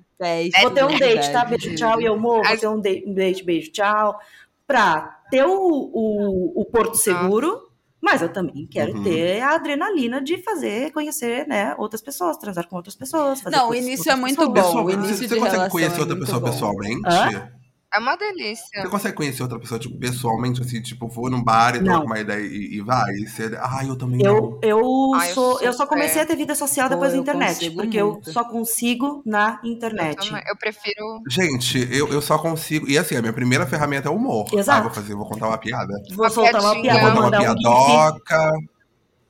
[0.61, 1.45] vou ter um date, tá?
[1.45, 4.19] Beijo, tchau, e eu morro, vou ter um date, beijo, beijo, tchau.
[4.65, 7.68] Pra ter o, o, o porto seguro,
[8.01, 9.03] mas eu também quero Uhum.
[9.03, 13.41] ter a adrenalina de fazer, conhecer, né, outras pessoas, transar com outras pessoas.
[13.41, 14.73] Fazer Não, o início é muito pessoas.
[14.73, 14.85] bom.
[14.85, 16.49] O início você, de você consegue relação conhecer é outra pessoa bom.
[16.51, 17.01] pessoalmente?
[17.07, 17.51] Hã?
[17.91, 18.81] É uma delícia.
[18.83, 21.85] Você consegue conhecer outra pessoa, tipo, pessoalmente, assim, tipo, vou num bar e Não.
[21.93, 23.11] troca uma ideia e, e vai?
[23.15, 24.25] E você, ah, eu também não.
[24.35, 27.17] Eu, eu, Ah, eu sou, eu só comecei a ter vida social Pô, depois da
[27.17, 28.31] eu internet, porque eu muito.
[28.31, 30.27] só consigo na Eu, internet.
[30.29, 30.43] também.
[30.47, 31.21] Eu prefiro.
[31.27, 32.87] Gente, eu, eu só consigo.
[32.87, 34.45] E assim, a minha primeira ferramenta é o humor.
[34.53, 34.79] Exato.
[34.79, 35.93] Ah, vou fazer, vou contar uma piada.
[36.15, 38.51] Vou soltar uma piada, Vou contar uma mandar um piadoca.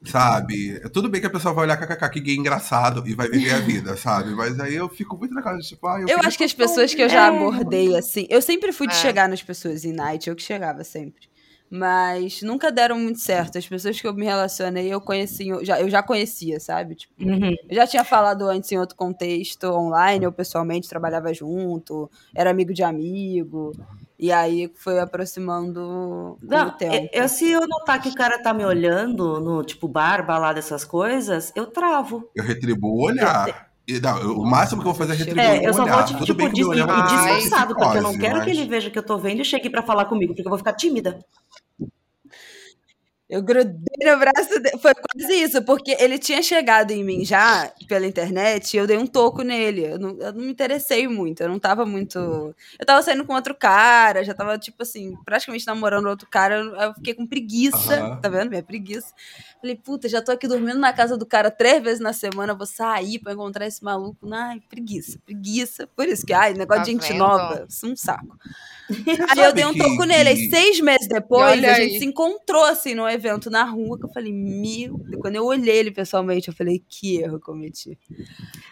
[0.05, 0.79] Sabe?
[0.91, 3.59] Tudo bem que a pessoa vai olhar kkk, que gay engraçado e vai viver a
[3.59, 4.31] vida, sabe?
[4.33, 6.93] Mas aí eu fico muito na casa, tipo, ah, eu Eu acho que as pessoas
[6.93, 7.27] que eu já É.
[7.27, 8.25] abordei, assim.
[8.29, 8.97] Eu sempre fui de É.
[8.97, 11.27] chegar nas pessoas em night, eu que chegava sempre.
[11.71, 13.57] Mas nunca deram muito certo.
[13.57, 16.95] As pessoas que eu me relacionei, eu conheci, eu já, eu já conhecia, sabe?
[16.95, 17.53] Tipo, Uhum.
[17.69, 22.73] eu já tinha falado antes em outro contexto, online, ou pessoalmente, trabalhava junto, era amigo
[22.73, 23.73] de amigo.
[24.19, 27.09] E aí foi aproximando Não, tempo.
[27.13, 30.83] eu, se eu notar que o cara tá me olhando no tipo bar, balada, essas
[30.83, 32.29] coisas, eu travo.
[32.35, 33.69] Eu retribuo o olhar.
[33.87, 35.95] E, não, o máximo que eu vou fazer é retribuir É, o eu só olhar.
[35.95, 38.89] vou tipo, Tudo tipo que dis- disfarçado, porque eu não quero que mas- ele veja
[38.91, 41.17] que eu tô vendo e chegue pra falar comigo, porque eu vou ficar tímida.
[43.29, 44.77] Eu grudei no braço dele.
[44.79, 48.97] Foi quase isso, porque ele tinha chegado em mim já pela internet e eu dei
[48.97, 49.85] um toco nele.
[49.85, 52.17] Eu não, eu não me interessei muito, eu não tava muito.
[52.79, 56.55] Eu tava saindo com outro cara, já tava, tipo assim, praticamente namorando outro cara.
[56.55, 58.49] Eu, eu fiquei com preguiça, tá vendo?
[58.49, 59.13] Minha preguiça.
[59.61, 62.65] Falei, puta, já tô aqui dormindo na casa do cara três vezes na semana, vou
[62.65, 64.17] sair pra encontrar esse maluco.
[64.33, 65.85] Ai, preguiça, preguiça.
[65.97, 67.17] Por isso que, ai, negócio Tá de gente vendo?
[67.19, 68.37] nova, isso é um saco.
[69.29, 70.29] Aí eu dei um que- toco nele.
[70.29, 71.99] Aí seis meses depois, a gente aí.
[71.99, 74.97] se encontrou assim num evento na rua que eu falei, meu.
[75.19, 77.97] Quando eu olhei ele pessoalmente, eu falei, que erro eu cometi.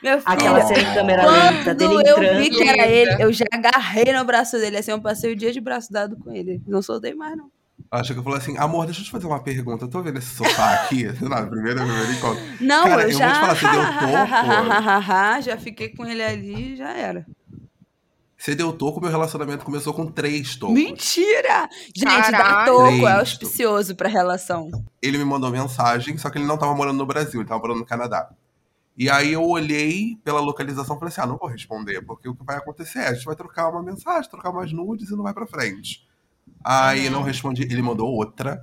[0.01, 2.41] Meu filho, Aquela cena em câmera lenta quando dele eu entrando.
[2.41, 5.51] vi que era ele, eu já agarrei no braço dele, assim, eu passei o dia
[5.51, 6.61] de braço dado com ele.
[6.65, 7.51] Não soltei mais, não.
[7.89, 9.85] Acho que eu falei assim, amor, deixa eu te fazer uma pergunta.
[9.85, 12.43] Eu tô vendo esse sofá aqui, sei lá, primeiro, primeiro encontro.
[12.59, 13.31] Não, Cara, eu eu vou já.
[13.33, 13.81] te falar, você deu
[15.37, 15.41] toco.
[15.43, 17.25] já fiquei com ele ali e já era.
[18.37, 20.75] Você deu toco, meu relacionamento começou com três tocos.
[20.75, 21.67] Mentira!
[21.95, 22.71] Gente, dar Caralho.
[22.71, 24.69] toco é auspicioso pra relação.
[25.01, 27.79] Ele me mandou mensagem, só que ele não tava morando no Brasil, ele tava morando
[27.79, 28.29] no Canadá.
[28.95, 32.35] E aí eu olhei pela localização e falei assim, ah, não vou responder, porque o
[32.35, 35.23] que vai acontecer é, a gente vai trocar uma mensagem, trocar umas nudes e não
[35.23, 36.06] vai pra frente.
[36.69, 38.61] Aí não respondi, ele mandou outra,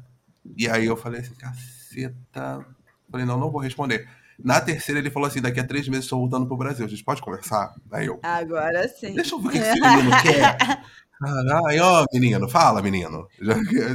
[0.56, 2.64] e aí eu falei assim, caceta.
[3.10, 4.06] Falei, não, não vou responder.
[4.42, 7.04] Na terceira ele falou assim, daqui a três meses estou voltando pro Brasil, a gente
[7.04, 7.72] pode conversar?
[7.90, 9.14] Aí eu, Agora sim.
[9.14, 10.56] Deixa eu ver o que esse menino quer.
[11.66, 13.26] Ai, ó, menino, fala, menino.
[13.40, 13.54] Já-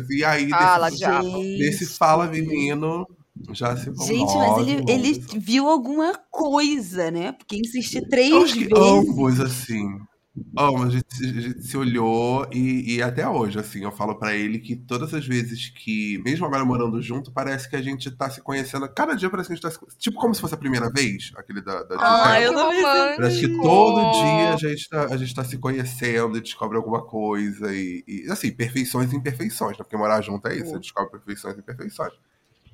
[0.09, 1.05] E aí, Fala, desse,
[1.57, 3.05] desse fala, menino,
[3.51, 7.33] já se vão Gente, mas ele, ele viu alguma coisa, né?
[7.33, 8.69] Porque insistir três vezes.
[8.75, 9.85] ambos, assim.
[10.57, 14.15] Ambos, a gente, se- a gente se olhou e, e até hoje, assim, eu falo
[14.17, 18.09] pra ele que todas as vezes que, mesmo agora morando junto, parece que a gente
[18.11, 18.87] tá se conhecendo.
[18.89, 21.31] Cada dia parece que a gente tá se Tipo como se fosse a primeira vez,
[21.35, 22.45] aquele da, da Gisele.
[22.45, 23.15] eu não romântico.
[23.17, 27.01] Parece que todo dia a gente, tá, a gente tá se conhecendo e descobre alguma
[27.05, 27.73] coisa.
[27.73, 29.83] E, e, assim, perfeições e imperfeições, né?
[29.83, 32.13] Porque morar junto é isso, você descobre perfeições e imperfeições.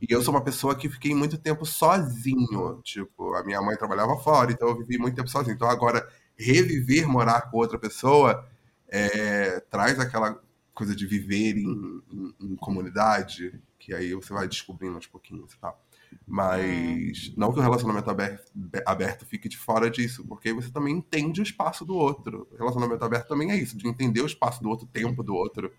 [0.01, 2.81] E eu sou uma pessoa que fiquei muito tempo sozinho.
[2.83, 5.55] Tipo, a minha mãe trabalhava fora, então eu vivi muito tempo sozinho.
[5.55, 6.07] Então agora,
[6.37, 8.47] reviver morar com outra pessoa
[8.87, 10.39] é, traz aquela
[10.73, 15.59] coisa de viver em, em- em comunidade, que aí você vai descobrindo aos pouquinhos e
[15.59, 15.81] tal.
[16.27, 18.51] Mas não que o relacionamento aberto,
[18.85, 22.47] aberto fique de fora disso, porque você também entende o espaço do outro.
[22.51, 25.35] O relacionamento aberto também é isso, de entender o espaço do outro, o tempo do
[25.35, 25.71] outro,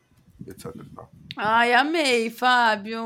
[0.46, 0.74] etc.
[1.36, 2.98] Ai, amei, Fábio.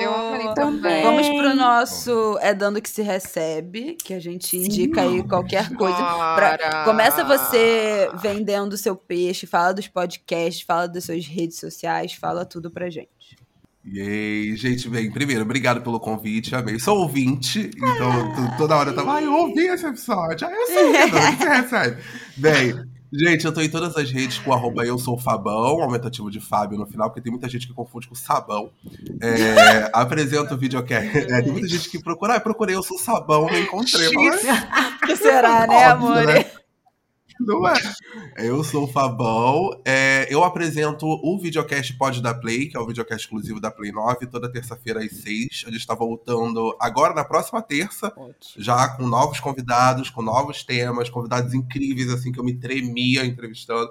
[0.00, 1.02] Eu amei também.
[1.02, 5.96] Vamos pro nosso É Dando Que Se Recebe, que a gente indica aí qualquer coisa.
[5.96, 6.84] Pra-.
[6.84, 12.46] Começa você vendendo o seu peixe, fala dos podcasts, fala das suas redes sociais, fala
[12.46, 13.36] tudo pra gente.
[13.88, 16.76] E aí, gente, bem, primeiro, obrigado pelo convite, amei.
[16.76, 20.90] Sou ouvinte, então toda hora eu tava, ai, eu ouvi esse episódio, ai, eu sei,
[21.06, 22.02] o que você recebe.
[22.36, 22.74] Bem,
[23.12, 26.78] gente, eu tô em todas as redes com arroba eu sou Fabão, aumentativo de Fábio
[26.78, 28.70] no final, porque tem muita gente que confunde com sabão.
[29.20, 31.16] É, apresento o videocast.
[31.16, 34.10] É, tem muita gente que procura, ah, procurei, eu sou sabão, não encontrei.
[34.12, 34.42] Mas,
[35.02, 36.26] O que será, né, Óbvio, amor?
[36.26, 36.44] né?
[37.40, 37.74] Não é.
[38.38, 39.70] Eu sou o Fabão.
[39.84, 43.92] é, eu apresento o videocast Pode da Play, que é o videocast exclusivo da Play
[43.92, 45.64] 9, toda terça-feira às 6.
[45.66, 48.12] A gente está voltando agora na próxima terça,
[48.56, 53.90] já com novos convidados, com novos temas, convidados incríveis, assim, que eu me tremia entrevistando.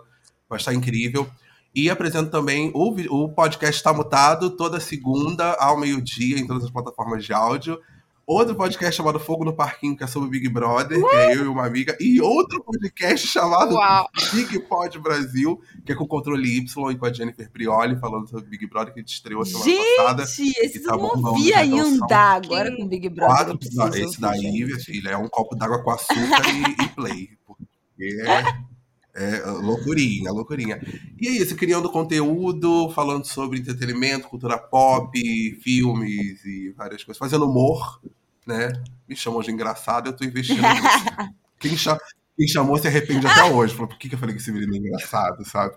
[0.49, 1.29] Vai estar incrível.
[1.73, 6.71] E apresento também o, o podcast Está Mutado, toda segunda ao meio-dia, em todas as
[6.71, 7.79] plataformas de áudio.
[8.27, 11.45] Outro podcast chamado Fogo no Parquinho, que é sobre o Big Brother, que é eu
[11.45, 11.95] e uma amiga.
[11.99, 14.09] E outro podcast chamado Uau.
[14.33, 18.27] Big Pod Brasil, que é com o Controle Y e com a Jennifer Prioli, falando
[18.27, 20.25] sobre Big Brother, que a gente estreou semana passada.
[20.25, 21.77] Gente, esse tá eu não bombando retenção.
[21.77, 22.17] ainda.
[22.17, 23.55] Agora com Big Brother.
[23.75, 24.65] Quatro, esse daí, gente.
[24.65, 27.29] minha filha, é um copo d'água com açúcar e, e play.
[27.45, 28.43] Porque é,
[29.15, 30.79] é loucurinha, loucurinha.
[31.19, 35.17] E é isso, criando conteúdo, falando sobre entretenimento, cultura pop,
[35.63, 37.17] filmes e várias coisas.
[37.17, 38.01] Fazendo humor,
[38.45, 38.71] né?
[39.07, 41.33] Me chamam de engraçado, eu tô investindo nisso.
[41.59, 41.97] Quem, cha-
[42.37, 43.73] quem chamou se arrepende até hoje.
[43.73, 45.73] Falou, por que, que eu falei que esse menino é engraçado, sabe?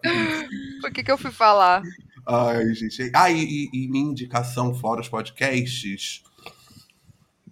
[0.81, 1.83] Por que, que eu fui falar?
[2.27, 3.11] Ai, gente.
[3.15, 6.23] Ah, e, e- minha indicação fora os podcasts.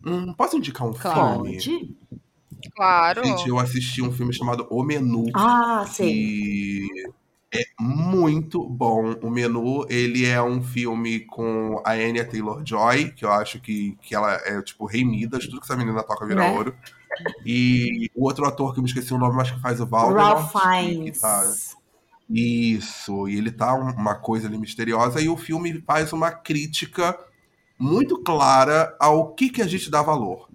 [0.05, 1.45] Hum, posso indicar um Claro.
[1.45, 1.97] filme?
[2.75, 3.25] Claro.
[3.25, 5.27] Gente, eu assisti um filme chamado O Menu.
[5.35, 6.87] Ah, que
[7.55, 9.15] É muito bom.
[9.23, 14.15] O Menu, ele é um filme com a Anya Taylor-Joy, que eu acho que, que
[14.15, 16.51] ela é, tipo, rei Midas, tudo que essa menina toca vira Né?
[16.51, 16.75] ouro.
[17.47, 20.17] E o outro ator que eu me esqueci o nome, mas que faz o Valder.
[20.23, 21.21] Ralph Fiennes.
[21.21, 21.51] Tá,
[22.29, 27.19] isso, e ele tá um- uma coisa ali misteriosa, e o filme faz uma crítica
[27.79, 30.49] muito clara ao que, que a gente dá valor.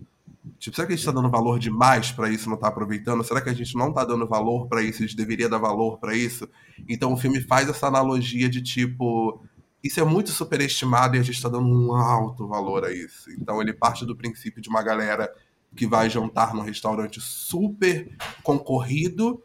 [0.58, 3.24] Tipo, será que a gente tá dando valor demais pra isso não tá aproveitando?
[3.24, 5.60] Será que a gente não tá dando valor pra isso e a gente deveria dar
[5.60, 6.48] valor pra isso?
[6.90, 9.44] Então o filme faz essa analogia de tipo,
[9.84, 13.30] isso é muito superestimado e a gente tá dando um alto valor a isso.
[13.32, 15.32] Então ele parte do princípio de uma galera
[15.76, 18.10] que vai jantar num restaurante super
[18.44, 19.42] concorrido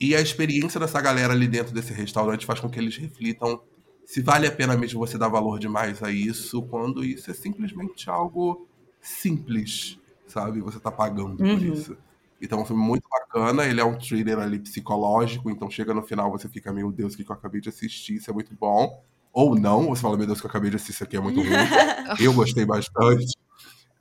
[0.00, 3.60] e a experiência dessa galera ali dentro desse restaurante faz com que eles reflitam
[4.08, 8.08] se vale a pena mesmo você dar valor demais a isso, quando isso é simplesmente
[8.08, 8.66] algo
[9.02, 9.97] simples,
[10.32, 10.60] sabe?
[10.60, 11.72] Você tá pagando por Uhum.
[11.72, 11.96] isso.
[12.40, 16.02] Então é um filme muito bacana, ele é um thriller ali psicológico, então chega no
[16.02, 18.54] final você fica, meu Deus, o que que eu acabei de assistir, isso é muito
[18.54, 19.02] bom.
[19.32, 21.20] Ou não, você fala, meu Deus, o que eu acabei de assistir, isso aqui é
[21.20, 21.48] muito ruim.
[22.20, 23.36] eu gostei bastante.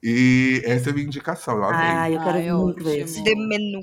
[0.03, 1.79] E essa é a minha indicação, eu amei.
[1.79, 3.23] Ah, eu quero Ai, muito ver esse.
[3.23, 3.81] The Menu.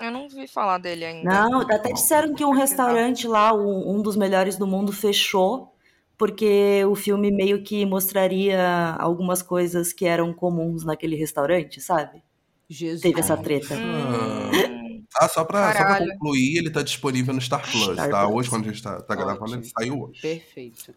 [0.00, 1.30] Eu não vi falar dele ainda.
[1.30, 5.74] Não, até disseram que um restaurante lá, um, um dos melhores do mundo, fechou,
[6.20, 12.22] porque o filme meio que mostraria algumas coisas que eram comuns naquele restaurante, sabe?
[12.68, 13.00] Jesus.
[13.00, 13.74] Teve essa treta.
[13.74, 18.26] Hum, Ah, só pra, só pra concluir, ele tá disponível no Star Plus, Star tá?
[18.26, 18.36] Plus.
[18.36, 20.20] Hoje, quando a gente tá, tá gravando, ele saiu hoje.
[20.20, 20.94] Perfeito.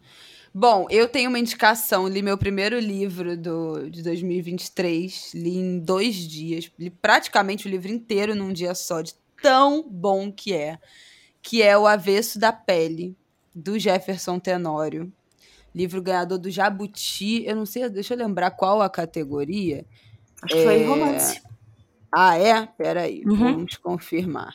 [0.54, 2.06] Bom, eu tenho uma indicação.
[2.06, 5.32] Li meu primeiro livro do, de 2023.
[5.32, 6.70] Li em dois dias.
[6.78, 10.78] Li praticamente o livro inteiro num dia só, de tão bom que é.
[11.40, 13.16] Que é O Avesso da Pele,
[13.54, 15.12] do Jefferson Tenório.
[15.74, 17.44] Livro ganhador do Jabuti.
[17.44, 19.84] Eu não sei, deixa eu lembrar qual a categoria.
[20.42, 21.42] Acho que foi romance.
[22.12, 22.66] Ah, é?
[22.66, 23.36] Peraí, Uhum.
[23.36, 24.54] vamos confirmar.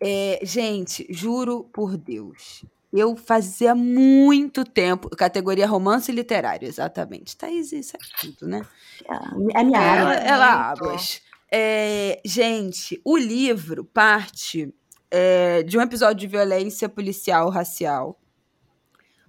[0.00, 2.64] É, gente, juro por Deus.
[2.92, 5.08] Eu fazia muito tempo.
[5.10, 7.36] Categoria romance literário, exatamente.
[7.36, 8.64] Thaís, isso é tudo, né?
[9.04, 9.14] É
[9.58, 10.20] a minha É, Ela, área.
[10.20, 10.84] ela muito.
[10.84, 11.22] abas.
[11.52, 14.72] É, gente, o livro parte
[15.14, 18.18] é, de um episódio de violência policial racial.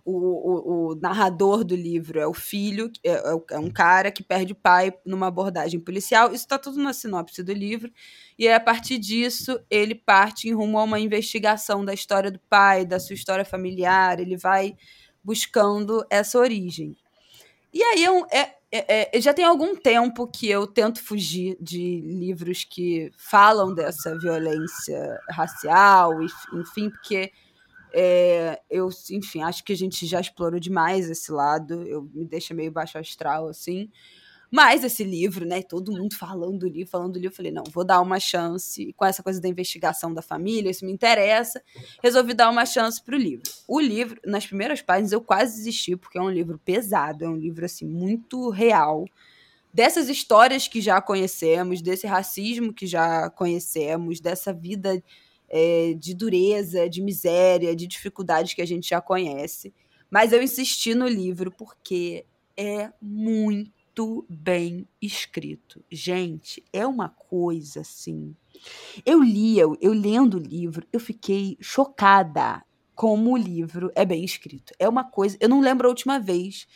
[0.08, 4.22] O, o- o narrador do livro é o filho, é, é é um cara que
[4.22, 6.28] perde o pai numa abordagem policial.
[6.28, 7.92] Isso está tudo na sinopse do livro.
[8.38, 12.40] E aí, a partir disso, ele parte em rumo a uma investigação da história do
[12.48, 14.20] pai, da sua história familiar.
[14.20, 14.76] Ele vai
[15.24, 16.96] buscando essa origem.
[17.74, 18.56] E aí é um- é-
[18.88, 24.18] é- é- já tem algum tempo que eu tento fugir de livros que falam dessa
[24.20, 27.32] violência racial, enf- enfim, porque
[27.94, 32.54] é, eu, enfim, acho que a gente já explorou demais esse lado, eu me deixa
[32.54, 33.90] meio baixo astral, assim.
[34.52, 37.64] Mas esse livro, né, todo mundo falando do livro, falando do livro, eu falei, não,
[37.72, 38.94] vou dar uma chance.
[38.94, 41.62] Com essa coisa da investigação da família, isso me interessa,
[42.02, 43.44] resolvi dar uma chance pro livro.
[43.68, 47.36] O livro, nas primeiras páginas, eu quase desisti, porque é um livro pesado, é um
[47.36, 49.06] livro, assim, muito real.
[49.74, 55.04] Dessas histórias que já conhecemos, desse racismo que já conhecemos, dessa vida
[55.50, 59.74] é, de dureza, de miséria, de dificuldades que a gente já conhece.
[60.10, 62.26] Mas eu insisti no livro porque
[62.56, 63.75] é muito
[64.30, 65.84] bem escrito.
[65.92, 68.36] Gente, é uma coisa assim.
[69.06, 74.24] Eu li, eu, eu lendo o livro, eu fiquei chocada como o livro é bem
[74.24, 74.74] escrito.
[74.80, 75.38] É uma coisa.
[75.40, 76.68] Eu não lembro a última vez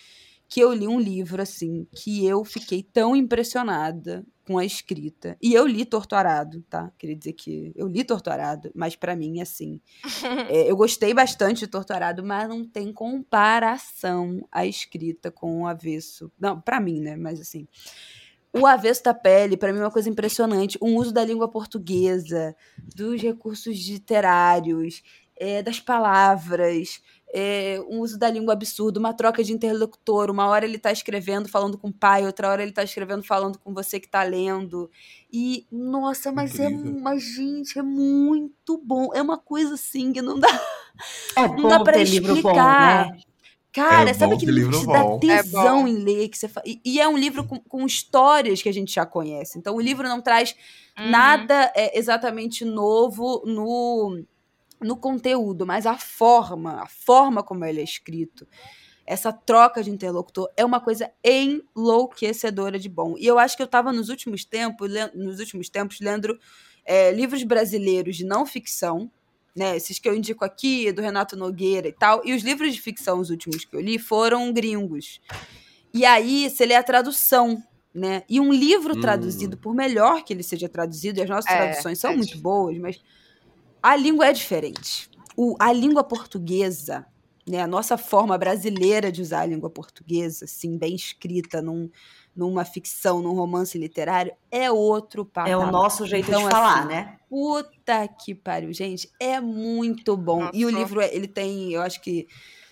[0.50, 5.38] que eu li um livro assim, que eu fiquei tão impressionada com a escrita.
[5.40, 6.92] E eu li Torturado, tá?
[6.98, 9.80] Queria dizer que eu li Torturado, mas pra mim, assim,
[10.50, 16.32] é, eu gostei bastante de Torturado, mas não tem comparação a escrita com o avesso.
[16.40, 17.16] Não, pra mim, né?
[17.16, 17.68] Mas assim.
[18.52, 20.76] O avesso da pele, pra mim, é uma coisa impressionante.
[20.82, 22.56] O uso da língua portuguesa,
[22.96, 25.04] dos recursos literários,
[25.40, 27.02] é, das palavras,
[27.34, 30.30] é, um uso da língua absurdo, uma troca de interlocutor.
[30.32, 33.58] Uma hora ele tá escrevendo falando com o pai, outra hora ele tá escrevendo falando
[33.60, 34.90] com você que tá lendo.
[35.32, 36.66] E, nossa, mas é.
[36.70, 37.00] Incrível.
[37.02, 39.10] Mas, gente, é muito bom.
[39.14, 40.48] É uma coisa assim que não dá
[41.36, 43.12] É não bom dá bom, explicar.
[43.12, 43.20] né?
[43.72, 45.18] Cara, É sabe bom aquele livro que te dá bom.
[45.18, 45.88] É tesão bom.
[45.88, 46.28] em ler?
[46.30, 46.62] Que você fa...
[46.66, 49.60] e, e é um livro com, com histórias que a gente já conhece.
[49.60, 50.56] Então, o livro não traz
[50.98, 51.12] Uhum.
[51.12, 54.22] nada é, exatamente novo no,
[54.82, 58.48] no conteúdo, mas a forma, a forma como ele é escrito,
[59.06, 63.16] essa troca de interlocutor é uma coisa enlouquecedora de bom.
[63.18, 66.38] E eu acho que eu estava nos últimos tempos, nos últimos tempos, lendo
[66.86, 69.12] é, livros brasileiros de não ficção,
[69.56, 69.76] né?
[69.76, 72.22] Esses que eu indico aqui, do Renato Nogueira e tal.
[72.26, 75.20] E os livros de ficção, os últimos que eu li, foram gringos.
[75.94, 78.24] E aí, você lê a tradução, né?
[78.30, 78.96] E um livro Hum.
[78.96, 82.38] traduzido, por melhor que ele seja traduzido, e as nossas É, traduções são é muito
[82.38, 83.00] boas, mas
[83.82, 85.10] a língua é diferente.
[85.36, 87.06] o, a língua portuguesa,
[87.48, 91.90] né, a nossa forma brasileira de usar a língua portuguesa, assim, bem escrita num,
[92.36, 95.52] numa ficção, num romance literário, é outro patamar.
[95.52, 97.18] É o nosso jeito Então, de falar, assim, né?
[97.30, 100.50] Puta que pariu, gente, é muito bom.
[100.54, 100.84] E o Nossa.
[100.84, 102.28] livro, ele tem, eu acho que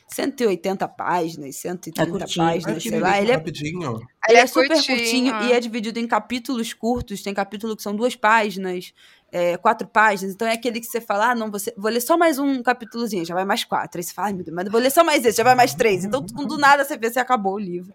[0.08, 2.46] 180 páginas, 130 É curtinho.
[2.46, 3.22] Páginas, que sei lá.
[3.22, 4.00] Ele é rapidinho.
[4.28, 5.44] ele é, é super curtinho, curtinho ah.
[5.44, 7.22] e é dividido em capítulos curtos.
[7.22, 8.94] Tem capítulo que são duas páginas,
[9.32, 10.34] é, quatro páginas.
[10.34, 13.26] Então é aquele que você fala, ah, não, você, vou ler só mais um capítulozinho,
[13.26, 14.00] já vai mais quatro.
[14.00, 15.74] Aí você fala, ai meu Deus, mas vou ler só mais esse, já vai mais
[15.74, 16.06] três.
[16.06, 17.94] Então do nada você vê se acabou o livro.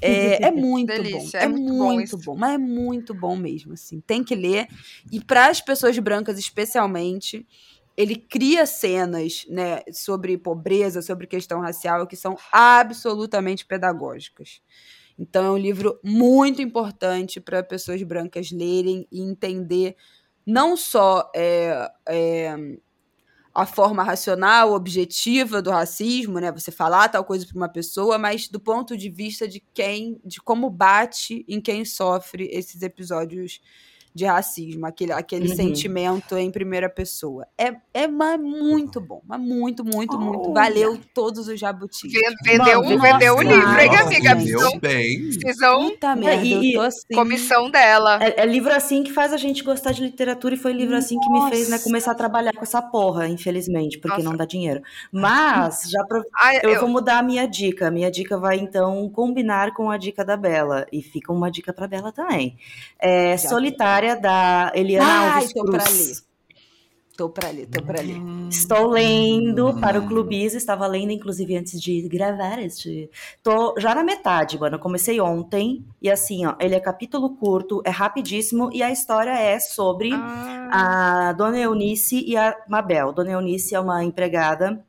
[0.00, 1.44] É, é muito Delícia, bom.
[1.44, 2.18] é muito bom muito isso.
[2.18, 4.00] bom, mas é muito bom mesmo, assim.
[4.00, 4.68] Tem que ler.
[5.10, 7.46] E para as pessoas brancas, especialmente,
[7.96, 14.60] ele cria cenas, né, sobre pobreza, sobre questão racial, que são absolutamente pedagógicas.
[15.18, 19.96] Então é um livro muito importante para pessoas brancas lerem e entender
[20.48, 22.56] não só é, é,
[23.54, 26.50] a forma racional, objetiva do racismo, né?
[26.50, 30.40] Você falar tal coisa para uma pessoa, mas do ponto de vista de quem, de
[30.40, 33.60] como bate em quem sofre esses episódios
[34.18, 35.54] de racismo, aquele, aquele Uhum.
[35.56, 37.46] sentimento em primeira pessoa.
[37.56, 40.50] É, é mas muito bom, mas muito, muito, muito.
[40.50, 40.54] Olha.
[40.54, 42.12] Valeu todos os jabutis.
[42.12, 44.34] Ven- Vendeu, Mano, vendeu o nossa, livro, hein, nossa, amiga?
[44.34, 45.18] Vendeu bem.
[45.30, 47.14] precisam Puta merda, e- eu tô assim.
[47.14, 48.18] comissão dela.
[48.22, 51.18] É, é livro assim que faz a gente gostar de literatura e foi livro assim
[51.20, 51.84] que me fez né, Nossa.
[51.84, 54.28] começar a trabalhar com essa porra, infelizmente, porque Nossa.
[54.30, 54.82] não dá dinheiro.
[55.12, 57.88] Mas, já pro- Ai, eu, eu- vou mudar a minha dica.
[57.88, 60.86] A minha dica vai então combinar com a dica da Bela.
[60.92, 62.56] E fica uma dica pra Bela também.
[62.98, 63.48] É Já
[64.14, 65.82] Da Eliana Ai, Alves tô Cruz.
[65.84, 66.28] pra ler.
[67.18, 68.16] Tô pra ler, tô pra ler.
[68.48, 73.10] Estou lendo para o Clubis, estava lendo inclusive antes de gravar este.
[73.42, 74.78] Tô já na metade, mano.
[74.78, 79.58] Comecei ontem e assim, ó, ele é capítulo curto, é rapidíssimo e a história é
[79.58, 83.12] sobre Ah, a Dona Eunice e a Mabel.
[83.12, 84.80] Dona Eunice é uma empregada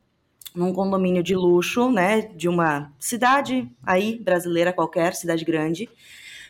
[0.54, 5.90] num condomínio de luxo, né, de uma cidade aí brasileira qualquer, cidade grande.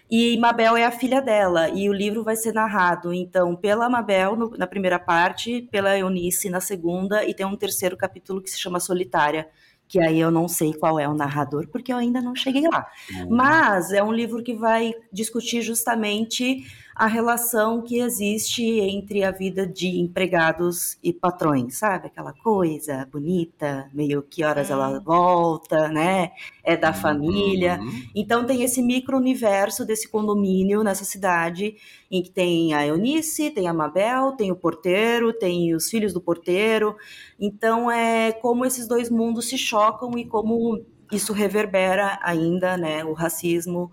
[0.10, 4.36] E Mabel é a filha dela, e o livro vai ser narrado, então, pela Mabel
[4.36, 8.60] no- na primeira parte, pela Eunice na segunda, e tem um terceiro capítulo que se
[8.60, 9.48] chama Solitária,
[9.88, 12.88] que aí eu não sei qual é o narrador, porque eu ainda não cheguei lá.
[13.30, 16.64] Mas é um livro que vai discutir justamente
[17.00, 22.08] a relação que existe entre a vida de empregados e patrões, sabe?
[22.08, 26.32] Aquela coisa bonita, meio que horas ela volta, né?
[26.62, 27.80] É da família.
[27.80, 28.04] Uhum.
[28.14, 31.78] Então tem esse micro-universo desse condomínio nessa cidade,
[32.12, 36.20] em que tem a Eunice, tem a Mabel, tem o porteiro, tem os filhos do
[36.20, 36.98] porteiro.
[37.40, 43.06] Então é como esses dois mundos se chocam e como isso reverbera ainda, né?
[43.06, 43.90] O racismo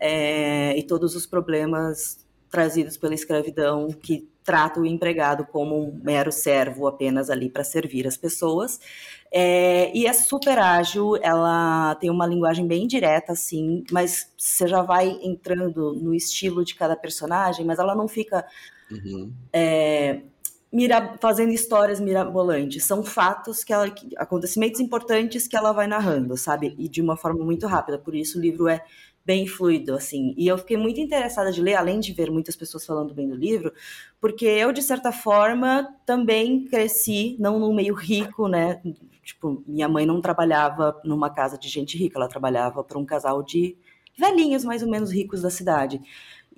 [0.00, 6.32] é, e todos os problemas trazidos pela escravidão que trata o empregado como um mero
[6.32, 8.80] servo apenas ali para servir as pessoas.
[9.30, 14.80] É, e é super ágil, ela tem uma linguagem bem direta, assim, mas você já
[14.80, 18.46] vai entrando no estilo de cada personagem, mas ela não fica
[18.90, 19.30] Uhum.
[19.52, 20.22] é,
[20.72, 22.84] mira- fazendo histórias mirabolantes.
[22.84, 23.86] São fatos que ela.
[24.16, 26.74] acontecimentos importantes que ela vai narrando, sabe?
[26.78, 27.98] E de uma forma muito rápida.
[27.98, 28.82] Por isso o livro é
[29.28, 30.32] bem fluido, assim.
[30.38, 33.34] E eu fiquei muito interessada de ler, além de ver muitas pessoas falando bem do
[33.34, 33.70] livro,
[34.18, 38.80] porque eu, de certa forma, também cresci, não num meio rico, né?
[39.22, 43.42] Tipo, minha mãe não trabalhava numa casa de gente rica, ela trabalhava para um casal
[43.42, 43.76] de
[44.18, 46.00] velhinhos mais ou menos ricos da cidade.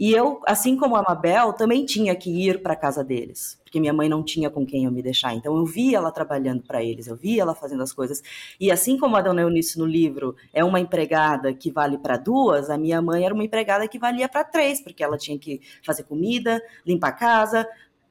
[0.01, 3.93] E eu, assim como a Mabel, também tinha que ir para casa deles, porque minha
[3.93, 5.35] mãe não tinha com quem eu me deixar.
[5.35, 8.23] Então eu via ela trabalhando para eles, eu via ela fazendo as coisas.
[8.59, 12.71] E assim como a Dona Eunice no livro é uma empregada que vale para duas,
[12.71, 16.05] a minha mãe era uma empregada que valia para três, porque ela tinha que fazer
[16.05, 17.69] comida, limpar a casa,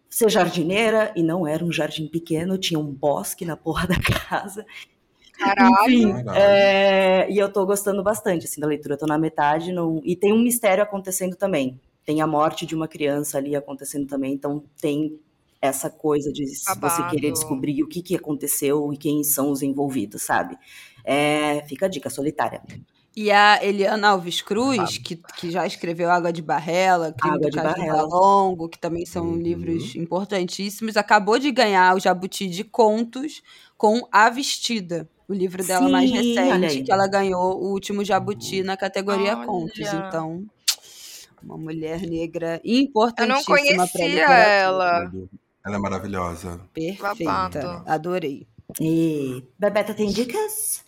[0.07, 3.98] ser jardineira, e não era um jardim pequeno, tinha um bosque na porra da
[4.30, 4.64] casa.
[5.40, 5.72] Caralho.
[5.84, 10.02] Enfim, é, e eu tô gostando bastante assim, da leitura, eu tô na metade, não-
[10.03, 11.80] e tem um mistério acontecendo também.
[12.06, 15.20] Tem a morte de uma criança ali acontecendo também, então tem
[15.61, 19.61] essa coisa de se você querer descobrir o que, que aconteceu e quem são os
[19.61, 20.57] envolvidos, sabe?
[21.03, 22.61] É, fica a dica, solitária.
[23.16, 27.57] E a Eliana Alves Cruz, que, que já escreveu Água de Barrela, Crime Água do
[27.57, 28.02] Barrela.
[28.03, 29.38] Longo, que também são Uhum.
[29.38, 33.41] livros importantíssimos, acabou de ganhar o Jabuti de Contos
[33.78, 38.03] com A Vestida, o livro dela mais Sim, olha recente, que ela ganhou o último
[38.03, 39.45] Jabuti na categoria Olha.
[39.45, 39.80] Contos.
[39.80, 40.43] Então,
[41.43, 42.72] uma mulher negra Eu
[43.27, 45.11] não importantíssima conhecia ela.
[45.64, 46.60] Ela é maravilhosa.
[46.73, 47.14] Perfeita.
[47.23, 47.84] Babado.
[47.85, 48.47] Adorei.
[48.81, 50.84] E Bebeta tem dicas?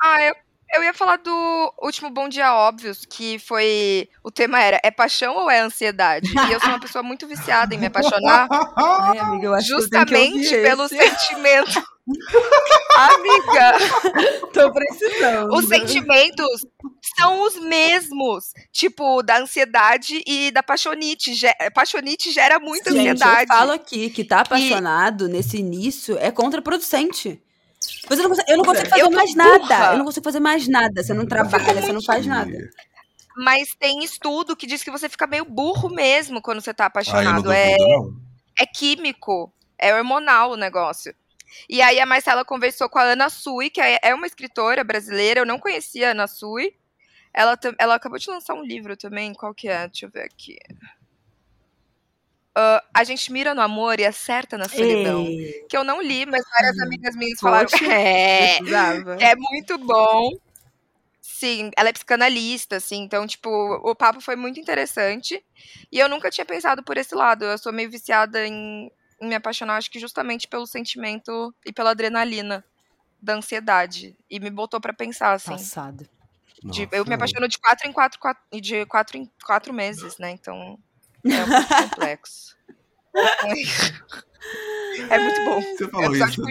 [0.00, 0.34] Ah, eu,
[0.74, 4.08] eu ia falar do último Bom Dia Óbvios, que foi.
[4.24, 6.28] O tema era: é paixão ou é ansiedade?
[6.48, 9.74] E eu sou uma pessoa muito viciada em me apaixonar, Ai, amiga, eu acho que
[9.74, 10.96] eu tenho que justamente ouvir pelo esse.
[10.96, 11.91] sentimento.
[12.94, 13.72] Amiga,
[14.52, 15.54] Tô precisando.
[15.54, 16.66] os sentimentos
[17.16, 18.52] são os mesmos.
[18.70, 21.34] Tipo, da ansiedade e da paixonite.
[21.34, 23.42] Ge- Paixonite gera muita Gente, ansiedade.
[23.50, 27.42] eu falo aqui que tá apaixonado nesse início é contraproducente.
[28.08, 29.58] Você não consegue- eu não consigo fazer mais burra.
[29.68, 29.92] nada.
[29.92, 31.02] Eu não consigo fazer mais nada.
[31.02, 32.52] Você não trabalha, você não faz nada.
[33.36, 36.86] Mas tem estudo que diz que você fica meio burro mesmo quando você tá Ah,
[36.88, 37.42] apaixonado.
[37.42, 37.76] duvido, é,
[38.58, 41.14] é químico, é hormonal o negócio.
[41.68, 45.40] E aí a Marcela conversou com a Ana Sui, que é é uma escritora brasileira,
[45.40, 46.74] eu não conhecia a Ana Sui.
[47.34, 49.88] Ela, ela acabou de lançar um livro também, qual que é?
[49.88, 50.58] Deixa eu ver aqui.
[52.54, 55.24] Ah, a gente mira no amor e acerta na solidão.
[55.24, 57.68] Ei, Que eu não li, mas várias amigas minhas falaram.
[57.68, 58.58] Poxa, É,
[59.30, 60.32] é muito bom.
[61.20, 65.42] Sim, ela é psicanalista, assim, então, tipo, o papo foi muito interessante.
[65.90, 67.44] E eu nunca tinha pensado por esse lado.
[67.44, 68.90] Eu sou meio viciada em
[69.28, 72.64] me apaixonar, acho que justamente pelo sentimento e pela adrenalina
[73.20, 74.16] da ansiedade.
[74.28, 75.50] E me botou pra pensar, assim.
[75.50, 76.08] Passado.
[76.62, 79.72] De- Nossa, eu me apaixono de quatro em quatro, quatro e de quatro em quatro
[79.72, 80.30] meses, né?
[80.30, 80.78] Então
[81.24, 81.68] é um pouco
[82.00, 82.56] complexo.
[85.08, 85.60] É muito bom.
[85.60, 86.42] Você falou Eu isso acho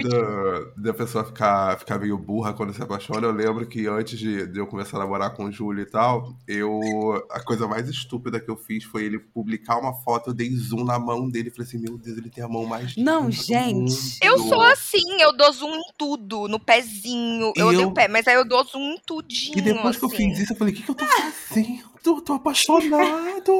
[0.76, 3.26] da, pessoa ficar, ficar meio burra quando se apaixona.
[3.26, 6.34] Eu lembro que antes de, de eu começar a namorar com o Júlio e tal,
[6.46, 7.24] eu.
[7.30, 10.84] A coisa mais estúpida que eu fiz foi ele publicar uma foto, eu dei zoom
[10.84, 11.50] na mão dele.
[11.50, 14.18] Falei assim, meu Deus, ele tem a mão mais Não, do gente.
[14.22, 17.52] Eu sou assim, eu dou zoom em tudo, no pezinho.
[17.56, 19.58] Eu E odeio eu- o pé, mas aí eu dou zoom em tudinho.
[19.58, 20.30] E depois que eu assim.
[20.30, 21.91] fiz isso, eu falei, o que, que eu tô fazendo?
[22.04, 23.52] Eu tô apaixonado!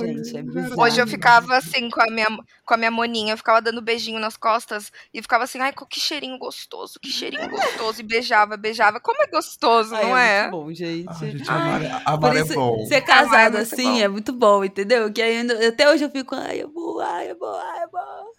[0.00, 0.80] Gente, é bizarro.
[0.82, 2.26] Hoje eu ficava assim com a minha,
[2.64, 6.00] com a minha moninha, eu ficava dando beijinho nas costas e ficava assim, ai, que
[6.00, 8.00] cheirinho gostoso, que cheirinho gostoso.
[8.00, 8.98] E beijava, beijava.
[9.00, 10.38] Como é gostoso, Ai, não é?
[10.38, 10.42] é?
[10.42, 11.08] muito bom, gente.
[11.08, 12.86] Ai, gente, Ai, amar, é- é bom.
[12.86, 15.12] ser é casado assim é muito bom, entendeu?
[15.12, 18.32] Que ainda, até hoje eu fico, ai, é bom, ai, é bom, ai, é bom.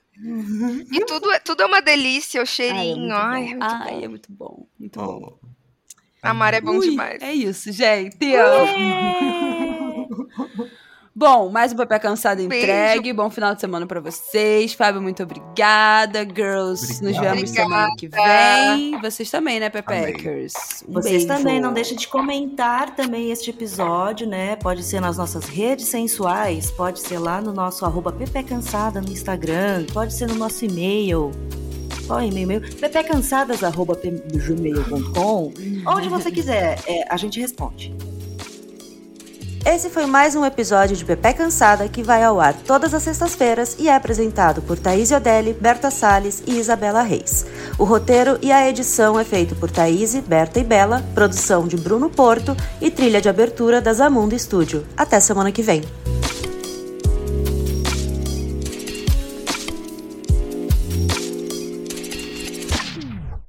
[0.92, 3.14] E tudo, é- tudo é uma delícia, o Ai, é cheirinho.
[3.14, 3.50] muito Ai, bom.
[3.50, 4.04] é muito Ai, bom.
[4.04, 5.53] é muito bom, muito bom.
[6.24, 7.22] Amar é bom Ui, demais.
[7.22, 8.18] É isso, gente.
[11.16, 12.66] Bom, mais um Papel Cansado Beijo.
[12.66, 13.14] entregue.
[13.14, 14.74] Bom final de semana pra vocês.
[14.74, 16.22] Fábio, muito obrigada.
[16.26, 17.36] Girls, nos Obrigado.
[17.36, 19.00] vemos semana que vem.
[19.00, 20.54] Vocês também, né, Pepeckers?
[20.88, 21.28] Um Vocês beijo.
[21.28, 24.56] também não deixem de comentar também este episódio, né?
[24.56, 28.12] Pode ser nas nossas redes sensuais, pode ser lá no nosso arroba
[28.48, 31.32] Cansada no Instagram, pode ser no nosso e-mail.
[32.06, 32.62] Qual é o e-mail meu?
[32.62, 35.54] ppcansadas.gmail.com
[35.86, 37.94] Onde você quiser, é, a gente responde.
[39.66, 43.78] Esse foi mais um episódio de Pepe Cansada que vai ao ar todas as sextas-feiras
[43.80, 47.46] e é apresentado por Thaís Odelli, Berta Salles e Isabela Reis.
[47.80, 52.10] O roteiro e a edição é feito por Thaís, Berta e Bela, produção de Bruno
[52.10, 54.86] Porto e trilha de abertura da Zamundo Studio.
[54.98, 55.82] Até semana que vem.